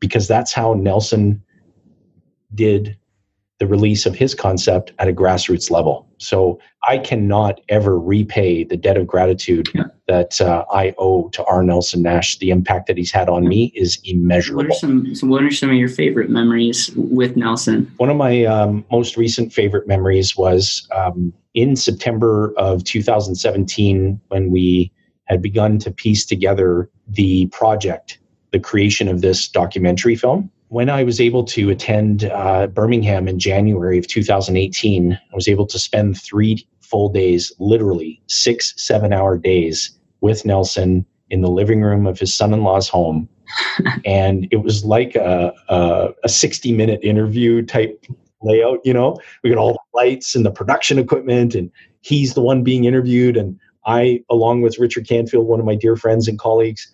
because 0.00 0.28
that's 0.28 0.52
how 0.52 0.74
Nelson 0.74 1.42
did 2.54 2.96
the 3.58 3.66
release 3.66 4.06
of 4.06 4.14
his 4.14 4.34
concept 4.34 4.92
at 4.98 5.08
a 5.08 5.12
grassroots 5.12 5.70
level. 5.70 6.08
So 6.18 6.60
I 6.88 6.98
cannot 6.98 7.60
ever 7.68 7.98
repay 7.98 8.64
the 8.64 8.76
debt 8.76 8.96
of 8.96 9.06
gratitude 9.06 9.68
yeah. 9.74 9.84
that 10.06 10.40
uh, 10.40 10.64
I 10.72 10.94
owe 10.98 11.28
to 11.30 11.44
R. 11.44 11.62
Nelson 11.62 12.02
Nash. 12.02 12.38
The 12.38 12.50
impact 12.50 12.86
that 12.86 12.96
he's 12.96 13.10
had 13.10 13.28
on 13.28 13.48
me 13.48 13.72
is 13.74 13.98
immeasurable. 14.04 14.64
What 14.64 14.70
are 14.70 14.78
some? 14.78 15.14
So 15.14 15.26
what 15.26 15.42
are 15.42 15.50
some 15.50 15.70
of 15.70 15.76
your 15.76 15.88
favorite 15.88 16.30
memories 16.30 16.90
with 16.94 17.36
Nelson? 17.36 17.92
One 17.96 18.10
of 18.10 18.16
my 18.16 18.44
um, 18.44 18.84
most 18.92 19.16
recent 19.16 19.52
favorite 19.52 19.88
memories 19.88 20.36
was 20.36 20.86
um, 20.94 21.32
in 21.54 21.74
September 21.74 22.54
of 22.56 22.84
2017 22.84 24.20
when 24.28 24.50
we 24.50 24.92
had 25.24 25.42
begun 25.42 25.78
to 25.80 25.90
piece 25.90 26.24
together 26.24 26.88
the 27.08 27.46
project, 27.46 28.18
the 28.52 28.60
creation 28.60 29.08
of 29.08 29.20
this 29.20 29.48
documentary 29.48 30.14
film 30.14 30.50
when 30.68 30.90
I 30.90 31.02
was 31.02 31.20
able 31.20 31.44
to 31.44 31.70
attend 31.70 32.24
uh, 32.24 32.66
Birmingham 32.66 33.26
in 33.26 33.38
January 33.38 33.98
of 33.98 34.06
2018, 34.06 35.12
I 35.12 35.34
was 35.34 35.48
able 35.48 35.66
to 35.66 35.78
spend 35.78 36.20
three 36.20 36.66
full 36.80 37.08
days, 37.08 37.52
literally 37.58 38.20
six, 38.26 38.74
seven 38.76 39.12
hour 39.12 39.36
days 39.38 39.98
with 40.20 40.44
Nelson 40.44 41.06
in 41.30 41.40
the 41.40 41.50
living 41.50 41.82
room 41.82 42.06
of 42.06 42.18
his 42.18 42.34
son 42.34 42.52
in 42.52 42.62
law's 42.62 42.88
home. 42.88 43.28
and 44.04 44.46
it 44.50 44.56
was 44.56 44.84
like 44.84 45.14
a, 45.14 45.52
a, 45.68 46.10
a 46.24 46.28
60 46.28 46.72
minute 46.72 47.00
interview 47.02 47.62
type 47.64 48.04
layout, 48.42 48.78
you 48.84 48.92
know, 48.92 49.18
we 49.42 49.50
got 49.50 49.58
all 49.58 49.72
the 49.72 49.78
lights 49.94 50.34
and 50.34 50.44
the 50.44 50.50
production 50.50 50.98
equipment, 50.98 51.54
and 51.54 51.70
he's 52.02 52.34
the 52.34 52.42
one 52.42 52.62
being 52.62 52.84
interviewed. 52.84 53.36
And 53.36 53.58
I, 53.86 54.22
along 54.30 54.62
with 54.62 54.78
Richard 54.78 55.08
Canfield, 55.08 55.46
one 55.46 55.60
of 55.60 55.66
my 55.66 55.74
dear 55.74 55.96
friends 55.96 56.28
and 56.28 56.38
colleagues, 56.38 56.90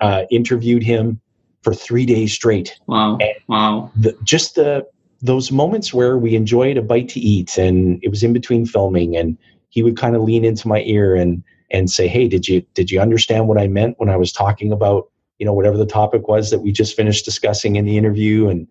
uh, 0.00 0.24
interviewed 0.30 0.82
him 0.82 1.20
for 1.62 1.74
three 1.74 2.06
days 2.06 2.32
straight. 2.32 2.78
Wow! 2.86 3.18
And 3.20 3.34
wow! 3.48 3.90
The, 3.96 4.16
just 4.22 4.54
the 4.54 4.86
those 5.20 5.50
moments 5.50 5.92
where 5.92 6.16
we 6.16 6.36
enjoyed 6.36 6.76
a 6.76 6.82
bite 6.82 7.08
to 7.10 7.20
eat, 7.20 7.58
and 7.58 7.98
it 8.02 8.08
was 8.08 8.22
in 8.22 8.32
between 8.32 8.66
filming, 8.66 9.16
and 9.16 9.36
he 9.70 9.82
would 9.82 9.96
kind 9.96 10.14
of 10.14 10.22
lean 10.22 10.44
into 10.44 10.68
my 10.68 10.80
ear 10.82 11.14
and 11.14 11.42
and 11.70 11.90
say, 11.90 12.08
"Hey, 12.08 12.28
did 12.28 12.48
you 12.48 12.62
did 12.74 12.90
you 12.90 13.00
understand 13.00 13.48
what 13.48 13.58
I 13.58 13.68
meant 13.68 13.98
when 13.98 14.08
I 14.08 14.16
was 14.16 14.32
talking 14.32 14.72
about 14.72 15.10
you 15.38 15.46
know 15.46 15.52
whatever 15.52 15.76
the 15.76 15.86
topic 15.86 16.28
was 16.28 16.50
that 16.50 16.60
we 16.60 16.72
just 16.72 16.96
finished 16.96 17.24
discussing 17.24 17.76
in 17.76 17.84
the 17.84 17.96
interview?" 17.96 18.48
And 18.48 18.66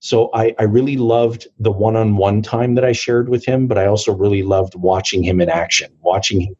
so 0.00 0.28
I, 0.34 0.54
I 0.58 0.64
really 0.64 0.98
loved 0.98 1.46
the 1.58 1.72
one-on-one 1.72 2.42
time 2.42 2.74
that 2.74 2.84
I 2.84 2.92
shared 2.92 3.30
with 3.30 3.46
him, 3.46 3.66
but 3.66 3.78
I 3.78 3.86
also 3.86 4.12
really 4.12 4.42
loved 4.42 4.74
watching 4.74 5.22
him 5.22 5.40
in 5.40 5.48
action, 5.48 5.90
watching 6.02 6.42
him, 6.42 6.54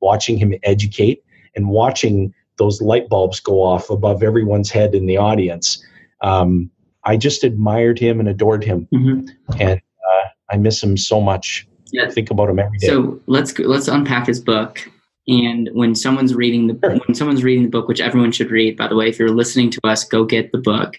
watching 0.00 0.38
him 0.38 0.54
educate, 0.62 1.22
and 1.54 1.68
watching 1.68 2.32
those 2.58 2.80
light 2.80 3.08
bulbs 3.08 3.40
go 3.40 3.62
off 3.62 3.90
above 3.90 4.22
everyone's 4.22 4.70
head 4.70 4.94
in 4.94 5.06
the 5.06 5.16
audience. 5.16 5.82
Um, 6.20 6.70
I 7.04 7.16
just 7.16 7.44
admired 7.44 7.98
him 7.98 8.20
and 8.20 8.28
adored 8.28 8.62
him, 8.62 8.86
mm-hmm. 8.94 9.26
and 9.58 9.80
uh, 9.80 10.28
I 10.50 10.56
miss 10.56 10.82
him 10.82 10.96
so 10.96 11.20
much. 11.20 11.66
Yeah. 11.92 12.04
I 12.04 12.10
think 12.10 12.30
about 12.30 12.48
him 12.48 12.58
every 12.58 12.78
day. 12.78 12.86
So 12.86 13.20
let's 13.26 13.58
let's 13.58 13.88
unpack 13.88 14.26
his 14.26 14.40
book. 14.40 14.88
And 15.26 15.70
when 15.72 15.94
someone's 15.94 16.34
reading 16.34 16.66
the 16.66 16.78
sure. 16.82 16.98
when 17.06 17.14
someone's 17.14 17.44
reading 17.44 17.64
the 17.64 17.70
book, 17.70 17.88
which 17.88 18.00
everyone 18.00 18.32
should 18.32 18.50
read, 18.50 18.76
by 18.76 18.88
the 18.88 18.96
way, 18.96 19.08
if 19.08 19.18
you're 19.18 19.30
listening 19.30 19.70
to 19.70 19.80
us, 19.84 20.04
go 20.04 20.24
get 20.24 20.52
the 20.52 20.58
book, 20.58 20.98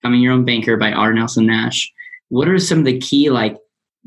"Becoming 0.00 0.20
Your 0.20 0.32
Own 0.32 0.44
Banker" 0.44 0.76
by 0.76 0.92
R. 0.92 1.12
Nelson 1.12 1.46
Nash. 1.46 1.92
What 2.28 2.48
are 2.48 2.58
some 2.58 2.80
of 2.80 2.84
the 2.84 2.98
key 2.98 3.30
like 3.30 3.56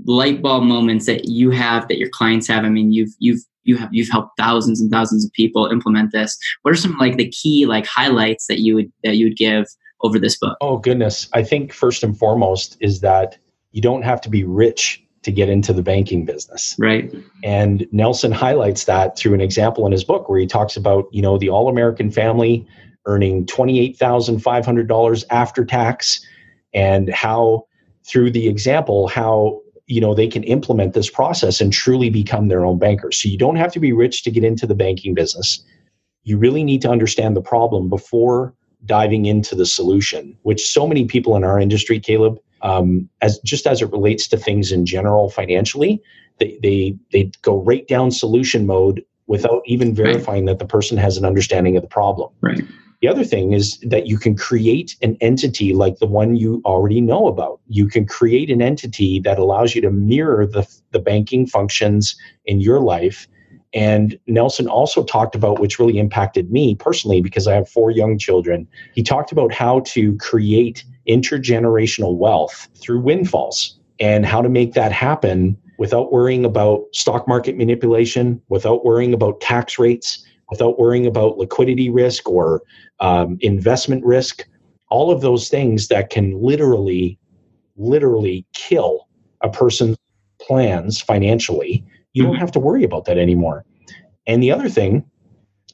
light 0.05 0.41
bulb 0.41 0.63
moments 0.63 1.05
that 1.05 1.25
you 1.25 1.51
have 1.51 1.87
that 1.87 1.97
your 1.97 2.09
clients 2.09 2.47
have? 2.47 2.63
I 2.63 2.69
mean, 2.69 2.91
you've 2.91 3.13
you've 3.19 3.41
you 3.65 3.77
have 3.77 3.89
you've 3.91 4.09
helped 4.09 4.37
thousands 4.37 4.79
and 4.79 4.89
thousands 4.89 5.25
of 5.25 5.33
people 5.33 5.67
implement 5.67 6.11
this. 6.11 6.37
What 6.61 6.71
are 6.71 6.77
some 6.77 6.97
like 6.97 7.17
the 7.17 7.29
key 7.29 7.65
like 7.65 7.85
highlights 7.85 8.47
that 8.47 8.59
you 8.59 8.75
would 8.75 8.91
that 9.03 9.17
you 9.17 9.25
would 9.27 9.37
give 9.37 9.65
over 10.01 10.17
this 10.17 10.37
book? 10.37 10.57
Oh 10.61 10.77
goodness, 10.77 11.27
I 11.33 11.43
think 11.43 11.73
first 11.73 12.03
and 12.03 12.17
foremost 12.17 12.77
is 12.79 13.01
that 13.01 13.37
you 13.71 13.81
don't 13.81 14.03
have 14.03 14.21
to 14.21 14.29
be 14.29 14.43
rich 14.43 15.01
to 15.23 15.31
get 15.31 15.49
into 15.49 15.73
the 15.73 15.81
banking 15.81 16.23
business. 16.23 16.75
Right. 16.77 17.11
And 17.43 17.87
Nelson 17.91 18.31
highlights 18.31 18.85
that 18.85 19.17
through 19.17 19.33
an 19.33 19.41
example 19.41 19.85
in 19.87 19.91
his 19.91 20.03
book 20.03 20.29
where 20.29 20.39
he 20.39 20.45
talks 20.45 20.77
about, 20.77 21.05
you 21.11 21.21
know, 21.21 21.39
the 21.39 21.49
all-American 21.49 22.11
family 22.11 22.65
earning 23.07 23.45
$28,500 23.47 25.23
after 25.31 25.65
tax 25.65 26.23
and 26.75 27.09
how 27.09 27.65
through 28.05 28.29
the 28.29 28.47
example 28.47 29.07
how 29.07 29.59
you 29.87 30.01
know 30.01 30.13
they 30.13 30.27
can 30.27 30.43
implement 30.43 30.93
this 30.93 31.09
process 31.09 31.61
and 31.61 31.71
truly 31.71 32.09
become 32.09 32.47
their 32.47 32.65
own 32.65 32.79
banker. 32.79 33.11
So 33.11 33.29
you 33.29 33.37
don't 33.37 33.55
have 33.55 33.71
to 33.73 33.79
be 33.79 33.91
rich 33.91 34.23
to 34.23 34.31
get 34.31 34.43
into 34.43 34.67
the 34.67 34.75
banking 34.75 35.13
business. 35.13 35.63
You 36.23 36.37
really 36.37 36.63
need 36.63 36.81
to 36.81 36.89
understand 36.89 37.35
the 37.35 37.41
problem 37.41 37.89
before 37.89 38.53
diving 38.85 39.25
into 39.25 39.55
the 39.55 39.65
solution 39.65 40.37
which 40.43 40.67
so 40.67 40.85
many 40.85 41.05
people 41.05 41.35
in 41.35 41.43
our 41.43 41.59
industry 41.59 41.99
caleb 41.99 42.37
um, 42.61 43.09
as 43.21 43.39
just 43.39 43.65
as 43.65 43.81
it 43.81 43.91
relates 43.91 44.27
to 44.27 44.37
things 44.37 44.71
in 44.71 44.85
general 44.85 45.29
financially 45.29 45.99
they, 46.37 46.59
they 46.61 46.95
they 47.11 47.31
go 47.41 47.63
right 47.63 47.87
down 47.87 48.11
solution 48.11 48.67
mode 48.67 49.03
without 49.27 49.61
even 49.65 49.95
verifying 49.95 50.45
right. 50.45 50.51
that 50.51 50.59
the 50.59 50.67
person 50.67 50.97
has 50.97 51.17
an 51.17 51.25
understanding 51.25 51.75
of 51.75 51.81
the 51.81 51.87
problem. 51.87 52.31
Right 52.41 52.63
the 53.01 53.07
other 53.07 53.23
thing 53.23 53.53
is 53.53 53.77
that 53.79 54.07
you 54.07 54.17
can 54.17 54.35
create 54.35 54.95
an 55.01 55.17
entity 55.21 55.73
like 55.73 55.99
the 55.99 56.07
one 56.07 56.35
you 56.35 56.61
already 56.65 57.01
know 57.01 57.27
about. 57.27 57.59
You 57.67 57.87
can 57.87 58.05
create 58.05 58.49
an 58.49 58.61
entity 58.61 59.19
that 59.21 59.37
allows 59.37 59.75
you 59.75 59.81
to 59.81 59.91
mirror 59.91 60.45
the, 60.45 60.67
the 60.91 60.99
banking 60.99 61.45
functions 61.45 62.15
in 62.45 62.61
your 62.61 62.79
life. 62.79 63.27
And 63.73 64.17
Nelson 64.27 64.67
also 64.67 65.03
talked 65.03 65.35
about, 65.35 65.59
which 65.59 65.79
really 65.79 65.99
impacted 65.99 66.51
me 66.51 66.75
personally 66.75 67.21
because 67.21 67.47
I 67.47 67.53
have 67.55 67.67
four 67.67 67.91
young 67.91 68.17
children. 68.17 68.67
He 68.93 69.03
talked 69.03 69.31
about 69.33 69.53
how 69.53 69.81
to 69.81 70.15
create 70.17 70.85
intergenerational 71.07 72.15
wealth 72.15 72.69
through 72.75 73.01
windfalls 73.01 73.77
and 73.99 74.25
how 74.25 74.41
to 74.41 74.49
make 74.49 74.73
that 74.73 74.91
happen 74.91 75.57
without 75.77 76.13
worrying 76.13 76.45
about 76.45 76.85
stock 76.93 77.27
market 77.27 77.57
manipulation, 77.57 78.41
without 78.47 78.85
worrying 78.85 79.13
about 79.13 79.41
tax 79.41 79.77
rates, 79.77 80.24
without 80.49 80.79
worrying 80.79 81.05
about 81.05 81.37
liquidity 81.37 81.89
risk 81.89 82.29
or 82.29 82.61
um, 82.99 83.37
investment 83.41 84.03
risk, 84.05 84.47
all 84.89 85.11
of 85.11 85.21
those 85.21 85.49
things 85.49 85.87
that 85.87 86.09
can 86.09 86.39
literally, 86.41 87.17
literally 87.77 88.45
kill 88.53 89.07
a 89.41 89.49
person's 89.49 89.97
plans 90.39 91.01
financially. 91.01 91.83
You 92.13 92.23
don't 92.23 92.33
mm-hmm. 92.33 92.39
have 92.39 92.51
to 92.51 92.59
worry 92.59 92.83
about 92.83 93.05
that 93.05 93.17
anymore. 93.17 93.65
And 94.27 94.41
the 94.41 94.51
other 94.51 94.69
thing 94.69 95.03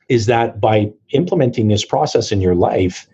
is 0.09 0.25
that 0.25 0.59
by 0.59 0.91
implementing 1.11 1.67
this 1.67 1.85
process 1.85 2.31
in 2.31 2.41
your 2.41 2.55
life, 2.55 3.07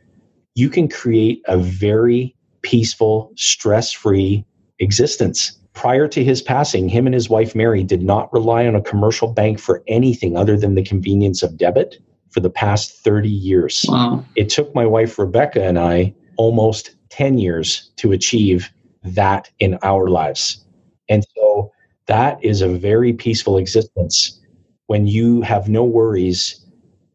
you 0.56 0.70
can 0.70 0.88
create 0.88 1.42
a 1.48 1.58
very 1.58 2.36
peaceful, 2.62 3.32
stress 3.36 3.92
free 3.92 4.44
existence. 4.80 5.58
Prior 5.78 6.08
to 6.08 6.24
his 6.24 6.42
passing, 6.42 6.90
him 6.90 7.06
and 7.06 7.14
his 7.14 7.30
wife 7.30 7.54
Mary 7.54 7.84
did 7.84 8.02
not 8.02 8.34
rely 8.34 8.66
on 8.66 8.74
a 8.74 8.82
commercial 8.82 9.32
bank 9.32 9.60
for 9.60 9.84
anything 9.88 10.36
other 10.36 10.58
than 10.58 10.74
the 10.74 10.82
convenience 10.82 11.44
of 11.44 11.56
debit 11.56 12.00
for 12.32 12.40
the 12.40 12.50
past 12.50 12.94
30 13.04 13.30
years. 13.30 13.86
Wow. 13.88 14.26
It 14.36 14.50
took 14.50 14.74
my 14.74 14.88
wife 14.88 15.20
Rebecca 15.20 15.64
and 15.64 15.78
I 15.78 16.16
almost 16.36 16.96
10 17.10 17.38
years 17.38 17.92
to 17.98 18.12
achieve 18.12 18.72
that 19.04 19.52
in 19.60 19.78
our 19.84 20.08
lives. 20.08 20.66
And 21.10 21.24
so 21.36 21.72
that 22.08 22.44
is 22.44 22.64
a 22.64 22.70
very 22.70 23.14
peaceful 23.14 23.60
existence 23.60 24.42
when 24.88 25.06
you 25.06 25.42
have 25.42 25.70
no 25.70 25.84
worries 25.84 26.66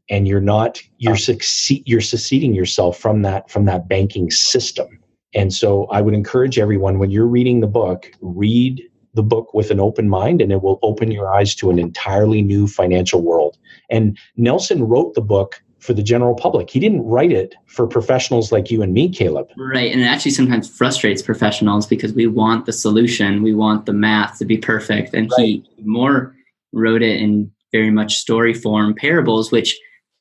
and 0.09 0.29
you're 0.29 0.41
not 0.41 0.81
you're 0.99 1.17
succeed 1.17 1.83
you're 1.85 2.01
seceding 2.01 2.55
yourself 2.55 2.97
from 2.97 3.23
that 3.23 3.51
from 3.51 3.65
that 3.65 3.89
banking 3.89 4.31
system. 4.31 4.87
And 5.35 5.53
so 5.53 5.87
I 5.87 6.01
would 6.01 6.15
encourage 6.15 6.59
everyone 6.59 6.99
when 6.99 7.11
you're 7.11 7.27
reading 7.27 7.61
the 7.61 7.67
book, 7.67 8.11
read 8.21 8.83
the 9.15 9.23
book 9.23 9.53
with 9.55 9.71
an 9.71 9.81
open 9.81 10.09
mind 10.09 10.41
and 10.41 10.53
it 10.53 10.63
will 10.63 10.79
open 10.83 11.11
your 11.11 11.33
eyes 11.33 11.55
to 11.57 11.71
an 11.71 11.79
entirely 11.79 12.43
new 12.43 12.67
financial 12.67 13.23
world. 13.23 13.59
And 13.91 14.19
Nelson 14.37 14.85
wrote 14.85 15.15
the 15.15 15.21
book 15.21 15.63
for 15.81 15.93
the 15.93 16.03
general 16.03 16.35
public. 16.35 16.71
He 16.71 16.79
didn't 16.79 17.03
write 17.03 17.33
it 17.33 17.57
for 17.67 17.87
professionals 17.89 18.53
like 18.53 18.71
you 18.71 18.83
and 18.83 18.95
me, 18.95 19.09
Caleb. 19.09 19.49
Right. 19.57 19.91
And 19.91 20.01
it 20.01 20.05
actually 20.05 20.31
sometimes 20.31 20.71
frustrates 20.71 21.23
professionals 21.23 21.87
because 21.87 22.13
we 22.13 22.29
want 22.29 22.67
the 22.67 22.73
solution, 22.73 23.43
we 23.43 23.53
want 23.53 23.85
the 23.87 23.93
math 23.93 24.39
to 24.39 24.45
be 24.45 24.57
perfect. 24.57 25.13
And 25.13 25.29
right. 25.37 25.47
he 25.47 25.65
more 25.83 26.35
wrote 26.73 27.03
it 27.03 27.21
in 27.21 27.51
very 27.73 27.91
much 27.91 28.17
story 28.17 28.55
form 28.55 28.95
parables, 28.95 29.51
which 29.51 29.79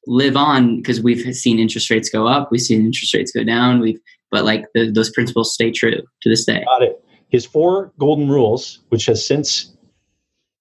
live 0.08 0.36
on 0.36 0.78
because 0.78 1.00
we've 1.00 1.36
seen 1.36 1.60
interest 1.60 1.92
rates 1.92 2.10
go 2.10 2.28
up, 2.28 2.52
we've 2.52 2.62
seen 2.62 2.84
interest 2.84 3.14
rates 3.14 3.32
go 3.32 3.44
down, 3.44 3.80
we've 3.80 4.00
but 4.32 4.46
like 4.46 4.66
the, 4.74 4.90
those 4.90 5.12
principles 5.12 5.54
stay 5.54 5.72
true 5.72 5.92
to 5.92 6.30
this 6.30 6.46
day. 6.46 6.64
Got 6.66 6.84
it. 6.84 7.04
His 7.30 7.46
four 7.46 7.92
golden 8.00 8.30
rules, 8.30 8.80
which 8.90 9.06
has 9.06 9.26
since 9.26 9.76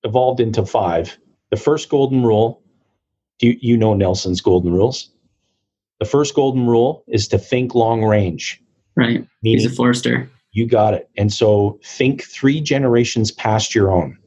evolved 0.04 0.40
into 0.40 0.64
five. 0.64 1.18
The 1.50 1.56
first 1.56 1.88
golden 1.88 2.22
rule 2.22 2.62
do 3.40 3.48
you, 3.48 3.58
you 3.60 3.76
know 3.76 3.94
Nelson's 3.94 4.40
golden 4.40 4.72
rules? 4.72 5.10
The 5.98 6.04
first 6.04 6.34
golden 6.34 6.66
rule 6.66 7.04
is 7.08 7.26
to 7.28 7.38
think 7.38 7.74
long 7.74 8.04
range. 8.04 8.62
Right. 8.96 9.26
Meaning, 9.42 9.60
He's 9.60 9.66
a 9.66 9.70
Forester. 9.70 10.30
You 10.52 10.66
got 10.66 10.94
it. 10.94 11.08
And 11.16 11.32
so 11.32 11.78
think 11.84 12.22
three 12.22 12.60
generations 12.60 13.32
past 13.32 13.74
your 13.74 13.90
own. 13.90 14.18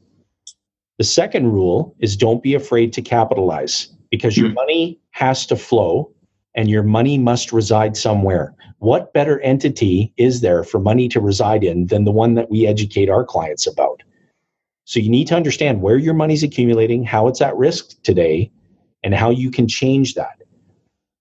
The 0.98 1.04
second 1.04 1.52
rule 1.52 1.94
is 1.98 2.16
don't 2.16 2.42
be 2.42 2.54
afraid 2.54 2.92
to 2.94 3.02
capitalize 3.02 3.88
because 4.10 4.36
your 4.36 4.50
mm. 4.50 4.54
money 4.54 5.00
has 5.10 5.46
to 5.46 5.56
flow 5.56 6.12
and 6.54 6.68
your 6.68 6.82
money 6.84 7.18
must 7.18 7.52
reside 7.52 7.96
somewhere. 7.96 8.54
What 8.84 9.14
better 9.14 9.40
entity 9.40 10.12
is 10.18 10.42
there 10.42 10.62
for 10.62 10.78
money 10.78 11.08
to 11.08 11.18
reside 11.18 11.64
in 11.64 11.86
than 11.86 12.04
the 12.04 12.12
one 12.12 12.34
that 12.34 12.50
we 12.50 12.66
educate 12.66 13.08
our 13.08 13.24
clients 13.24 13.66
about? 13.66 14.02
So 14.84 15.00
you 15.00 15.08
need 15.08 15.26
to 15.28 15.34
understand 15.34 15.80
where 15.80 15.96
your 15.96 16.12
money's 16.12 16.42
accumulating, 16.42 17.02
how 17.02 17.26
it's 17.28 17.40
at 17.40 17.56
risk 17.56 18.02
today, 18.02 18.52
and 19.02 19.14
how 19.14 19.30
you 19.30 19.50
can 19.50 19.66
change 19.66 20.12
that. 20.16 20.42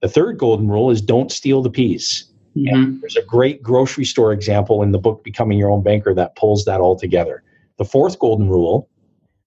The 0.02 0.10
third 0.10 0.38
golden 0.38 0.68
rule 0.68 0.92
is 0.92 1.02
don't 1.02 1.32
steal 1.32 1.62
the 1.62 1.70
peace. 1.70 2.26
Mm-hmm. 2.58 3.00
there's 3.00 3.16
a 3.16 3.24
great 3.24 3.64
grocery 3.64 4.04
store 4.04 4.34
example 4.34 4.84
in 4.84 4.92
the 4.92 5.00
book 5.00 5.24
Becoming 5.24 5.58
Your 5.58 5.72
Own 5.72 5.84
Banker 5.84 6.14
that 6.16 6.36
pulls 6.36 6.66
that 6.66 6.82
all 6.82 6.98
together. 6.98 7.44
The 7.78 7.86
fourth 7.86 8.20
golden 8.20 8.50
rule 8.50 8.90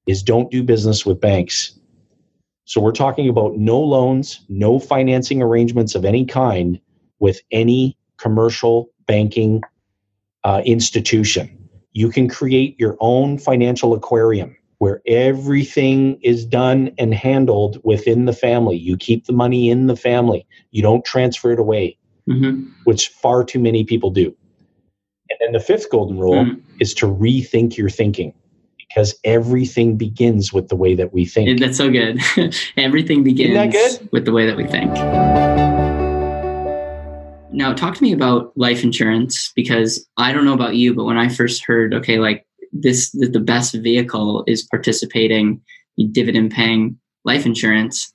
is 0.06 0.22
don't 0.22 0.50
do 0.50 0.62
business 0.62 1.04
with 1.04 1.20
banks. 1.20 1.78
So 2.64 2.80
we're 2.80 2.92
talking 2.92 3.28
about 3.28 3.58
no 3.58 3.78
loans, 3.78 4.40
no 4.48 4.78
financing 4.78 5.42
arrangements 5.42 5.94
of 5.94 6.06
any 6.06 6.24
kind 6.24 6.80
with 7.18 7.42
any 7.50 7.98
commercial 8.18 8.90
banking 9.06 9.62
uh, 10.44 10.62
institution. 10.64 11.68
You 11.92 12.10
can 12.10 12.28
create 12.28 12.78
your 12.78 12.96
own 13.00 13.38
financial 13.38 13.94
aquarium 13.94 14.56
where 14.78 15.00
everything 15.06 16.18
is 16.22 16.44
done 16.44 16.92
and 16.98 17.14
handled 17.14 17.80
within 17.82 18.26
the 18.26 18.32
family. 18.32 18.76
You 18.76 18.96
keep 18.96 19.26
the 19.26 19.32
money 19.32 19.70
in 19.70 19.86
the 19.86 19.96
family, 19.96 20.46
you 20.70 20.82
don't 20.82 21.04
transfer 21.04 21.52
it 21.52 21.58
away, 21.58 21.96
mm-hmm. 22.28 22.68
which 22.84 23.08
far 23.08 23.44
too 23.44 23.58
many 23.58 23.84
people 23.84 24.10
do. 24.10 24.36
And 25.30 25.38
then 25.40 25.52
the 25.52 25.60
fifth 25.60 25.90
golden 25.90 26.18
rule 26.18 26.44
mm. 26.44 26.62
is 26.78 26.94
to 26.94 27.06
rethink 27.06 27.76
your 27.76 27.90
thinking 27.90 28.32
because 28.78 29.14
everything 29.24 29.96
begins 29.96 30.52
with 30.52 30.68
the 30.68 30.76
way 30.76 30.94
that 30.94 31.12
we 31.12 31.24
think. 31.24 31.58
That's 31.58 31.76
so 31.76 31.90
good. 31.90 32.20
everything 32.76 33.24
begins 33.24 33.98
with 34.12 34.24
the 34.24 34.32
way 34.32 34.46
that 34.46 34.56
we 34.56 34.64
think. 34.64 34.94
Now, 37.56 37.72
talk 37.72 37.94
to 37.94 38.02
me 38.02 38.12
about 38.12 38.52
life 38.56 38.84
insurance 38.84 39.50
because 39.56 40.06
I 40.18 40.32
don't 40.32 40.44
know 40.44 40.52
about 40.52 40.76
you, 40.76 40.94
but 40.94 41.04
when 41.04 41.16
I 41.16 41.28
first 41.28 41.64
heard, 41.64 41.94
okay, 41.94 42.18
like 42.18 42.46
this 42.72 43.10
the, 43.12 43.40
best 43.40 43.74
vehicle 43.74 44.44
is 44.46 44.62
participating 44.62 45.60
dividend 46.12 46.50
paying 46.50 46.98
life 47.24 47.46
insurance 47.46 48.12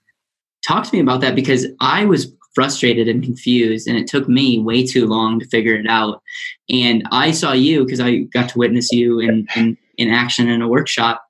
talk 0.66 0.84
to 0.84 0.94
me 0.94 1.00
about 1.00 1.22
that 1.22 1.36
because 1.36 1.66
i 1.80 2.06
was 2.06 2.32
frustrated 2.54 3.08
and 3.08 3.24
confused 3.24 3.88
and 3.88 3.98
it 3.98 4.08
took 4.08 4.28
me 4.28 4.60
way 4.60 4.86
too 4.86 5.08
long 5.08 5.40
to 5.40 5.48
figure 5.48 5.74
it 5.74 5.88
out. 5.88 6.22
And 6.70 7.08
i 7.12 7.32
saw 7.32 7.54
you 7.54 7.86
because 7.86 8.00
i 8.00 8.18
got 8.34 8.50
to 8.50 8.60
witness 8.60 8.92
you 8.92 9.20
in, 9.20 9.48
in, 9.56 9.78
in 9.98 10.10
action 10.10 10.50
in 10.50 10.62
a 10.62 10.68
workshop 10.68 11.24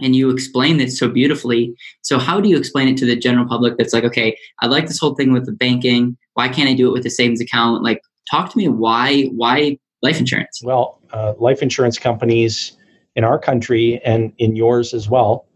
and 0.00 0.14
you 0.14 0.28
explained 0.28 0.82
it 0.82 0.92
so 0.92 1.08
beautifully. 1.08 1.74
So 2.02 2.18
how 2.18 2.38
do 2.38 2.50
you 2.50 2.58
explain 2.58 2.88
it 2.88 2.98
to 2.98 3.06
the 3.06 3.16
general 3.16 3.48
public 3.48 3.78
that's 3.78 3.94
like 3.94 4.04
okay 4.04 4.36
i 4.60 4.66
like 4.66 4.86
this 4.86 4.98
whole 4.98 5.14
thing 5.14 5.32
with 5.32 5.46
the 5.46 5.52
banking 5.52 6.16
why 6.36 6.48
can't 6.48 6.68
i 6.68 6.74
do 6.74 6.88
it 6.88 6.92
with 6.92 7.02
the 7.02 7.10
savings 7.10 7.40
account 7.40 7.82
like 7.82 8.00
talk 8.30 8.50
to 8.50 8.58
me 8.58 8.68
why 8.68 9.24
why 9.34 9.78
life 10.02 10.20
insurance? 10.20 10.60
Well, 10.62 11.00
uh, 11.12 11.34
life 11.38 11.62
insurance 11.62 11.98
companies 11.98 12.76
in 13.14 13.24
our 13.24 13.38
country 13.38 14.00
and 14.04 14.32
in 14.38 14.56
yours 14.56 14.94
as 14.94 15.08
well. 15.08 15.46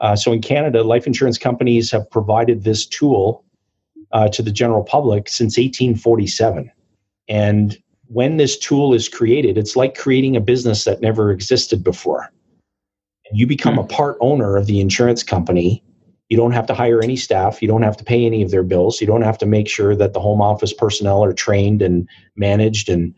Uh, 0.00 0.14
so 0.14 0.32
in 0.32 0.42
Canada, 0.42 0.82
life 0.82 1.06
insurance 1.06 1.38
companies 1.38 1.90
have 1.90 2.08
provided 2.10 2.64
this 2.64 2.86
tool 2.86 3.44
uh, 4.12 4.28
to 4.28 4.42
the 4.42 4.52
general 4.52 4.84
public 4.84 5.28
since 5.28 5.56
1847. 5.56 6.70
And 7.28 7.76
when 8.08 8.36
this 8.36 8.58
tool 8.58 8.94
is 8.94 9.08
created, 9.08 9.58
it's 9.58 9.74
like 9.74 9.96
creating 9.96 10.36
a 10.36 10.40
business 10.40 10.84
that 10.84 11.00
never 11.00 11.30
existed 11.30 11.82
before. 11.82 12.30
And 13.28 13.38
you 13.38 13.46
become 13.46 13.76
mm-hmm. 13.76 13.92
a 13.92 13.96
part 13.96 14.16
owner 14.20 14.56
of 14.56 14.66
the 14.66 14.80
insurance 14.80 15.22
company. 15.22 15.82
You 16.28 16.36
don't 16.36 16.52
have 16.52 16.66
to 16.66 16.74
hire 16.74 17.02
any 17.02 17.16
staff. 17.16 17.62
You 17.62 17.68
don't 17.68 17.82
have 17.82 17.96
to 17.98 18.04
pay 18.04 18.26
any 18.26 18.42
of 18.42 18.50
their 18.50 18.64
bills. 18.64 19.00
You 19.00 19.06
don't 19.06 19.22
have 19.22 19.38
to 19.38 19.46
make 19.46 19.68
sure 19.68 19.94
that 19.94 20.12
the 20.12 20.20
home 20.20 20.40
office 20.40 20.72
personnel 20.72 21.22
are 21.22 21.32
trained 21.32 21.82
and 21.82 22.08
managed 22.36 22.88
and 22.88 23.14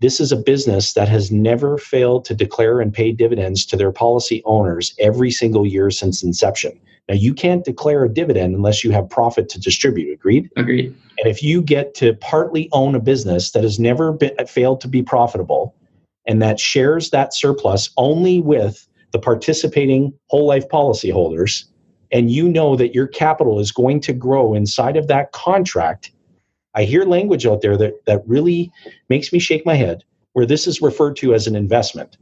this 0.00 0.18
is 0.18 0.32
a 0.32 0.36
business 0.36 0.94
that 0.94 1.08
has 1.08 1.30
never 1.30 1.76
failed 1.76 2.24
to 2.24 2.34
declare 2.34 2.80
and 2.80 2.92
pay 2.92 3.12
dividends 3.12 3.66
to 3.66 3.76
their 3.76 3.92
policy 3.92 4.42
owners 4.46 4.94
every 4.98 5.30
single 5.30 5.66
year 5.66 5.90
since 5.90 6.22
inception. 6.22 6.80
Now, 7.08 7.16
you 7.16 7.34
can't 7.34 7.64
declare 7.64 8.04
a 8.04 8.12
dividend 8.12 8.54
unless 8.54 8.82
you 8.82 8.92
have 8.92 9.10
profit 9.10 9.48
to 9.50 9.60
distribute. 9.60 10.12
Agreed? 10.12 10.48
Agreed. 10.56 10.96
And 11.18 11.28
if 11.28 11.42
you 11.42 11.60
get 11.60 11.94
to 11.96 12.14
partly 12.14 12.68
own 12.72 12.94
a 12.94 13.00
business 13.00 13.50
that 13.50 13.62
has 13.62 13.78
never 13.78 14.12
been, 14.12 14.34
failed 14.46 14.80
to 14.82 14.88
be 14.88 15.02
profitable 15.02 15.74
and 16.26 16.40
that 16.40 16.58
shares 16.58 17.10
that 17.10 17.34
surplus 17.34 17.90
only 17.96 18.40
with 18.40 18.86
the 19.12 19.18
participating 19.18 20.14
whole 20.28 20.46
life 20.46 20.68
policyholders, 20.68 21.64
and 22.12 22.30
you 22.30 22.48
know 22.48 22.76
that 22.76 22.94
your 22.94 23.06
capital 23.06 23.60
is 23.60 23.72
going 23.72 24.00
to 24.00 24.12
grow 24.12 24.54
inside 24.54 24.96
of 24.96 25.08
that 25.08 25.32
contract 25.32 26.10
I 26.74 26.84
hear 26.84 27.04
language 27.04 27.46
out 27.46 27.62
there 27.62 27.76
that, 27.76 28.04
that 28.06 28.26
really 28.26 28.72
makes 29.08 29.32
me 29.32 29.38
shake 29.38 29.66
my 29.66 29.74
head, 29.74 30.04
where 30.32 30.46
this 30.46 30.66
is 30.66 30.80
referred 30.80 31.16
to 31.16 31.34
as 31.34 31.46
an 31.46 31.56
investment. 31.56 32.16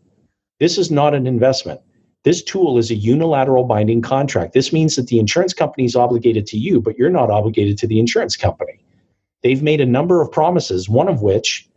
This 0.58 0.78
is 0.78 0.90
not 0.90 1.14
an 1.14 1.26
investment. 1.26 1.80
This 2.24 2.42
tool 2.42 2.78
is 2.78 2.90
a 2.90 2.94
unilateral 2.94 3.64
binding 3.64 4.02
contract. 4.02 4.54
This 4.54 4.72
means 4.72 4.96
that 4.96 5.06
the 5.06 5.18
insurance 5.18 5.54
company 5.54 5.84
is 5.84 5.94
obligated 5.94 6.46
to 6.46 6.58
you, 6.58 6.80
but 6.80 6.96
you're 6.96 7.10
not 7.10 7.30
obligated 7.30 7.78
to 7.78 7.86
the 7.86 8.00
insurance 8.00 8.36
company. 8.36 8.84
They've 9.42 9.62
made 9.62 9.80
a 9.80 9.86
number 9.86 10.20
of 10.20 10.32
promises, 10.32 10.88
one 10.88 11.08
of 11.08 11.22
which 11.22 11.68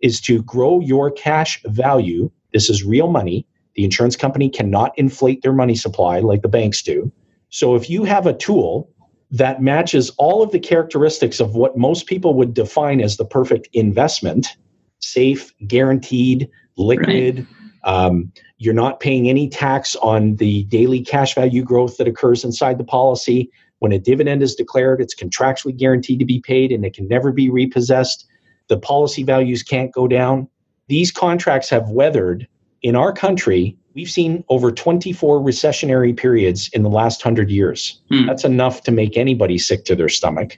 is 0.00 0.20
to 0.22 0.42
grow 0.42 0.80
your 0.80 1.10
cash 1.10 1.60
value. 1.64 2.30
This 2.52 2.70
is 2.70 2.84
real 2.84 3.08
money. 3.08 3.46
The 3.74 3.84
insurance 3.84 4.16
company 4.16 4.48
cannot 4.48 4.96
inflate 4.96 5.42
their 5.42 5.52
money 5.52 5.74
supply 5.74 6.20
like 6.20 6.42
the 6.42 6.48
banks 6.48 6.82
do. 6.82 7.10
So 7.50 7.74
if 7.74 7.88
you 7.88 8.04
have 8.04 8.26
a 8.26 8.34
tool 8.34 8.90
that 9.30 9.62
matches 9.62 10.10
all 10.18 10.42
of 10.42 10.52
the 10.52 10.58
characteristics 10.58 11.40
of 11.40 11.54
what 11.54 11.76
most 11.76 12.06
people 12.06 12.34
would 12.34 12.54
define 12.54 13.00
as 13.00 13.16
the 13.16 13.24
perfect 13.24 13.68
investment 13.72 14.56
safe, 15.00 15.52
guaranteed, 15.66 16.48
liquid. 16.76 17.38
Right. 17.38 17.46
Um, 17.84 18.32
you're 18.58 18.74
not 18.74 19.00
paying 19.00 19.28
any 19.28 19.48
tax 19.48 19.94
on 19.96 20.36
the 20.36 20.64
daily 20.64 21.00
cash 21.00 21.34
value 21.34 21.62
growth 21.62 21.96
that 21.96 22.08
occurs 22.08 22.44
inside 22.44 22.78
the 22.78 22.84
policy. 22.84 23.50
When 23.78 23.92
a 23.92 23.98
dividend 23.98 24.42
is 24.42 24.54
declared, 24.54 25.00
it's 25.00 25.14
contractually 25.14 25.76
guaranteed 25.76 26.18
to 26.18 26.24
be 26.24 26.40
paid 26.40 26.72
and 26.72 26.84
it 26.84 26.94
can 26.94 27.06
never 27.06 27.30
be 27.32 27.48
repossessed. 27.48 28.26
The 28.66 28.78
policy 28.78 29.22
values 29.22 29.62
can't 29.62 29.92
go 29.92 30.08
down. 30.08 30.48
These 30.88 31.12
contracts 31.12 31.70
have 31.70 31.88
weathered 31.88 32.48
in 32.82 32.96
our 32.96 33.12
country 33.12 33.76
we've 33.98 34.08
seen 34.08 34.44
over 34.48 34.70
24 34.70 35.40
recessionary 35.40 36.16
periods 36.16 36.70
in 36.72 36.84
the 36.84 36.88
last 36.88 37.24
100 37.24 37.50
years. 37.50 38.00
Hmm. 38.10 38.26
That's 38.26 38.44
enough 38.44 38.84
to 38.84 38.92
make 38.92 39.16
anybody 39.16 39.58
sick 39.58 39.84
to 39.86 39.96
their 39.96 40.08
stomach. 40.08 40.56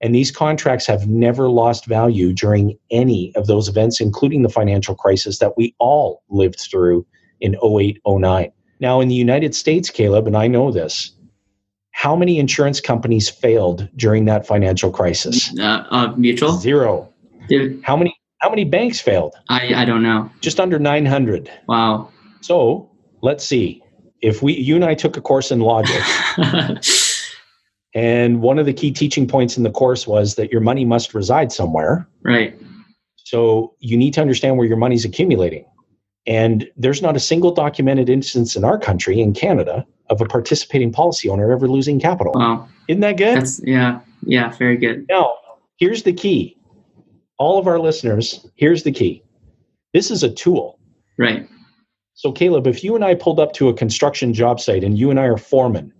And 0.00 0.12
these 0.12 0.32
contracts 0.32 0.84
have 0.86 1.06
never 1.06 1.48
lost 1.48 1.86
value 1.86 2.32
during 2.32 2.76
any 2.90 3.32
of 3.36 3.46
those 3.46 3.68
events, 3.68 4.00
including 4.00 4.42
the 4.42 4.48
financial 4.48 4.96
crisis 4.96 5.38
that 5.38 5.56
we 5.56 5.76
all 5.78 6.24
lived 6.28 6.58
through 6.58 7.06
in 7.40 7.56
08, 7.62 8.00
09. 8.04 8.50
Now, 8.80 9.00
in 9.00 9.06
the 9.06 9.14
United 9.14 9.54
States, 9.54 9.88
Caleb, 9.88 10.26
and 10.26 10.36
I 10.36 10.48
know 10.48 10.72
this, 10.72 11.12
how 11.92 12.16
many 12.16 12.40
insurance 12.40 12.80
companies 12.80 13.28
failed 13.28 13.88
during 13.94 14.24
that 14.24 14.44
financial 14.44 14.90
crisis? 14.90 15.56
Uh, 15.56 15.84
uh, 15.90 16.12
mutual? 16.16 16.52
Zero. 16.58 17.08
Dude. 17.48 17.80
How 17.84 17.96
many? 17.96 18.16
How 18.42 18.50
many 18.50 18.64
banks 18.64 19.00
failed? 19.00 19.36
I, 19.48 19.72
I 19.72 19.84
don't 19.84 20.02
know. 20.02 20.28
Just 20.40 20.58
under 20.58 20.80
900. 20.80 21.48
Wow. 21.68 22.10
So 22.40 22.90
let's 23.22 23.44
see. 23.44 23.80
If 24.20 24.42
we, 24.42 24.54
you 24.54 24.74
and 24.74 24.84
I 24.84 24.94
took 24.94 25.16
a 25.16 25.20
course 25.20 25.52
in 25.52 25.60
logic, 25.60 26.02
and 27.94 28.42
one 28.42 28.58
of 28.58 28.66
the 28.66 28.72
key 28.72 28.90
teaching 28.90 29.28
points 29.28 29.56
in 29.56 29.62
the 29.62 29.70
course 29.70 30.08
was 30.08 30.34
that 30.34 30.50
your 30.50 30.60
money 30.60 30.84
must 30.84 31.14
reside 31.14 31.52
somewhere. 31.52 32.08
Right. 32.24 32.60
So 33.16 33.74
you 33.78 33.96
need 33.96 34.12
to 34.14 34.20
understand 34.20 34.58
where 34.58 34.66
your 34.66 34.76
money's 34.76 35.04
accumulating. 35.04 35.64
And 36.26 36.68
there's 36.76 37.00
not 37.00 37.14
a 37.14 37.20
single 37.20 37.52
documented 37.52 38.08
instance 38.08 38.56
in 38.56 38.64
our 38.64 38.78
country, 38.78 39.20
in 39.20 39.34
Canada, 39.34 39.86
of 40.10 40.20
a 40.20 40.24
participating 40.24 40.90
policy 40.90 41.28
owner 41.28 41.52
ever 41.52 41.68
losing 41.68 42.00
capital. 42.00 42.32
Wow. 42.34 42.68
Isn't 42.88 43.02
that 43.02 43.18
good? 43.18 43.36
That's, 43.36 43.60
yeah. 43.62 44.00
Yeah. 44.26 44.50
Very 44.56 44.76
good. 44.76 45.06
Now, 45.08 45.34
here's 45.76 46.02
the 46.02 46.12
key. 46.12 46.56
All 47.42 47.58
of 47.58 47.66
our 47.66 47.80
listeners, 47.80 48.46
here's 48.54 48.84
the 48.84 48.92
key. 48.92 49.20
This 49.92 50.12
is 50.12 50.22
a 50.22 50.30
tool. 50.32 50.78
Right. 51.18 51.48
So, 52.14 52.30
Caleb, 52.30 52.68
if 52.68 52.84
you 52.84 52.94
and 52.94 53.04
I 53.04 53.16
pulled 53.16 53.40
up 53.40 53.52
to 53.54 53.68
a 53.68 53.74
construction 53.74 54.32
job 54.32 54.60
site 54.60 54.84
and 54.84 54.96
you 54.96 55.10
and 55.10 55.18
I 55.18 55.24
are 55.24 55.36
foreman, 55.36 55.92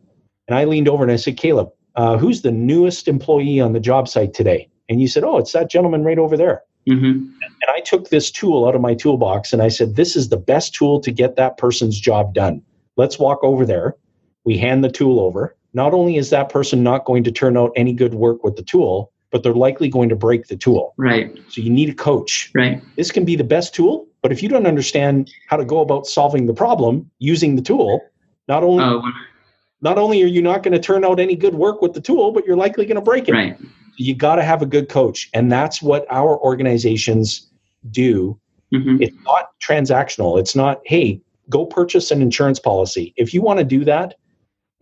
and 0.47 0.57
I 0.57 0.67
leaned 0.67 0.87
over 0.87 1.03
and 1.03 1.11
I 1.11 1.17
said, 1.17 1.37
Caleb, 1.37 1.71
uh, 1.97 2.17
who's 2.17 2.43
the 2.43 2.53
newest 2.53 3.09
employee 3.09 3.59
on 3.59 3.73
the 3.73 3.81
job 3.81 4.07
site 4.07 4.35
today? 4.35 4.71
And 4.89 5.01
you 5.01 5.09
said, 5.09 5.25
oh, 5.25 5.37
it's 5.37 5.51
that 5.51 5.69
gentleman 5.69 6.05
right 6.05 6.17
over 6.17 6.37
there. 6.37 6.63
Mm-hmm. 6.89 7.11
And 7.11 7.71
I 7.75 7.81
took 7.81 8.11
this 8.11 8.31
tool 8.31 8.65
out 8.69 8.77
of 8.77 8.81
my 8.81 8.95
toolbox 8.95 9.53
and 9.53 9.63
I 9.63 9.69
said, 9.69 9.97
this 9.97 10.15
is 10.15 10.29
the 10.29 10.37
best 10.37 10.77
tool 10.77 11.01
to 11.01 11.11
get 11.11 11.35
that 11.35 11.59
person's 11.59 11.99
job 11.99 12.35
done. 12.35 12.63
Let's 12.97 13.19
walk 13.19 13.41
over 13.43 13.67
there. 13.67 13.97
We 14.45 14.59
hand 14.59 14.85
the 14.85 14.93
tool 14.93 15.19
over. 15.19 15.57
Not 15.75 15.93
only 15.93 16.19
is 16.19 16.31
that 16.31 16.51
person 16.51 16.85
not 16.85 17.05
going 17.05 17.25
to 17.25 17.33
turn 17.33 17.57
out 17.57 17.73
any 17.75 17.95
good 17.95 18.15
work 18.15 18.45
with 18.45 18.55
the 18.55 18.63
tool, 18.63 19.12
but 19.33 19.43
they're 19.43 19.55
likely 19.55 19.89
going 19.89 20.09
to 20.11 20.17
break 20.17 20.47
the 20.47 20.57
tool. 20.57 20.95
Right. 20.99 21.37
So 21.49 21.61
you 21.61 21.71
need 21.71 21.89
a 21.89 21.95
coach. 21.95 22.51
Right. 22.55 22.81
This 22.97 23.11
can 23.11 23.25
be 23.25 23.35
the 23.35 23.45
best 23.45 23.75
tool, 23.75 24.07
but 24.21 24.31
if 24.31 24.43
you 24.43 24.49
don't 24.49 24.67
understand 24.67 25.33
how 25.49 25.57
to 25.57 25.65
go 25.65 25.81
about 25.81 26.07
solving 26.07 26.47
the 26.47 26.55
problem 26.55 27.11
using 27.19 27.57
the 27.57 27.63
tool, 27.63 28.01
not 28.47 28.63
only 28.63 28.85
Oh, 28.85 29.03
not 29.81 29.99
only 29.99 30.23
are 30.23 30.27
you 30.29 30.41
not 30.43 30.63
going 30.63 30.73
to 30.73 30.79
turn 30.79 31.05
out 31.05 31.19
any 31.19 31.35
good 31.35 31.55
work 31.55 31.83
with 31.83 31.93
the 31.93 32.01
tool, 32.01 32.31
but 32.31 32.47
you're 32.47 32.57
likely 32.57 32.87
going 32.87 32.95
to 32.95 33.01
break 33.03 33.29
it. 33.29 33.33
right. 33.33 33.59
You 33.97 34.15
got 34.15 34.37
to 34.37 34.43
have 34.43 34.63
a 34.63 34.67
good 34.67 34.89
coach, 34.89 35.29
and 35.35 35.53
that's 35.53 35.83
what 35.83 36.07
our 36.11 36.39
organizations 36.39 37.51
do. 37.91 38.39
Mm-hmm. 38.73 39.03
It's 39.03 39.17
not 39.25 39.51
transactional. 39.61 40.39
It's 40.41 40.57
not, 40.57 40.81
hey, 40.87 41.21
go 41.51 41.67
purchase 41.67 42.11
an 42.11 42.23
insurance 42.23 42.59
policy. 42.59 43.13
If 43.17 43.35
you 43.35 43.43
want 43.43 43.59
to 43.59 43.65
do 43.65 43.85
that, 43.85 44.15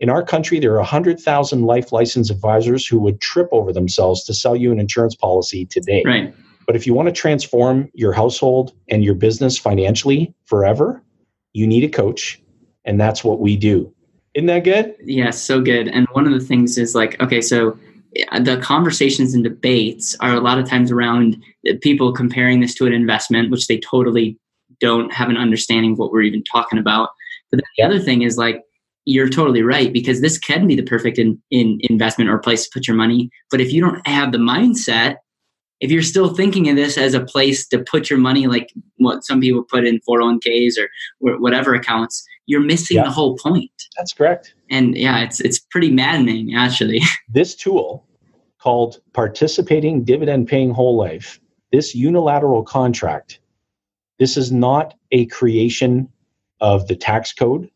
in 0.01 0.09
our 0.09 0.23
country, 0.23 0.59
there 0.59 0.73
are 0.73 0.77
100,000 0.77 1.61
life 1.61 1.91
license 1.91 2.31
advisors 2.31 2.87
who 2.87 2.99
would 2.99 3.21
trip 3.21 3.47
over 3.51 3.71
themselves 3.71 4.23
to 4.23 4.33
sell 4.33 4.55
you 4.55 4.71
an 4.71 4.79
insurance 4.79 5.15
policy 5.15 5.65
today. 5.67 6.01
Right. 6.03 6.33
But 6.65 6.75
if 6.75 6.87
you 6.87 6.95
want 6.95 7.07
to 7.07 7.13
transform 7.13 7.89
your 7.93 8.11
household 8.11 8.73
and 8.89 9.03
your 9.03 9.13
business 9.13 9.59
financially 9.59 10.33
forever, 10.45 11.03
you 11.53 11.67
need 11.67 11.83
a 11.83 11.89
coach, 11.89 12.41
and 12.83 12.99
that's 12.99 13.23
what 13.23 13.39
we 13.39 13.55
do. 13.55 13.93
Isn't 14.33 14.47
that 14.47 14.63
good? 14.63 14.95
Yeah, 15.03 15.29
so 15.29 15.61
good. 15.61 15.87
And 15.87 16.07
one 16.13 16.25
of 16.25 16.33
the 16.33 16.39
things 16.39 16.79
is 16.79 16.95
like, 16.95 17.21
okay, 17.21 17.41
so 17.41 17.77
the 18.39 18.59
conversations 18.61 19.35
and 19.35 19.43
debates 19.43 20.15
are 20.19 20.33
a 20.33 20.39
lot 20.39 20.57
of 20.57 20.67
times 20.67 20.91
around 20.91 21.37
people 21.81 22.11
comparing 22.11 22.59
this 22.59 22.73
to 22.75 22.87
an 22.87 22.93
investment, 22.93 23.51
which 23.51 23.67
they 23.67 23.79
totally 23.79 24.37
don't 24.79 25.13
have 25.13 25.29
an 25.29 25.37
understanding 25.37 25.91
of 25.91 25.99
what 25.99 26.11
we're 26.11 26.23
even 26.23 26.43
talking 26.43 26.79
about. 26.79 27.09
But 27.51 27.57
then 27.57 27.69
the 27.77 27.83
other 27.83 27.99
thing 27.99 28.23
is 28.23 28.37
like, 28.37 28.63
you're 29.05 29.29
totally 29.29 29.63
right 29.63 29.91
because 29.91 30.21
this 30.21 30.37
can 30.37 30.67
be 30.67 30.75
the 30.75 30.83
perfect 30.83 31.17
in, 31.17 31.41
in 31.51 31.79
investment 31.83 32.29
or 32.29 32.37
place 32.37 32.65
to 32.65 32.69
put 32.73 32.87
your 32.87 32.95
money. 32.95 33.29
But 33.49 33.61
if 33.61 33.71
you 33.73 33.81
don't 33.81 34.05
have 34.07 34.31
the 34.31 34.37
mindset, 34.37 35.17
if 35.79 35.89
you're 35.89 36.03
still 36.03 36.33
thinking 36.35 36.69
of 36.69 36.75
this 36.75 36.97
as 36.97 37.15
a 37.15 37.19
place 37.25 37.67
to 37.69 37.79
put 37.79 38.09
your 38.09 38.19
money, 38.19 38.45
like 38.45 38.71
what 38.97 39.23
some 39.23 39.41
people 39.41 39.63
put 39.63 39.85
in 39.85 39.99
401ks 40.07 40.73
or, 40.77 40.87
or 41.21 41.39
whatever 41.41 41.73
accounts, 41.73 42.23
you're 42.45 42.59
missing 42.61 42.97
Yeah. 42.97 43.03
the 43.05 43.09
whole 43.11 43.35
point 43.37 43.71
That's 43.97 44.13
correct. 44.13 44.53
and 44.69 44.95
yeah 44.97 45.19
it's 45.23 45.39
it's 45.39 45.57
pretty 45.59 45.89
maddening 45.91 46.53
actually 46.55 47.01
This 47.29 47.55
tool 47.55 48.05
called 48.59 48.99
participating 49.13 50.03
dividend 50.03 50.47
paying 50.47 50.71
whole 50.71 50.95
life, 50.97 51.39
this 51.71 51.95
unilateral 51.95 52.61
contract, 52.63 53.39
this 54.19 54.37
is 54.37 54.51
not 54.51 54.93
a 55.11 55.25
creation 55.27 56.07
of 56.59 56.87
the 56.87 56.95
tax 56.95 57.33
code. 57.33 57.69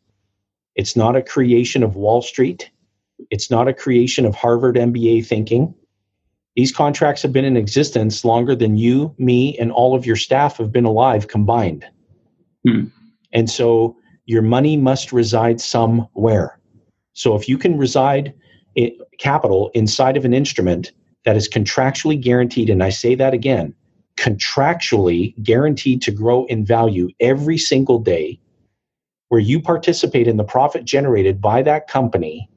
It's 0.76 0.96
not 0.96 1.16
a 1.16 1.22
creation 1.22 1.84
of 1.84 1.96
Wall 1.96 2.22
Street. 2.22 2.70
It's 3.30 3.50
not 3.50 3.68
a 3.68 3.74
creation 3.74 4.26
of 4.26 4.36
Harvard 4.36 4.76
MBA 4.76 5.26
thinking. 5.26 5.74
These 6.56 6.72
contracts 6.72 7.22
have 7.22 7.34
been 7.34 7.46
in 7.46 7.58
existence 7.58 8.24
longer 8.24 8.56
than 8.56 8.78
you, 8.78 9.14
me, 9.18 9.58
and 9.58 9.72
all 9.72 9.96
of 9.96 10.06
your 10.06 10.16
staff 10.16 10.58
have 10.58 10.72
been 10.72 10.86
alive 10.86 11.28
combined. 11.28 11.86
Hmm. 12.66 12.86
And 13.34 13.50
so 13.50 13.98
your 14.26 14.42
money 14.42 14.78
must 14.78 15.12
reside 15.12 15.60
somewhere. 15.60 16.60
So 17.14 17.36
if 17.36 17.48
you 17.48 17.58
can 17.58 17.78
reside 17.78 18.34
i- 18.78 18.94
capital 19.20 19.70
inside 19.74 20.18
of 20.18 20.26
an 20.26 20.34
instrument 20.34 20.92
that 21.26 21.36
is 21.36 21.50
contractually 21.50 22.20
guaranteed, 22.20 22.70
and 22.70 22.84
I 22.84 22.90
say 22.90 23.16
that 23.16 23.34
again, 23.34 23.74
contractually 24.18 25.42
guaranteed 25.44 26.02
to 26.04 26.12
grow 26.12 26.46
in 26.46 26.66
value 26.66 27.10
every 27.20 27.58
single 27.58 28.00
day, 28.00 28.40
where 29.30 29.42
you 29.42 29.62
participate 29.62 30.28
in 30.28 30.38
the 30.38 30.44
profit 30.44 30.86
generated 30.86 31.42
by 31.42 31.62
that 31.62 31.88
company 31.88 32.50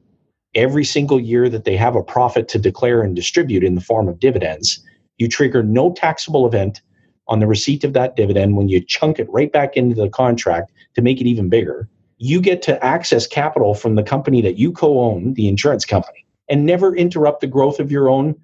every 0.54 0.84
single 0.84 1.20
year 1.20 1.48
that 1.48 1.64
they 1.64 1.76
have 1.76 1.94
a 1.94 2.02
profit 2.02 2.48
to 2.48 2.58
declare 2.58 3.02
and 3.02 3.14
distribute 3.14 3.64
in 3.64 3.74
the 3.74 3.80
form 3.80 4.08
of 4.08 4.18
dividends, 4.18 4.82
you 5.18 5.28
trigger 5.28 5.62
no 5.62 5.92
taxable 5.92 6.46
event 6.46 6.80
on 7.28 7.40
the 7.40 7.46
receipt 7.46 7.84
of 7.84 7.92
that 7.92 8.16
dividend 8.16 8.56
when 8.56 8.68
you 8.68 8.80
chunk 8.80 9.18
it 9.18 9.28
right 9.30 9.52
back 9.52 9.76
into 9.76 9.94
the 9.94 10.08
contract 10.08 10.72
to 10.94 11.02
make 11.02 11.20
it 11.20 11.26
even 11.26 11.48
bigger. 11.48 11.88
You 12.16 12.40
get 12.40 12.62
to 12.62 12.82
access 12.84 13.26
capital 13.26 13.74
from 13.74 13.94
the 13.94 14.02
company 14.02 14.40
that 14.42 14.58
you 14.58 14.72
co 14.72 15.00
own, 15.00 15.34
the 15.34 15.46
insurance 15.46 15.84
company, 15.84 16.24
and 16.48 16.64
never 16.64 16.96
interrupt 16.96 17.40
the 17.40 17.46
growth 17.46 17.78
of 17.78 17.92
your 17.92 18.08
own 18.08 18.34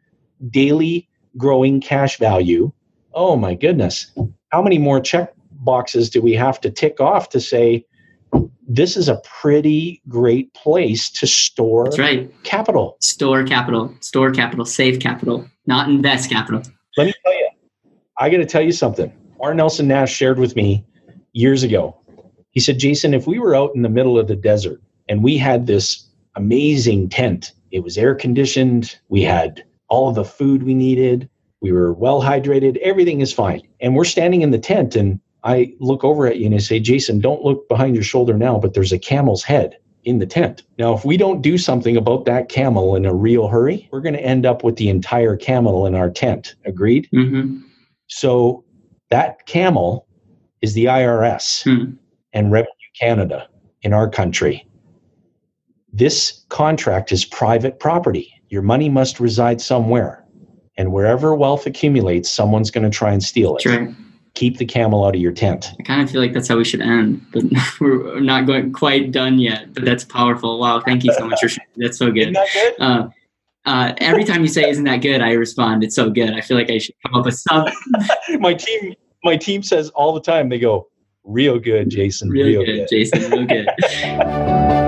daily 0.51 1.09
growing 1.37 1.81
cash 1.81 2.18
value. 2.18 2.70
Oh 3.14 3.37
my 3.37 3.55
goodness. 3.55 4.12
How 4.51 4.62
many 4.62 4.79
more 4.79 5.01
check 5.01 5.33
boxes 5.51 6.11
do 6.11 6.20
we 6.20 6.35
have 6.35 6.61
to 6.61 6.70
tick 6.70 7.01
off 7.01 7.31
to 7.31 7.41
say 7.41 7.85
this 8.66 8.96
is 8.96 9.08
a 9.08 9.20
pretty 9.24 10.00
great 10.08 10.52
place 10.54 11.10
to 11.10 11.26
store 11.26 11.84
that's 11.84 11.98
right 11.98 12.32
capital? 12.44 12.96
store 13.00 13.44
capital 13.44 13.94
store 14.00 14.30
capital 14.30 14.64
save 14.64 15.00
capital 15.00 15.46
not 15.66 15.88
invest 15.88 16.30
capital 16.30 16.62
Let 16.96 17.06
me 17.06 17.14
tell 17.24 17.34
you, 17.34 17.50
I 18.18 18.30
got 18.30 18.38
to 18.38 18.46
tell 18.46 18.62
you 18.62 18.72
something. 18.72 19.12
Martin 19.38 19.56
Nelson 19.56 19.88
Nash 19.88 20.12
shared 20.12 20.38
with 20.38 20.56
me 20.56 20.84
years 21.32 21.62
ago. 21.62 21.98
He 22.52 22.60
said, 22.60 22.78
Jayson, 22.78 23.14
if 23.14 23.26
we 23.26 23.38
were 23.38 23.54
out 23.54 23.72
in 23.74 23.82
the 23.82 23.88
middle 23.88 24.18
of 24.18 24.28
the 24.28 24.36
desert 24.36 24.80
and 25.08 25.24
we 25.24 25.36
had 25.36 25.66
this 25.66 26.08
amazing 26.36 27.08
tent, 27.08 27.52
it 27.72 27.80
was 27.80 27.98
air 27.98 28.14
conditioned, 28.14 28.96
we 29.08 29.22
had 29.22 29.64
all 29.88 30.12
the 30.12 30.24
food 30.24 30.62
we 30.62 30.74
needed, 30.74 31.28
we 31.60 31.72
were 31.72 31.92
well 31.92 32.22
hydrated, 32.22 32.76
everything 32.78 33.20
is 33.20 33.32
fine. 33.32 33.62
And 33.80 33.96
we're 33.96 34.04
standing 34.04 34.42
in 34.42 34.50
the 34.50 34.58
tent, 34.58 34.94
and 34.94 35.18
I 35.45 35.74
look 35.78 36.05
over 36.05 36.26
at 36.26 36.38
you 36.38 36.47
and 36.47 36.55
I 36.55 36.59
say, 36.59 36.80
Jayson, 36.80 37.20
don't 37.20 37.42
look 37.45 37.68
behind 37.68 37.95
your 37.95 38.05
shoulder 38.05 38.34
now, 38.34 38.59
but 38.59 38.74
there's 38.74 38.92
a 38.92 38.99
camel's 38.99 39.45
head 39.45 39.76
in 40.05 40.18
the 40.18 40.26
tent. 40.26 40.62
Now, 40.78 40.95
if 40.95 41.05
we 41.05 41.16
don't 41.16 41.42
do 41.42 41.57
something 41.59 41.97
about 41.97 42.24
that 42.24 42.49
camel 42.49 42.97
in 42.97 43.05
a 43.05 43.14
real 43.14 43.49
hurry, 43.49 43.88
we're 43.92 44.01
going 44.01 44.14
to 44.14 44.20
end 44.24 44.47
up 44.47 44.64
with 44.64 44.76
the 44.76 44.88
entire 44.88 45.36
camel 45.36 45.86
in 45.86 45.95
our 45.95 46.11
tent. 46.11 46.55
Agreed? 46.64 47.09
mm-hmm. 47.12 47.59
So 48.09 48.64
that 49.11 49.47
camel 49.47 50.07
is 50.62 50.74
the 50.74 50.86
IRS 50.86 51.62
Hmm. 51.64 51.92
and 52.32 52.51
Revenue 52.53 52.70
Canada 52.99 53.49
in 53.82 53.92
our 53.92 54.09
country. 54.09 54.66
This 55.92 56.45
contract 56.49 57.12
is 57.12 57.24
private 57.24 57.78
property. 57.78 58.32
Your 58.49 58.62
money 58.62 58.88
must 58.88 59.20
reside 59.20 59.61
somewhere. 59.61 60.24
And 60.76 60.92
wherever 60.92 61.34
wealth 61.34 61.66
accumulates, 61.66 62.30
someone's 62.30 62.70
going 62.70 62.84
to 62.90 62.97
try 62.97 63.12
and 63.12 63.22
steal 63.22 63.57
it. 63.57 63.62
Keep 64.35 64.59
the 64.59 64.64
camel 64.66 65.05
out 65.05 65.14
of 65.14 65.20
your 65.20 65.30
tent. 65.32 65.70
i 65.78 65.82
kind 65.85 66.03
of 66.03 66.11
feel 66.11 66.20
like 66.20 66.32
that's 66.32 66.49
how 66.49 66.57
we 66.57 66.64
should 66.64 66.80
end 66.80 67.24
but 67.32 67.45
we're 67.80 68.18
not 68.20 68.47
going 68.47 68.72
quite 68.72 69.12
done 69.12 69.39
yet 69.39 69.72
but 69.72 69.85
that's 69.85 70.05
powerful 70.05 70.59
wow 70.59 70.80
thank 70.80 71.05
you 71.05 71.12
so 71.14 71.26
much 71.26 71.41
for 71.41 71.49
sharing. 71.49 71.68
that's 71.76 71.99
so 71.99 72.07
Isn't 72.09 72.14
good 72.16 72.35
that 72.35 72.49
good? 72.53 72.74
uh, 72.80 73.09
uh, 73.66 73.95
every 73.99 74.24
time 74.24 74.43
you 74.43 74.49
say 74.49 74.68
isn't 74.68 74.85
that 74.85 74.99
good 75.03 75.20
i 75.22 75.32
respond 75.32 75.85
it's 75.85 75.95
so 75.95 76.11
good 76.11 76.32
i 76.35 76.41
feel 76.41 76.57
like 76.57 76.68
i 76.70 76.78
should 76.78 76.95
come 77.07 77.14
up 77.14 77.24
with 77.24 77.39
something. 77.39 77.72
my 78.41 78.55
team, 78.55 78.95
my 79.22 79.37
team 79.37 79.62
says 79.62 79.89
all 79.91 80.12
the 80.12 80.20
time. 80.20 80.49
They 80.51 80.59
go, 80.59 80.89
"Real 81.24 81.59
good, 81.59 81.89
Jayson. 81.89 82.28
Really 82.28 82.57
real 82.57 82.64
good, 82.66 82.89
good." 82.89 82.89
Jayson. 82.91 83.30
Real 83.30 83.47
good. 83.47 84.84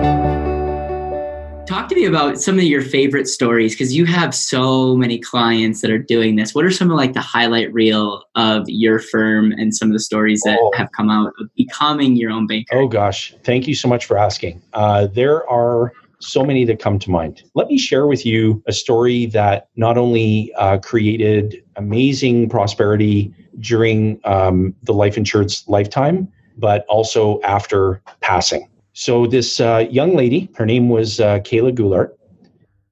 Talk 1.77 1.91
to 1.91 1.95
me 1.95 2.07
about 2.07 2.41
some 2.41 2.57
of 2.59 2.65
your 2.65 2.81
favorite 2.81 3.29
stories 3.29 3.75
because 3.75 3.95
you 3.95 4.07
have 4.07 4.35
so 4.35 4.97
many 4.97 5.19
clients 5.19 5.83
that 5.83 5.91
are 5.91 5.99
doing 5.99 6.37
this. 6.37 6.55
What 6.55 6.65
are 6.65 6.71
some 6.71 6.91
of 6.91 6.97
like 6.97 7.13
the 7.13 7.21
highlight 7.21 7.71
reel 7.71 8.25
of 8.35 8.65
your 8.67 8.99
firm 8.99 9.53
and 9.53 9.77
some 9.77 9.91
of 9.91 9.93
the 9.93 10.01
stories 10.01 10.41
that 10.47 10.59
Oh. 10.59 10.73
have 10.75 10.91
come 10.93 11.11
out 11.11 11.35
of 11.39 11.55
becoming 11.55 12.17
your 12.17 12.31
own 12.31 12.47
banker? 12.47 12.75
Oh 12.79 12.89
gosh, 12.89 13.35
thank 13.45 13.69
you 13.69 13.75
so 13.75 13.89
much 13.89 14.07
for 14.07 14.17
asking. 14.17 14.63
Uh, 14.73 15.09
there 15.09 15.47
are 15.51 15.93
so 16.19 16.43
many 16.47 16.65
that 16.65 16.79
come 16.79 16.99
to 16.99 17.11
mind. 17.11 17.43
Let 17.55 17.67
me 17.67 17.77
share 17.77 18.07
with 18.07 18.25
you 18.25 18.63
a 18.67 18.73
story 18.73 19.27
that 19.27 19.69
not 19.77 19.99
only 19.99 20.55
uh, 20.57 20.79
created 20.79 21.63
amazing 21.77 22.49
prosperity 22.49 23.35
during 23.61 24.19
um, 24.25 24.75
the 24.85 24.95
life 24.95 25.19
insurance 25.19 25.69
lifetime, 25.69 26.27
but 26.57 26.87
also 26.89 27.39
after 27.43 28.01
passing. 28.23 28.67
So, 28.99 29.27
this 29.27 29.61
uh, 29.61 29.87
young 29.91 30.17
lady, 30.17 30.49
her 30.55 30.65
name 30.65 30.89
was 30.89 31.21
uh, 31.21 31.41
Kayla 31.41 31.77
Goulart, 31.77 32.13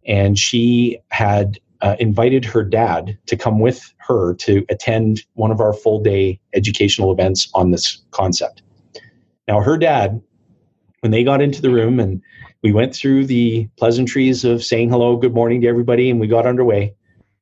and 0.07 0.39
she 0.39 0.99
had 1.09 1.59
uh, 1.81 1.97
invited 1.99 2.45
her 2.45 2.63
dad 2.63 3.17
to 3.25 3.39
come 3.39 3.59
with 3.59 3.91
her 4.01 4.35
to 4.35 4.67
attend 4.69 5.25
one 5.33 5.51
of 5.51 5.63
our 5.63 5.73
full 5.73 6.03
day 6.03 6.39
educational 6.53 7.11
events 7.11 7.49
on 7.55 7.71
this 7.71 8.03
concept. 8.11 8.61
Now, 9.49 9.63
her 9.63 9.79
dad, 9.79 10.21
when 11.01 11.11
they 11.11 11.25
got 11.25 11.41
into 11.41 11.63
the 11.63 11.71
room 11.71 11.99
and 11.99 12.21
we 12.63 12.71
went 12.71 12.95
through 12.95 13.25
the 13.25 13.67
pleasantries 13.79 14.45
of 14.45 14.63
saying 14.63 14.91
hello, 14.91 15.17
good 15.17 15.33
morning 15.33 15.63
to 15.63 15.69
everybody, 15.69 16.11
and 16.11 16.21
we 16.21 16.27
got 16.27 16.47
underway, 16.47 16.95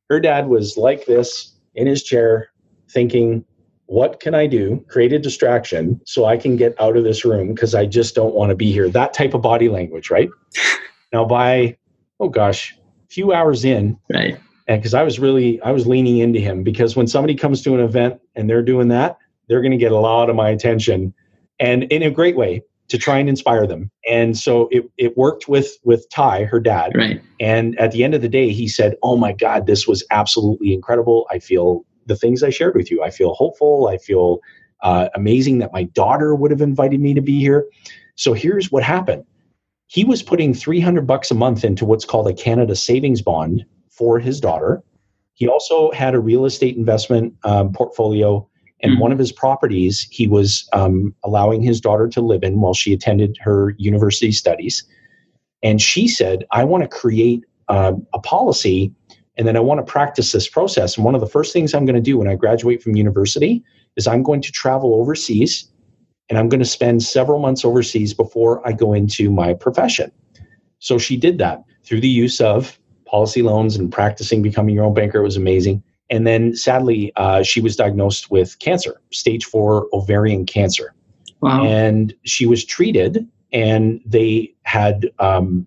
her 0.09 0.21
dad 0.21 0.47
was 0.47 0.77
like 0.77 1.05
this 1.07 1.53
in 1.75 1.89
his 1.89 2.05
chair, 2.05 2.49
thinking, 2.89 3.45
what 3.87 4.21
can 4.21 4.35
I 4.35 4.47
do? 4.47 4.85
Create 4.89 5.13
a 5.13 5.19
distraction 5.19 6.01
so 6.07 6.25
I 6.25 6.37
can 6.37 6.57
get 6.57 6.81
out 6.81 6.97
of 6.97 7.05
this 7.05 7.25
room 7.25 7.55
because 7.55 7.75
I 7.75 7.87
just 7.87 8.15
don't 8.15 8.35
want 8.35 8.51
to 8.51 8.57
be 8.57 8.73
here. 8.73 8.89
That 8.89 9.13
type 9.13 9.35
of 9.35 9.43
body 9.43 9.69
language, 9.69 10.11
right? 10.11 10.31
now, 11.13 11.25
by, 11.25 11.77
oh 12.21 12.29
gosh, 12.29 12.75
a 12.75 13.13
few 13.13 13.33
hours 13.33 13.65
in, 13.65 13.99
right. 14.13 14.39
And 14.69 14.81
because 14.81 14.95
I 14.95 15.03
was 15.03 15.19
really, 15.19 15.61
I 15.63 15.73
was 15.73 15.87
leaning 15.87 16.19
into 16.19 16.39
him 16.39 16.63
because 16.63 16.95
when 16.95 17.07
somebody 17.07 17.35
comes 17.35 17.63
to 17.63 17.75
an 17.75 17.81
event 17.81 18.21
and 18.37 18.49
they're 18.49 18.63
doing 18.63 18.89
that, 18.89 19.19
they're 19.49 19.61
going 19.61 19.73
to 19.73 19.77
get 19.77 19.93
a 19.93 19.99
lot 19.99 20.31
of 20.31 20.37
my 20.37 20.49
attention 20.49 21.13
and 21.59 21.85
in 21.85 22.03
a 22.03 22.11
great 22.11 22.37
way 22.37 22.63
to 22.89 22.99
try 22.99 23.19
and 23.19 23.29
inspire 23.29 23.67
them. 23.67 23.91
And 24.09 24.37
so 24.37 24.69
it, 24.71 24.85
it 24.99 25.17
worked 25.17 25.49
with 25.49 25.79
with 25.85 26.09
Ty, 26.11 26.45
her 26.45 26.61
dad. 26.61 26.93
Right. 26.95 27.23
And 27.41 27.79
at 27.79 27.93
the 27.93 28.05
end 28.05 28.15
of 28.15 28.23
the 28.23 28.29
day, 28.29 28.51
he 28.51 28.69
said, 28.69 28.97
"Oh 29.03 29.17
my 29.17 29.33
God, 29.33 29.67
this 29.67 29.87
was 29.87 30.05
absolutely 30.11 30.75
incredible. 30.75 31.27
I 31.31 31.39
feel 31.39 31.85
the 32.07 32.17
things 32.17 32.43
I 32.43 32.51
shared 32.51 32.75
with 32.75 32.91
you. 32.91 33.03
I 33.03 33.11
feel 33.11 33.35
hopeful. 33.35 33.89
I 33.89 33.99
feel 33.99 34.41
uh, 34.83 35.09
amazing 35.15 35.59
that 35.59 35.73
my 35.73 35.85
daughter 35.85 36.35
would 36.35 36.51
have 36.51 36.61
invited 36.61 37.01
me 37.01 37.15
to 37.15 37.21
be 37.21 37.39
here. 37.39 37.67
So 38.17 38.33
here's 38.33 38.71
what 38.71 38.83
happened. 38.83 39.25
He 39.87 40.05
was 40.05 40.23
putting 40.23 40.55
300 40.55 41.07
bucks 41.07 41.31
a 41.31 41.35
month 41.35 41.65
into 41.65 41.85
what's 41.85 42.05
called 42.05 42.27
a 42.27 42.33
Canada 42.33 42.75
savings 42.75 43.23
bond 43.23 43.65
for 43.91 44.19
his 44.19 44.41
daughter. 44.41 44.83
He 45.35 45.49
also 45.49 45.91
had 45.93 46.15
a 46.15 46.21
real 46.21 46.45
estate 46.45 46.77
investment 46.77 47.35
um, 47.45 47.73
portfolio, 47.73 48.49
and 48.81 48.93
mm-hmm. 48.93 49.01
one 49.01 49.13
of 49.13 49.19
his 49.19 49.33
properties 49.33 50.07
he 50.11 50.29
was 50.29 50.69
um, 50.73 51.15
allowing 51.25 51.63
his 51.63 51.81
daughter 51.81 52.09
to 52.09 52.21
live 52.21 52.43
in 52.43 52.61
while 52.61 52.75
she 52.75 52.93
attended 52.93 53.37
her 53.41 53.75
university 53.79 54.33
studies. 54.33 54.85
And 55.63 55.81
she 55.81 56.09
said, 56.09 56.45
I 56.51 56.65
want 56.65 56.83
to 56.83 56.89
create 56.89 57.45
uh, 57.69 57.93
a 58.13 58.19
policy 58.19 58.93
and 59.37 59.47
then 59.47 59.57
I 59.57 59.61
want 59.61 59.85
to 59.85 59.91
practice 59.91 60.33
this 60.33 60.49
process. 60.49 60.97
And 60.97 61.05
one 61.05 61.15
of 61.15 61.21
the 61.21 61.27
first 61.27 61.53
things 61.53 61.75
I'm 61.75 61.87
going 61.87 61.97
to 61.97 62.03
do 62.03 62.19
when 62.19 62.29
I 62.29 62.35
graduate 62.35 62.83
from 62.83 62.97
university 62.97 63.65
is 63.97 64.07
I'm 64.07 64.23
going 64.23 64.43
to 64.43 64.53
travel 64.53 64.95
overseas 64.95 65.69
and 66.29 66.39
I'm 66.39 66.49
going 66.49 66.61
to 66.61 66.67
spend 66.67 67.03
several 67.03 67.39
months 67.39 67.65
overseas 67.65 68.15
before 68.15 68.67
I 68.67 68.73
go 68.73 68.93
into 68.93 69.31
my 69.31 69.55
profession. 69.55 70.13
So 70.79 70.99
she 70.99 71.17
did 71.17 71.39
that 71.39 71.63
through 71.85 72.01
the 72.01 72.09
use 72.09 72.41
of 72.41 72.79
policy 73.07 73.43
loans 73.43 73.77
and 73.77 73.93
practicing 73.93 74.43
becoming 74.43 74.75
your 74.75 74.85
own 74.85 74.95
banker. 74.95 75.19
It 75.19 75.25
was 75.25 75.37
amazing. 75.37 75.83
And 76.11 76.27
then 76.27 76.55
sadly, 76.55 77.13
uh, 77.17 77.43
she 77.43 77.61
was 77.61 77.77
diagnosed 77.77 78.31
with 78.31 78.59
cancer, 78.59 79.01
stage 79.13 79.45
four 79.45 79.89
ovarian 79.93 80.45
cancer. 80.45 80.95
Wow. 81.41 81.65
And 81.65 82.15
she 82.25 82.47
was 82.47 82.65
treated, 82.65 83.27
and 83.53 84.01
they 84.07 84.55
had 84.63 85.11
um, 85.19 85.67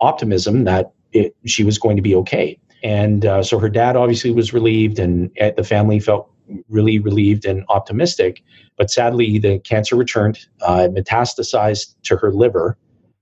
optimism 0.00 0.64
that 0.64 0.92
it, 1.12 1.34
she 1.46 1.64
was 1.64 1.78
going 1.78 1.96
to 1.96 2.02
be 2.02 2.14
okay. 2.14 2.58
And 2.82 3.26
uh, 3.26 3.42
so 3.42 3.58
her 3.58 3.68
dad 3.68 3.96
obviously 3.96 4.30
was 4.30 4.52
relieved, 4.52 4.98
and 4.98 5.30
the 5.56 5.64
family 5.64 6.00
felt 6.00 6.30
really 6.68 6.98
relieved 6.98 7.44
and 7.44 7.64
optimistic. 7.68 8.42
But 8.76 8.90
sadly, 8.90 9.38
the 9.38 9.58
cancer 9.60 9.96
returned, 9.96 10.38
uh, 10.62 10.88
metastasized 10.90 11.94
to 12.04 12.16
her 12.16 12.32
liver, 12.32 12.78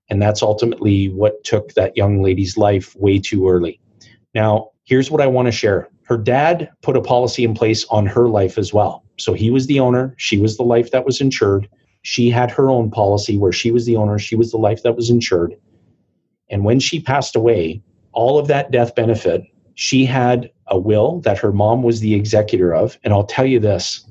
and 0.08 0.22
that's 0.22 0.42
ultimately 0.42 1.08
what 1.08 1.42
took 1.44 1.74
that 1.74 1.96
young 1.96 2.22
lady's 2.22 2.56
life 2.56 2.94
way 2.96 3.18
too 3.18 3.48
early. 3.48 3.80
Now, 4.34 4.70
here's 4.84 5.10
what 5.10 5.20
I 5.20 5.26
want 5.26 5.46
to 5.46 5.52
share. 5.52 5.88
Her 6.04 6.16
dad 6.16 6.70
put 6.82 6.96
a 6.96 7.02
policy 7.02 7.44
in 7.44 7.54
place 7.54 7.84
on 7.90 8.06
her 8.06 8.28
life 8.28 8.56
as 8.56 8.72
well. 8.72 9.04
So 9.18 9.34
he 9.34 9.50
was 9.50 9.66
the 9.66 9.80
owner, 9.80 10.14
she 10.16 10.38
was 10.38 10.56
the 10.56 10.62
life 10.62 10.90
that 10.92 11.04
was 11.04 11.20
insured. 11.20 11.68
She 12.02 12.30
had 12.30 12.50
her 12.52 12.70
own 12.70 12.90
policy 12.90 13.36
where 13.36 13.52
she 13.52 13.70
was 13.70 13.84
the 13.84 13.96
owner, 13.96 14.18
she 14.18 14.36
was 14.36 14.50
the 14.50 14.56
life 14.56 14.82
that 14.84 14.96
was 14.96 15.10
insured. 15.10 15.54
And 16.48 16.64
when 16.64 16.80
she 16.80 17.00
passed 17.00 17.36
away, 17.36 17.82
all 18.12 18.38
of 18.38 18.48
that 18.48 18.70
death 18.70 18.94
benefit, 18.94 19.42
she 19.74 20.04
had 20.04 20.50
a 20.66 20.78
will 20.78 21.20
that 21.20 21.38
her 21.38 21.52
mom 21.52 21.82
was 21.82 22.00
the 22.00 22.14
executor 22.14 22.74
of. 22.74 22.98
And 23.04 23.12
I'll 23.12 23.24
tell 23.26 23.46
you 23.46 23.60
this 23.60 24.04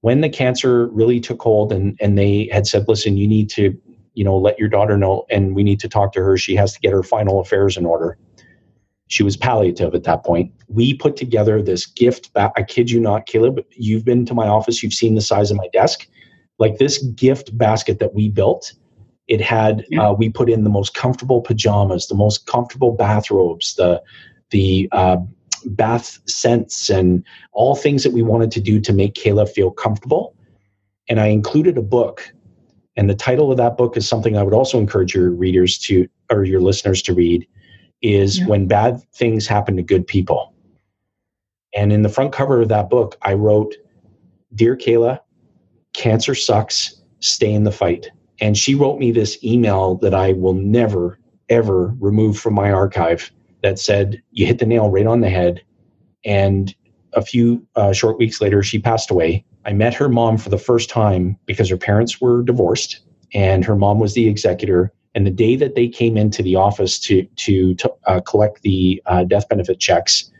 when 0.00 0.20
the 0.20 0.28
cancer 0.28 0.86
really 0.88 1.20
took 1.20 1.42
hold 1.42 1.72
and, 1.72 1.96
and 2.00 2.16
they 2.16 2.48
had 2.52 2.66
said, 2.66 2.86
listen, 2.86 3.16
you 3.16 3.26
need 3.26 3.50
to, 3.50 3.76
you 4.14 4.24
know, 4.24 4.36
let 4.36 4.58
your 4.58 4.68
daughter 4.68 4.96
know 4.96 5.26
and 5.30 5.54
we 5.54 5.64
need 5.64 5.80
to 5.80 5.88
talk 5.88 6.12
to 6.12 6.22
her. 6.22 6.36
She 6.36 6.54
has 6.54 6.72
to 6.74 6.80
get 6.80 6.92
her 6.92 7.02
final 7.02 7.40
affairs 7.40 7.76
in 7.76 7.84
order. 7.84 8.16
She 9.08 9.22
was 9.22 9.36
palliative 9.36 9.94
at 9.94 10.04
that 10.04 10.24
point. 10.24 10.52
We 10.68 10.94
put 10.94 11.16
together 11.16 11.62
this 11.62 11.86
gift. 11.86 12.30
I 12.36 12.62
kid 12.62 12.90
you 12.90 13.00
not, 13.00 13.26
Caleb. 13.26 13.64
You've 13.72 14.04
been 14.04 14.26
to 14.26 14.34
my 14.34 14.46
office. 14.46 14.82
You've 14.82 14.92
seen 14.92 15.14
the 15.14 15.20
size 15.20 15.50
of 15.50 15.56
my 15.56 15.68
desk. 15.72 16.06
Like 16.58 16.78
this 16.78 16.98
gift 16.98 17.56
basket 17.56 17.98
that 17.98 18.14
we 18.14 18.28
built 18.28 18.72
it 19.28 19.40
had 19.40 19.84
yeah. 19.90 20.08
uh, 20.08 20.12
we 20.12 20.28
put 20.28 20.48
in 20.48 20.64
the 20.64 20.70
most 20.70 20.94
comfortable 20.94 21.40
pajamas, 21.40 22.06
the 22.06 22.14
most 22.14 22.46
comfortable 22.46 22.92
bathrobes, 22.92 23.74
the 23.74 24.02
the 24.50 24.88
uh, 24.92 25.16
bath 25.64 26.20
scents, 26.28 26.88
and 26.88 27.24
all 27.52 27.74
things 27.74 28.04
that 28.04 28.12
we 28.12 28.22
wanted 28.22 28.52
to 28.52 28.60
do 28.60 28.80
to 28.80 28.92
make 28.92 29.14
Kayla 29.14 29.48
feel 29.48 29.70
comfortable. 29.70 30.34
And 31.08 31.20
I 31.20 31.26
included 31.26 31.76
a 31.76 31.82
book, 31.82 32.32
and 32.96 33.10
the 33.10 33.14
title 33.14 33.50
of 33.50 33.56
that 33.56 33.76
book 33.76 33.96
is 33.96 34.08
something 34.08 34.36
I 34.36 34.42
would 34.42 34.54
also 34.54 34.78
encourage 34.78 35.14
your 35.14 35.30
readers 35.30 35.78
to 35.80 36.08
or 36.30 36.44
your 36.44 36.60
listeners 36.60 37.02
to 37.02 37.14
read. 37.14 37.46
Is 38.02 38.38
yeah. 38.38 38.46
when 38.46 38.68
bad 38.68 39.02
things 39.14 39.46
happen 39.46 39.76
to 39.76 39.82
good 39.82 40.06
people. 40.06 40.52
And 41.74 41.92
in 41.92 42.02
the 42.02 42.08
front 42.08 42.32
cover 42.32 42.60
of 42.60 42.68
that 42.68 42.90
book, 42.90 43.16
I 43.22 43.34
wrote, 43.34 43.74
"Dear 44.54 44.76
Kayla, 44.76 45.20
cancer 45.94 46.34
sucks. 46.34 47.02
Stay 47.20 47.52
in 47.52 47.64
the 47.64 47.72
fight." 47.72 48.10
And 48.40 48.56
she 48.56 48.74
wrote 48.74 48.98
me 48.98 49.12
this 49.12 49.42
email 49.42 49.96
that 49.96 50.14
I 50.14 50.32
will 50.32 50.54
never, 50.54 51.18
ever 51.48 51.94
remove 51.98 52.38
from 52.38 52.54
my 52.54 52.70
archive 52.70 53.30
that 53.62 53.78
said, 53.78 54.22
You 54.30 54.46
hit 54.46 54.58
the 54.58 54.66
nail 54.66 54.90
right 54.90 55.06
on 55.06 55.20
the 55.20 55.30
head. 55.30 55.62
And 56.24 56.74
a 57.14 57.22
few 57.22 57.66
uh, 57.76 57.92
short 57.92 58.18
weeks 58.18 58.40
later, 58.40 58.62
she 58.62 58.78
passed 58.78 59.10
away. 59.10 59.44
I 59.64 59.72
met 59.72 59.94
her 59.94 60.08
mom 60.08 60.36
for 60.38 60.50
the 60.50 60.58
first 60.58 60.90
time 60.90 61.36
because 61.46 61.68
her 61.70 61.76
parents 61.76 62.20
were 62.20 62.42
divorced 62.42 63.00
and 63.32 63.64
her 63.64 63.74
mom 63.74 63.98
was 63.98 64.14
the 64.14 64.28
executor. 64.28 64.92
And 65.14 65.26
the 65.26 65.30
day 65.30 65.56
that 65.56 65.74
they 65.74 65.88
came 65.88 66.16
into 66.16 66.42
the 66.42 66.56
office 66.56 66.98
to, 67.00 67.24
to, 67.24 67.74
to 67.74 67.92
uh, 68.06 68.20
collect 68.20 68.62
the 68.62 69.02
uh, 69.06 69.24
death 69.24 69.48
benefit 69.48 69.80
checks, 69.80 70.30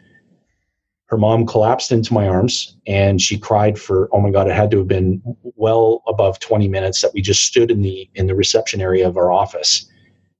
her 1.07 1.17
mom 1.17 1.47
collapsed 1.47 1.93
into 1.93 2.13
my 2.13 2.27
arms 2.27 2.77
and 2.87 3.21
she 3.21 3.39
cried 3.39 3.79
for 3.79 4.09
oh 4.13 4.21
my 4.21 4.31
god 4.31 4.49
it 4.49 4.55
had 4.55 4.71
to 4.71 4.79
have 4.79 4.89
been 4.89 5.23
well 5.57 6.03
above 6.07 6.39
20 6.41 6.69
minutes 6.69 7.01
that 7.01 7.15
we 7.15 7.23
just 7.23 7.43
stood 7.43 7.71
in 7.71 7.83
the 7.83 8.09
in 8.15 8.27
the 8.27 8.35
reception 8.35 8.81
area 8.81 9.07
of 9.07 9.17
our 9.17 9.33
office. 9.33 9.91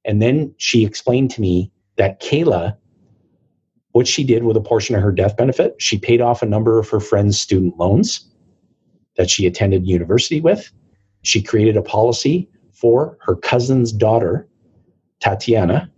And 0.05 0.23
then 0.23 0.55
she 0.59 0.85
explained 0.85 1.31
to 1.33 1.41
me 1.41 1.71
that 1.97 2.21
kayla 2.21 2.77
what 3.93 4.07
she 4.07 4.25
did 4.25 4.45
with 4.45 4.57
a 4.57 4.61
portion 4.61 4.95
of 4.95 5.03
her 5.03 5.13
death 5.13 5.37
benefit 5.37 5.75
she 5.79 5.99
paid 5.99 6.21
off 6.21 6.43
a 6.43 6.47
number 6.47 6.79
of 6.79 6.89
her 6.89 7.01
friends 7.01 7.41
student 7.41 7.79
loans 7.79 8.29
that 9.17 9.31
she 9.31 9.47
attended 9.47 9.87
university 9.87 10.41
with. 10.41 10.71
She 11.23 11.43
created 11.43 11.77
a 11.77 11.83
policy 11.83 12.49
for 12.73 13.17
her 13.23 13.37
cousin's 13.37 13.93
daughter 13.93 14.49
tatiana 15.21 15.91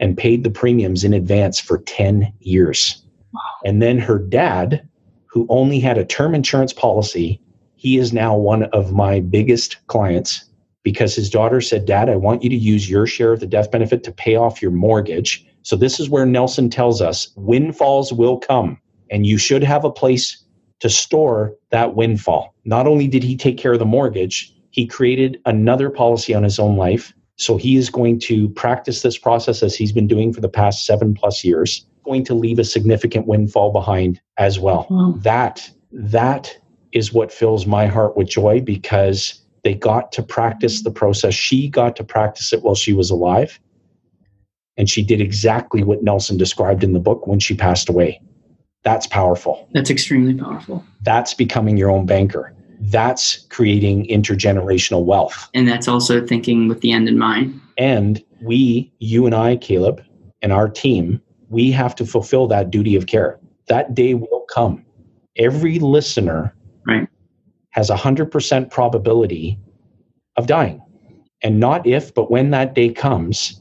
and 0.00 0.18
paid 0.18 0.44
the 0.44 0.50
premiums 0.50 1.02
in 1.02 1.14
advance 1.14 1.58
for 1.58 1.78
10 1.78 2.32
years 2.40 3.03
and 3.64 3.80
then 3.80 3.98
her 3.98 4.18
dad, 4.18 4.86
who 5.26 5.46
only 5.48 5.80
had 5.80 5.98
a 5.98 6.04
term 6.04 6.34
insurance 6.34 6.72
policy, 6.72 7.40
he 7.76 7.98
is 7.98 8.12
now 8.12 8.36
one 8.36 8.64
of 8.64 8.92
my 8.92 9.20
biggest 9.20 9.84
clients 9.88 10.44
because 10.82 11.14
his 11.14 11.30
daughter 11.30 11.60
said, 11.60 11.86
Dad, 11.86 12.08
I 12.08 12.16
want 12.16 12.42
you 12.42 12.50
to 12.50 12.56
use 12.56 12.88
your 12.88 13.06
share 13.06 13.32
of 13.32 13.40
the 13.40 13.46
death 13.46 13.70
benefit 13.70 14.04
to 14.04 14.12
pay 14.12 14.36
off 14.36 14.62
your 14.62 14.70
mortgage. 14.70 15.44
So, 15.62 15.76
this 15.76 15.98
is 15.98 16.10
where 16.10 16.26
Nelson 16.26 16.68
tells 16.70 17.00
us 17.00 17.30
windfalls 17.36 18.12
will 18.12 18.38
come, 18.38 18.78
and 19.10 19.26
you 19.26 19.38
should 19.38 19.64
have 19.64 19.84
a 19.84 19.90
place 19.90 20.44
to 20.80 20.90
store 20.90 21.54
that 21.70 21.96
windfall. 21.96 22.54
Not 22.66 22.86
only 22.86 23.08
did 23.08 23.22
he 23.22 23.36
take 23.36 23.56
care 23.56 23.72
of 23.72 23.78
the 23.78 23.86
mortgage, 23.86 24.54
he 24.70 24.86
created 24.86 25.40
another 25.46 25.88
policy 25.88 26.34
on 26.34 26.42
his 26.42 26.58
own 26.58 26.76
life. 26.76 27.14
So, 27.36 27.56
he 27.56 27.76
is 27.76 27.88
going 27.88 28.20
to 28.20 28.50
practice 28.50 29.00
this 29.00 29.16
process 29.16 29.62
as 29.62 29.74
he's 29.74 29.92
been 29.92 30.06
doing 30.06 30.34
for 30.34 30.42
the 30.42 30.50
past 30.50 30.84
seven 30.84 31.14
plus 31.14 31.42
years 31.42 31.86
going 32.04 32.24
to 32.24 32.34
leave 32.34 32.58
a 32.58 32.64
significant 32.64 33.26
windfall 33.26 33.72
behind 33.72 34.20
as 34.38 34.58
well. 34.58 34.86
Wow. 34.90 35.14
That 35.18 35.68
that 35.92 36.56
is 36.92 37.12
what 37.12 37.32
fills 37.32 37.66
my 37.66 37.86
heart 37.86 38.16
with 38.16 38.28
joy 38.28 38.60
because 38.60 39.40
they 39.64 39.74
got 39.74 40.12
to 40.12 40.22
practice 40.22 40.82
the 40.82 40.90
process. 40.90 41.34
She 41.34 41.68
got 41.68 41.96
to 41.96 42.04
practice 42.04 42.52
it 42.52 42.62
while 42.62 42.74
she 42.74 42.92
was 42.92 43.10
alive. 43.10 43.58
And 44.76 44.90
she 44.90 45.02
did 45.02 45.20
exactly 45.20 45.82
what 45.82 46.02
Nelson 46.02 46.36
described 46.36 46.84
in 46.84 46.92
the 46.92 47.00
book 47.00 47.26
when 47.26 47.38
she 47.40 47.54
passed 47.54 47.88
away. 47.88 48.20
That's 48.82 49.06
powerful. 49.06 49.68
That's 49.72 49.88
extremely 49.88 50.34
powerful. 50.34 50.84
That's 51.02 51.32
becoming 51.32 51.76
your 51.76 51.90
own 51.90 52.06
banker. 52.06 52.54
That's 52.80 53.46
creating 53.48 54.06
intergenerational 54.08 55.04
wealth. 55.04 55.48
And 55.54 55.66
that's 55.66 55.88
also 55.88 56.24
thinking 56.24 56.68
with 56.68 56.80
the 56.80 56.92
end 56.92 57.08
in 57.08 57.16
mind. 57.16 57.60
And 57.78 58.22
we, 58.42 58.92
you 58.98 59.26
and 59.26 59.34
I, 59.34 59.56
Caleb, 59.56 60.04
and 60.42 60.52
our 60.52 60.68
team 60.68 61.22
we 61.54 61.70
have 61.70 61.94
to 61.94 62.04
fulfill 62.04 62.46
that 62.48 62.70
duty 62.70 62.96
of 62.96 63.06
care. 63.06 63.38
That 63.68 63.94
day 63.94 64.14
will 64.14 64.44
come. 64.52 64.84
Every 65.36 65.78
listener 65.78 66.54
right. 66.86 67.08
has 67.70 67.88
a 67.90 67.96
100% 67.96 68.70
probability 68.70 69.58
of 70.36 70.46
dying. 70.46 70.82
And 71.42 71.60
not 71.60 71.86
if, 71.86 72.12
but 72.12 72.30
when 72.30 72.50
that 72.50 72.74
day 72.74 72.90
comes, 72.90 73.60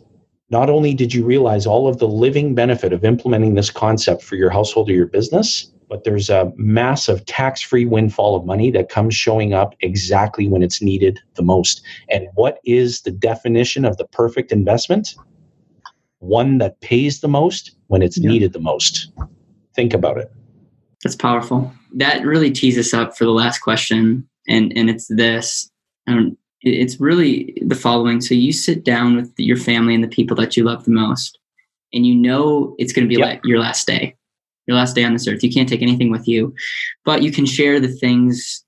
not 0.50 0.70
only 0.70 0.94
did 0.94 1.14
you 1.14 1.24
realize 1.24 1.66
all 1.66 1.88
of 1.88 2.00
the 2.00 2.08
living 2.08 2.56
benefit 2.56 2.94
of 2.94 3.06
implementing 3.06 3.56
this 3.56 3.70
concept 3.70 4.24
for 4.24 4.36
your 4.36 4.50
household 4.50 4.90
or 4.90 4.94
your 4.94 5.08
business, 5.08 5.72
but 5.90 6.04
there's 6.04 6.30
a 6.30 6.52
massive 6.56 7.26
tax 7.26 7.62
free 7.62 7.86
windfall 7.86 8.36
of 8.36 8.46
money 8.46 8.72
that 8.72 8.90
comes 8.90 9.14
showing 9.14 9.54
up 9.54 9.76
exactly 9.82 10.48
when 10.48 10.64
it's 10.64 10.82
needed 10.82 11.20
the 11.36 11.44
most. 11.44 11.84
And 12.10 12.28
what 12.34 12.60
is 12.66 13.02
the 13.02 13.12
definition 13.12 13.86
of 13.86 13.98
the 13.98 14.06
perfect 14.06 14.52
investment? 14.52 15.16
One 16.24 16.58
that 16.60 16.80
pays 16.82 17.22
the 17.22 17.28
most 17.28 17.76
when 17.88 18.02
it's 18.02 18.18
yeah. 18.18 18.30
needed 18.30 18.54
the 18.54 18.60
most. 18.60 19.12
Think 19.76 19.94
about 19.94 20.18
it. 20.18 20.32
That's 21.04 21.16
powerful. 21.16 21.72
That 21.94 22.26
really 22.26 22.52
tees 22.52 22.78
us 22.78 22.94
up 22.94 23.18
for 23.18 23.26
the 23.26 23.32
last 23.32 23.60
question. 23.60 24.28
And, 24.48 24.72
and 24.76 24.90
it's 24.90 25.08
this 25.08 25.70
um, 26.08 26.38
it's 26.62 27.00
really 27.00 27.58
the 27.66 27.76
following. 27.76 28.22
So 28.22 28.34
you 28.34 28.54
sit 28.54 28.84
down 28.84 29.16
with 29.16 29.32
your 29.38 29.58
family 29.58 29.96
and 29.96 30.04
the 30.04 30.08
people 30.08 30.36
that 30.38 30.56
you 30.56 30.64
love 30.64 30.86
the 30.86 30.92
most, 30.92 31.38
and 31.94 32.06
you 32.06 32.16
know 32.16 32.76
it's 32.78 32.94
going 32.94 33.08
to 33.08 33.10
be 33.14 33.20
yep. 33.20 33.28
like 33.28 33.42
your 33.44 33.60
last 33.60 33.86
day 33.88 34.16
your 34.68 34.78
last 34.78 34.96
day 34.96 35.04
on 35.04 35.14
this 35.14 35.28
earth. 35.28 35.44
You 35.44 35.52
can't 35.52 35.68
take 35.68 35.82
anything 35.82 36.12
with 36.12 36.28
you, 36.28 36.54
but 37.06 37.22
you 37.22 37.32
can 37.32 37.46
share 37.46 37.80
the 37.80 37.90
things 37.92 38.64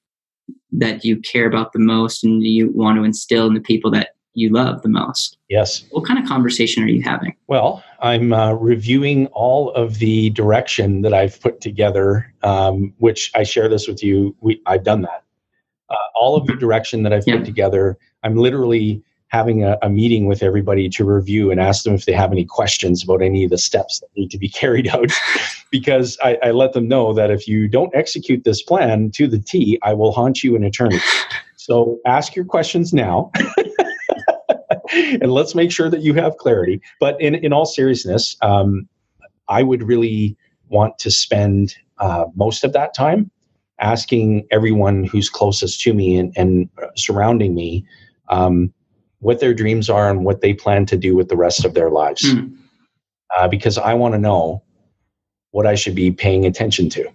that 0.72 1.06
you 1.06 1.18
care 1.18 1.48
about 1.48 1.74
the 1.74 1.80
most 1.80 2.24
and 2.24 2.44
you 2.44 2.70
want 2.72 2.98
to 2.98 3.04
instill 3.04 3.48
in 3.48 3.54
the 3.54 3.62
people 3.62 3.90
that 3.92 4.10
you 4.36 4.50
love 4.50 4.82
the 4.82 4.90
most. 4.90 5.38
Yes. 5.50 5.86
What 5.92 6.06
kind 6.06 6.20
of 6.20 6.28
conversation 6.28 6.84
are 6.84 6.88
you 6.88 7.02
having? 7.02 7.36
Well, 7.48 7.84
I'm 8.00 8.34
uh, 8.34 8.54
reviewing 8.54 9.28
all 9.28 9.72
of 9.72 10.00
the 10.00 10.30
direction 10.32 11.02
that 11.02 11.14
I've 11.14 11.40
put 11.42 11.62
together, 11.62 12.32
um, 12.44 12.94
which 12.98 13.32
I 13.36 13.44
share 13.44 13.68
this 13.70 13.88
with 13.88 14.04
you. 14.04 14.36
We, 14.42 14.62
I've 14.66 14.84
done 14.84 15.02
that. 15.02 15.24
Uh, 15.90 15.96
all 16.16 16.36
of 16.36 16.48
the 16.48 16.56
direction 16.56 17.04
that 17.04 17.14
I've 17.14 17.24
yeah. 17.26 17.38
put 17.38 17.46
together, 17.46 17.98
I'm 18.24 18.36
literally 18.36 19.04
having 19.28 19.64
a, 19.64 19.78
a, 19.82 19.90
meeting 19.90 20.28
with 20.28 20.42
everybody 20.44 20.88
to 20.88 21.04
review 21.04 21.52
and 21.52 21.60
ask 21.60 21.84
them 21.84 21.94
if 21.94 22.06
they 22.06 22.14
have 22.14 22.32
any 22.32 22.46
questions 22.46 23.04
about 23.04 23.22
any 23.22 23.44
of 23.44 23.50
the 23.50 23.58
steps 23.58 24.00
that 24.00 24.08
need 24.16 24.32
to 24.32 24.38
be 24.38 24.48
carried 24.62 24.88
out. 24.88 25.10
because 25.72 26.18
I, 26.24 26.38
I, 26.42 26.52
let 26.52 26.74
them 26.74 26.88
know 26.88 27.14
that 27.14 27.32
if 27.32 27.48
you 27.48 27.68
don't 27.68 27.94
execute 27.96 28.44
this 28.44 28.62
plan 28.62 29.12
to 29.16 29.28
the 29.28 29.40
T, 29.40 29.78
I 29.84 29.94
will 29.94 30.12
haunt 30.12 30.44
you 30.44 30.56
in 30.56 30.64
eternity. 30.64 31.02
So 31.66 32.00
ask 32.06 32.36
your 32.36 32.46
questions 32.46 32.94
now. 32.94 33.32
and 35.22 35.32
let's 35.32 35.56
make 35.56 35.72
sure 35.72 35.90
that 35.90 36.02
you 36.02 36.14
have 36.14 36.38
clarity. 36.38 36.82
But 37.00 37.20
in, 37.22 37.36
in 37.36 37.54
all 37.54 37.66
seriousness, 37.66 38.38
um, 38.42 38.88
I 39.50 39.64
would 39.64 39.84
really 39.84 40.38
want 40.70 40.98
to 41.00 41.12
spend 41.12 41.76
uh, 42.00 42.26
most 42.36 42.64
of 42.64 42.74
that 42.74 42.94
time 42.94 43.30
asking 43.80 44.48
everyone 44.52 45.04
who's 45.04 45.30
closest 45.30 45.82
to 45.82 45.94
me 45.94 46.18
and, 46.18 46.34
and 46.38 46.70
surrounding 46.96 47.54
me 47.54 47.86
um, 48.30 48.74
what 49.20 49.40
their 49.40 49.54
dreams 49.54 49.90
are 49.90 50.10
and 50.10 50.24
what 50.24 50.42
they 50.42 50.54
plan 50.54 50.86
to 50.86 50.98
do 50.98 51.16
with 51.16 51.30
the 51.30 51.36
rest 51.36 51.66
of 51.66 51.74
their 51.74 51.90
lives. 51.90 52.24
Mm. 52.24 52.56
Uh, 53.36 53.48
because 53.48 53.78
I 53.78 53.94
want 53.94 54.14
to 54.14 54.20
know 54.20 54.64
what 55.52 55.66
I 55.66 55.76
should 55.76 55.96
be 55.96 56.12
paying 56.12 56.46
attention 56.46 56.90
to 56.92 57.10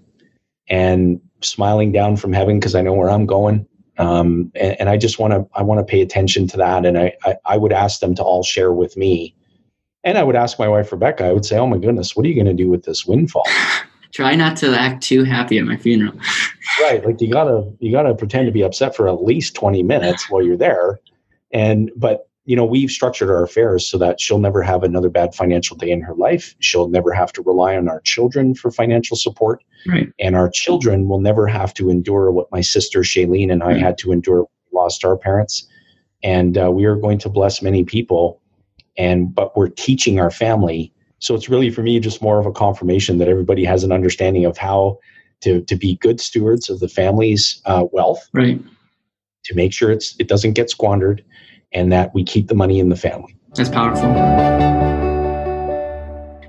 and 0.68 1.20
smiling 1.40 1.92
down 1.92 2.16
from 2.16 2.32
heaven 2.32 2.58
because 2.58 2.74
I 2.74 2.82
know 2.82 2.92
where 2.92 3.10
I'm 3.10 3.26
going. 3.26 3.66
Um, 4.00 4.50
and, 4.54 4.80
and, 4.80 4.88
I 4.88 4.96
just 4.96 5.18
want 5.18 5.32
to 5.32 5.46
I 5.54 5.62
want 5.62 5.78
to 5.78 5.84
pay 5.84 6.00
attention 6.00 6.46
to 6.48 6.56
that. 6.56 6.86
And 6.86 6.96
I, 6.96 7.12
I, 7.24 7.36
I 7.44 7.56
would 7.56 7.72
ask 7.72 8.00
them 8.00 8.14
to 8.14 8.22
all 8.22 8.42
share 8.42 8.72
with 8.72 8.96
me. 8.96 9.34
And 10.04 10.16
I 10.16 10.22
would 10.22 10.36
ask 10.36 10.58
my 10.58 10.68
wife 10.68 10.90
Rebecca. 10.90 11.24
I 11.24 11.32
would 11.32 11.44
say, 11.44 11.58
"Oh 11.58 11.66
my 11.66 11.76
goodness, 11.76 12.16
what 12.16 12.24
are 12.24 12.28
you 12.28 12.34
going 12.34 12.46
to 12.46 12.54
do 12.54 12.68
with 12.68 12.84
this 12.84 13.04
windfall?" 13.04 13.46
Try 14.12 14.34
not 14.34 14.56
to 14.58 14.74
act 14.74 15.02
too 15.02 15.24
happy 15.24 15.58
at 15.58 15.64
my 15.64 15.76
funeral. 15.76 16.14
right, 16.80 17.04
like 17.04 17.20
you 17.20 17.30
gotta 17.30 17.70
you 17.78 17.92
gotta 17.92 18.14
pretend 18.14 18.46
to 18.46 18.52
be 18.52 18.62
upset 18.62 18.96
for 18.96 19.06
at 19.08 19.22
least 19.22 19.54
twenty 19.54 19.82
minutes 19.82 20.30
while 20.30 20.42
you're 20.42 20.56
there, 20.56 20.98
and 21.52 21.90
but 21.94 22.29
you 22.50 22.56
know 22.56 22.64
we've 22.64 22.90
structured 22.90 23.30
our 23.30 23.44
affairs 23.44 23.86
so 23.86 23.96
that 23.98 24.20
she'll 24.20 24.40
never 24.40 24.60
have 24.60 24.82
another 24.82 25.08
bad 25.08 25.36
financial 25.36 25.76
day 25.76 25.90
in 25.90 26.00
her 26.00 26.16
life. 26.16 26.56
She'll 26.58 26.88
never 26.88 27.12
have 27.12 27.32
to 27.34 27.42
rely 27.42 27.76
on 27.76 27.88
our 27.88 28.00
children 28.00 28.56
for 28.56 28.72
financial 28.72 29.16
support. 29.16 29.62
Right. 29.86 30.12
and 30.18 30.36
our 30.36 30.50
children 30.50 31.08
will 31.08 31.20
never 31.20 31.46
have 31.46 31.72
to 31.72 31.88
endure 31.88 32.30
what 32.30 32.52
my 32.52 32.60
sister 32.60 33.00
shailene 33.00 33.50
and 33.50 33.62
i 33.62 33.68
right. 33.68 33.80
had 33.80 33.96
to 33.98 34.12
endure 34.12 34.46
lost 34.72 35.06
our 35.06 35.16
parents. 35.16 35.66
And 36.22 36.58
uh, 36.58 36.70
we 36.70 36.84
are 36.84 36.96
going 36.96 37.18
to 37.20 37.28
bless 37.28 37.62
many 37.62 37.84
people. 37.84 38.42
And 38.98 39.34
but 39.34 39.56
we're 39.56 39.68
teaching 39.68 40.20
our 40.20 40.30
family. 40.30 40.92
So 41.20 41.34
it's 41.34 41.48
really 41.48 41.70
for 41.70 41.82
me 41.82 42.00
just 42.00 42.20
more 42.20 42.40
of 42.40 42.46
a 42.46 42.52
confirmation 42.52 43.18
that 43.18 43.28
everybody 43.28 43.64
has 43.64 43.84
an 43.84 43.92
understanding 43.92 44.44
of 44.44 44.58
how 44.58 44.98
to, 45.42 45.62
to 45.62 45.76
be 45.76 45.96
good 45.96 46.20
stewards 46.20 46.68
of 46.68 46.80
the 46.80 46.88
family's 46.88 47.62
uh, 47.64 47.86
wealth. 47.92 48.28
Right. 48.34 48.60
To 49.44 49.54
make 49.54 49.72
sure 49.72 49.90
it's 49.90 50.16
it 50.18 50.28
doesn't 50.28 50.54
get 50.54 50.68
squandered 50.68 51.24
and 51.72 51.92
that 51.92 52.14
we 52.14 52.24
keep 52.24 52.48
the 52.48 52.54
money 52.54 52.78
in 52.78 52.88
the 52.88 52.96
family. 52.96 53.36
That's 53.54 53.68
powerful. 53.68 54.08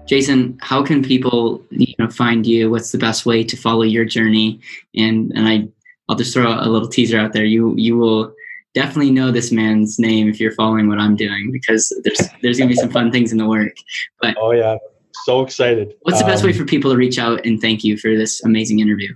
Jayson, 0.08 0.58
how 0.62 0.84
can 0.84 1.04
people 1.04 1.64
you 1.70 1.94
know 1.98 2.10
find 2.10 2.46
you? 2.46 2.70
What's 2.70 2.92
the 2.92 2.98
best 2.98 3.26
way 3.26 3.44
to 3.44 3.56
follow 3.56 3.84
your 3.84 4.06
journey? 4.06 4.60
And 4.96 5.32
and 5.36 5.48
I 5.48 5.68
I'll 6.10 6.18
just 6.18 6.34
throw 6.34 6.54
a 6.54 6.68
little 6.68 6.90
teaser 6.90 7.18
out 7.18 7.34
there. 7.34 7.46
You 7.46 7.74
you 7.78 7.98
will 7.98 8.34
definitely 8.74 9.12
know 9.12 9.32
this 9.32 9.52
man's 9.52 10.00
name 10.00 10.30
if 10.30 10.40
you're 10.40 10.52
following 10.54 10.88
what 10.90 11.00
I'm 11.00 11.16
doing 11.16 11.50
because 11.52 11.88
there's 12.04 12.30
there's 12.42 12.58
gonna 12.58 12.70
be 12.70 12.76
some 12.76 12.90
fun 12.90 13.12
things 13.12 13.32
in 13.32 13.38
the 13.38 13.48
work. 13.48 13.74
But 14.22 14.36
oh 14.40 14.52
yeah, 14.52 14.78
so 15.26 15.42
excited. 15.42 15.94
What's 16.02 16.20
the 16.20 16.26
best 16.26 16.44
um, 16.44 16.50
way 16.50 16.58
for 16.58 16.66
people 16.66 16.92
to 16.92 16.98
reach 16.98 17.18
out 17.18 17.46
and 17.46 17.62
thank 17.62 17.84
you 17.84 17.98
for 17.98 18.16
this 18.16 18.44
amazing 18.44 18.80
interview? 18.80 19.16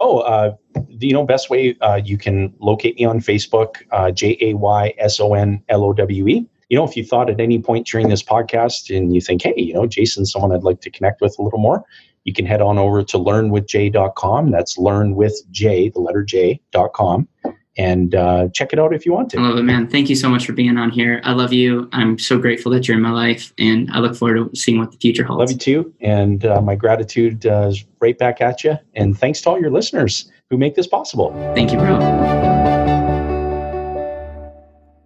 Oh, 0.00 0.18
uh, 0.18 0.54
you 0.90 1.12
know, 1.12 1.24
best 1.24 1.50
way 1.50 1.76
uh, 1.80 2.00
you 2.04 2.16
can 2.16 2.54
locate 2.60 2.96
me 2.96 3.04
on 3.04 3.20
Facebook, 3.20 3.82
uh, 3.90 4.10
J 4.10 4.36
A 4.40 4.54
Y 4.54 4.94
S 4.98 5.18
O 5.20 5.34
N 5.34 5.62
L 5.68 5.84
O 5.84 5.92
W 5.92 6.28
E. 6.28 6.46
You 6.68 6.76
know, 6.76 6.84
if 6.84 6.96
you 6.96 7.04
thought 7.04 7.30
at 7.30 7.40
any 7.40 7.58
point 7.58 7.86
during 7.86 8.08
this 8.08 8.22
podcast 8.22 8.94
and 8.94 9.14
you 9.14 9.20
think, 9.20 9.42
hey, 9.42 9.54
you 9.56 9.74
know, 9.74 9.86
Jayson's 9.86 10.30
someone 10.30 10.52
I'd 10.52 10.64
like 10.64 10.80
to 10.82 10.90
connect 10.90 11.20
with 11.20 11.36
a 11.38 11.42
little 11.42 11.58
more, 11.58 11.82
you 12.24 12.34
can 12.34 12.44
head 12.44 12.60
on 12.60 12.78
over 12.78 13.02
to 13.02 13.18
learnwithj.com. 13.18 14.50
That's 14.50 14.76
learnwithj, 14.76 15.92
the 15.94 16.00
letter 16.00 16.22
J.com 16.22 17.26
and 17.78 18.14
uh, 18.14 18.48
check 18.52 18.72
it 18.72 18.78
out 18.78 18.92
if 18.92 19.06
you 19.06 19.12
want 19.12 19.30
to. 19.30 19.38
I 19.38 19.42
love 19.42 19.56
it, 19.56 19.62
man. 19.62 19.88
Thank 19.88 20.10
you 20.10 20.16
so 20.16 20.28
much 20.28 20.44
for 20.44 20.52
being 20.52 20.76
on 20.76 20.90
here. 20.90 21.20
I 21.24 21.32
love 21.32 21.52
you. 21.52 21.88
I'm 21.92 22.18
so 22.18 22.38
grateful 22.38 22.72
that 22.72 22.86
you're 22.86 22.96
in 22.96 23.02
my 23.02 23.12
life, 23.12 23.54
and 23.58 23.88
I 23.92 24.00
look 24.00 24.16
forward 24.16 24.50
to 24.52 24.56
seeing 24.56 24.78
what 24.78 24.92
the 24.92 24.98
future 24.98 25.24
holds. 25.24 25.40
Love 25.40 25.52
you 25.52 25.58
too, 25.58 25.94
and 26.00 26.44
uh, 26.44 26.60
my 26.60 26.74
gratitude 26.74 27.46
uh, 27.46 27.68
is 27.68 27.84
right 28.00 28.18
back 28.18 28.40
at 28.40 28.64
you. 28.64 28.76
And 28.94 29.16
thanks 29.16 29.40
to 29.42 29.50
all 29.50 29.60
your 29.60 29.70
listeners 29.70 30.30
who 30.50 30.58
make 30.58 30.74
this 30.74 30.86
possible. 30.86 31.32
Thank 31.54 31.72
you, 31.72 31.78
bro 31.78 32.47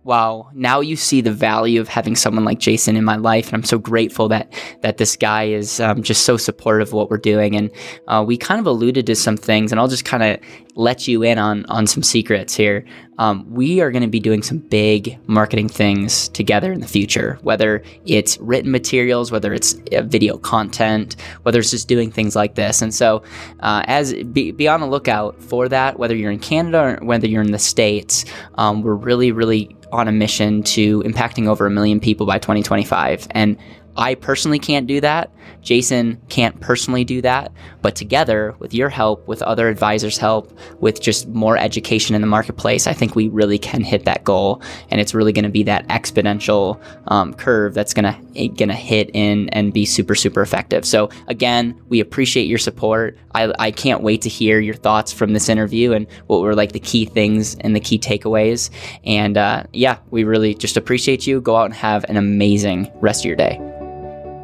wow, 0.05 0.51
now 0.53 0.81
you 0.81 0.97
see 0.97 1.21
the 1.21 1.33
value 1.33 1.81
of 1.81 1.89
having 1.89 2.17
someone 2.17 2.45
like 2.45 2.59
Jayson 2.59 2.97
in 2.97 3.05
my 3.05 3.17
life, 3.17 3.47
and 3.47 3.55
I'm 3.55 3.65
so 3.65 3.79
grateful 3.79 4.29
that 4.29 4.53
that 4.81 4.99
this 4.99 5.17
guy 5.17 5.45
is 5.45 5.81
um, 5.81 6.03
just 6.03 6.25
so 6.25 6.37
supportive 6.37 6.89
of 6.89 6.95
what 6.95 7.11
we're 7.11 7.19
doing. 7.19 7.55
And 7.55 7.71
uh, 8.09 8.25
we 8.27 8.37
kind 8.37 8.61
of 8.61 8.67
alluded 8.67 9.07
to 9.07 9.15
some 9.15 9.37
things, 9.37 9.71
and 9.71 9.81
I'll 9.81 9.89
just 9.89 10.05
kind 10.05 10.23
of 10.23 10.41
let 10.75 11.07
you 11.07 11.23
in 11.23 11.39
on 11.39 11.65
on 11.67 11.87
some 11.87 12.03
secrets 12.03 12.57
here. 12.57 12.85
Um, 13.19 13.47
we 13.49 13.81
are 13.81 13.93
going 13.93 14.03
to 14.03 14.09
be 14.09 14.19
doing 14.19 14.43
some 14.43 14.59
big 14.59 15.19
marketing 15.29 15.69
things 15.69 16.29
together 16.31 16.73
in 16.73 16.81
the 16.81 16.89
future, 16.89 17.39
whether 17.43 17.85
it's 18.07 18.39
written 18.39 18.73
materials, 18.73 19.31
whether 19.31 19.53
it's 19.53 19.77
uh, 19.93 20.03
video 20.03 20.39
content, 20.39 21.15
whether 21.43 21.61
it's 21.61 21.71
just 21.71 21.89
doing 21.89 22.11
things 22.11 22.35
like 22.35 22.55
this. 22.55 22.83
And 22.83 22.93
so, 22.93 23.23
uh, 23.61 23.85
as 23.87 24.15
be, 24.15 24.51
be, 24.51 24.67
on 24.67 24.81
the 24.81 24.87
lookout 24.87 25.41
for 25.41 25.69
that, 25.69 25.99
whether 25.99 26.17
you're 26.17 26.33
in 26.33 26.41
Canada 26.41 26.99
or 27.01 27.07
whether 27.07 27.29
you're 27.29 27.43
in 27.43 27.53
the 27.53 27.59
States, 27.59 28.25
um, 28.55 28.83
we're 28.83 28.95
really, 28.95 29.31
really 29.31 29.77
on 29.93 30.09
a 30.09 30.13
mission 30.13 30.63
to 30.63 31.03
impacting 31.03 31.47
over 31.47 31.67
a 31.67 31.71
million 31.71 32.01
people 32.01 32.27
by 32.27 32.39
2025. 32.39 33.29
And 33.31 33.57
I 33.97 34.15
personally 34.15 34.59
can't 34.59 34.87
do 34.87 35.01
that. 35.01 35.31
Jayson 35.63 36.19
can't 36.29 36.59
personally 36.61 37.05
do 37.05 37.21
that. 37.23 37.53
But 37.83 37.95
together, 37.97 38.55
with 38.59 38.75
your 38.75 38.89
help, 38.89 39.27
with 39.27 39.43
other 39.43 39.69
advisors' 39.69 40.19
help, 40.19 40.57
with 40.81 41.01
just 41.01 41.29
more 41.29 41.57
education 41.57 42.15
in 42.15 42.21
the 42.21 42.27
marketplace, 42.27 42.87
I 42.87 42.93
think 42.93 43.15
we 43.15 43.29
really 43.29 43.59
can 43.59 43.83
hit 43.83 44.05
that 44.05 44.25
goal. 44.25 44.63
And 44.91 45.01
it's 45.01 45.15
really 45.15 45.33
going 45.33 45.45
to 45.45 45.51
be 45.51 45.63
that 45.65 45.87
exponential 45.89 46.81
um, 47.09 47.35
curve 47.35 47.75
that's 47.75 47.95
going 47.95 48.05
to 48.05 48.49
going 48.49 48.69
to 48.69 48.75
hit 48.75 49.11
in 49.15 49.49
and 49.51 49.73
be 49.73 49.85
super 49.85 50.15
super 50.15 50.43
effective. 50.43 50.85
So 50.85 51.11
again, 51.29 51.81
we 51.89 52.01
appreciate 52.01 52.47
your 52.47 52.59
support. 52.59 53.19
I, 53.35 53.53
I 53.59 53.71
can't 53.71 54.03
wait 54.03 54.23
to 54.23 54.29
hear 54.29 54.59
your 54.59 54.75
thoughts 54.75 55.13
from 55.13 55.33
this 55.33 55.49
interview 55.49 55.93
and 55.93 56.07
what 56.27 56.41
were 56.41 56.55
like 56.55 56.73
the 56.73 56.81
key 56.81 57.05
things 57.05 57.57
and 57.57 57.77
the 57.77 57.81
key 57.81 57.99
takeaways. 57.99 58.71
And 59.05 59.37
uh, 59.37 59.65
yeah, 59.73 59.99
we 60.11 60.25
really 60.25 60.55
just 60.55 60.77
appreciate 60.77 61.27
you. 61.27 61.41
Go 61.41 61.57
out 61.57 61.67
and 61.67 61.75
have 61.75 62.05
an 62.05 62.17
amazing 62.17 62.91
rest 63.01 63.23
of 63.23 63.27
your 63.27 63.37
day. 63.37 63.82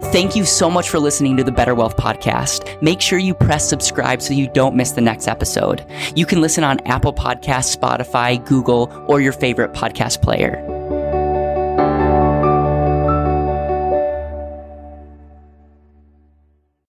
Thank 0.00 0.36
you 0.36 0.44
so 0.44 0.70
much 0.70 0.88
for 0.88 0.98
listening 0.98 1.36
to 1.36 1.44
the 1.44 1.52
Better 1.52 1.74
Wealth 1.74 1.96
Podcast. 1.96 2.80
Make 2.80 3.00
sure 3.00 3.18
you 3.18 3.34
press 3.34 3.68
subscribe 3.68 4.22
so 4.22 4.32
you 4.32 4.48
don't 4.48 4.76
miss 4.76 4.92
the 4.92 5.00
next 5.00 5.26
episode. 5.28 5.84
You 6.14 6.24
can 6.24 6.40
listen 6.40 6.64
on 6.64 6.80
Apple 6.86 7.12
Podcasts, 7.12 7.76
Spotify, 7.76 8.44
Google, 8.46 8.90
or 9.08 9.20
your 9.20 9.32
favorite 9.32 9.72
podcast 9.72 10.22
player. 10.22 10.77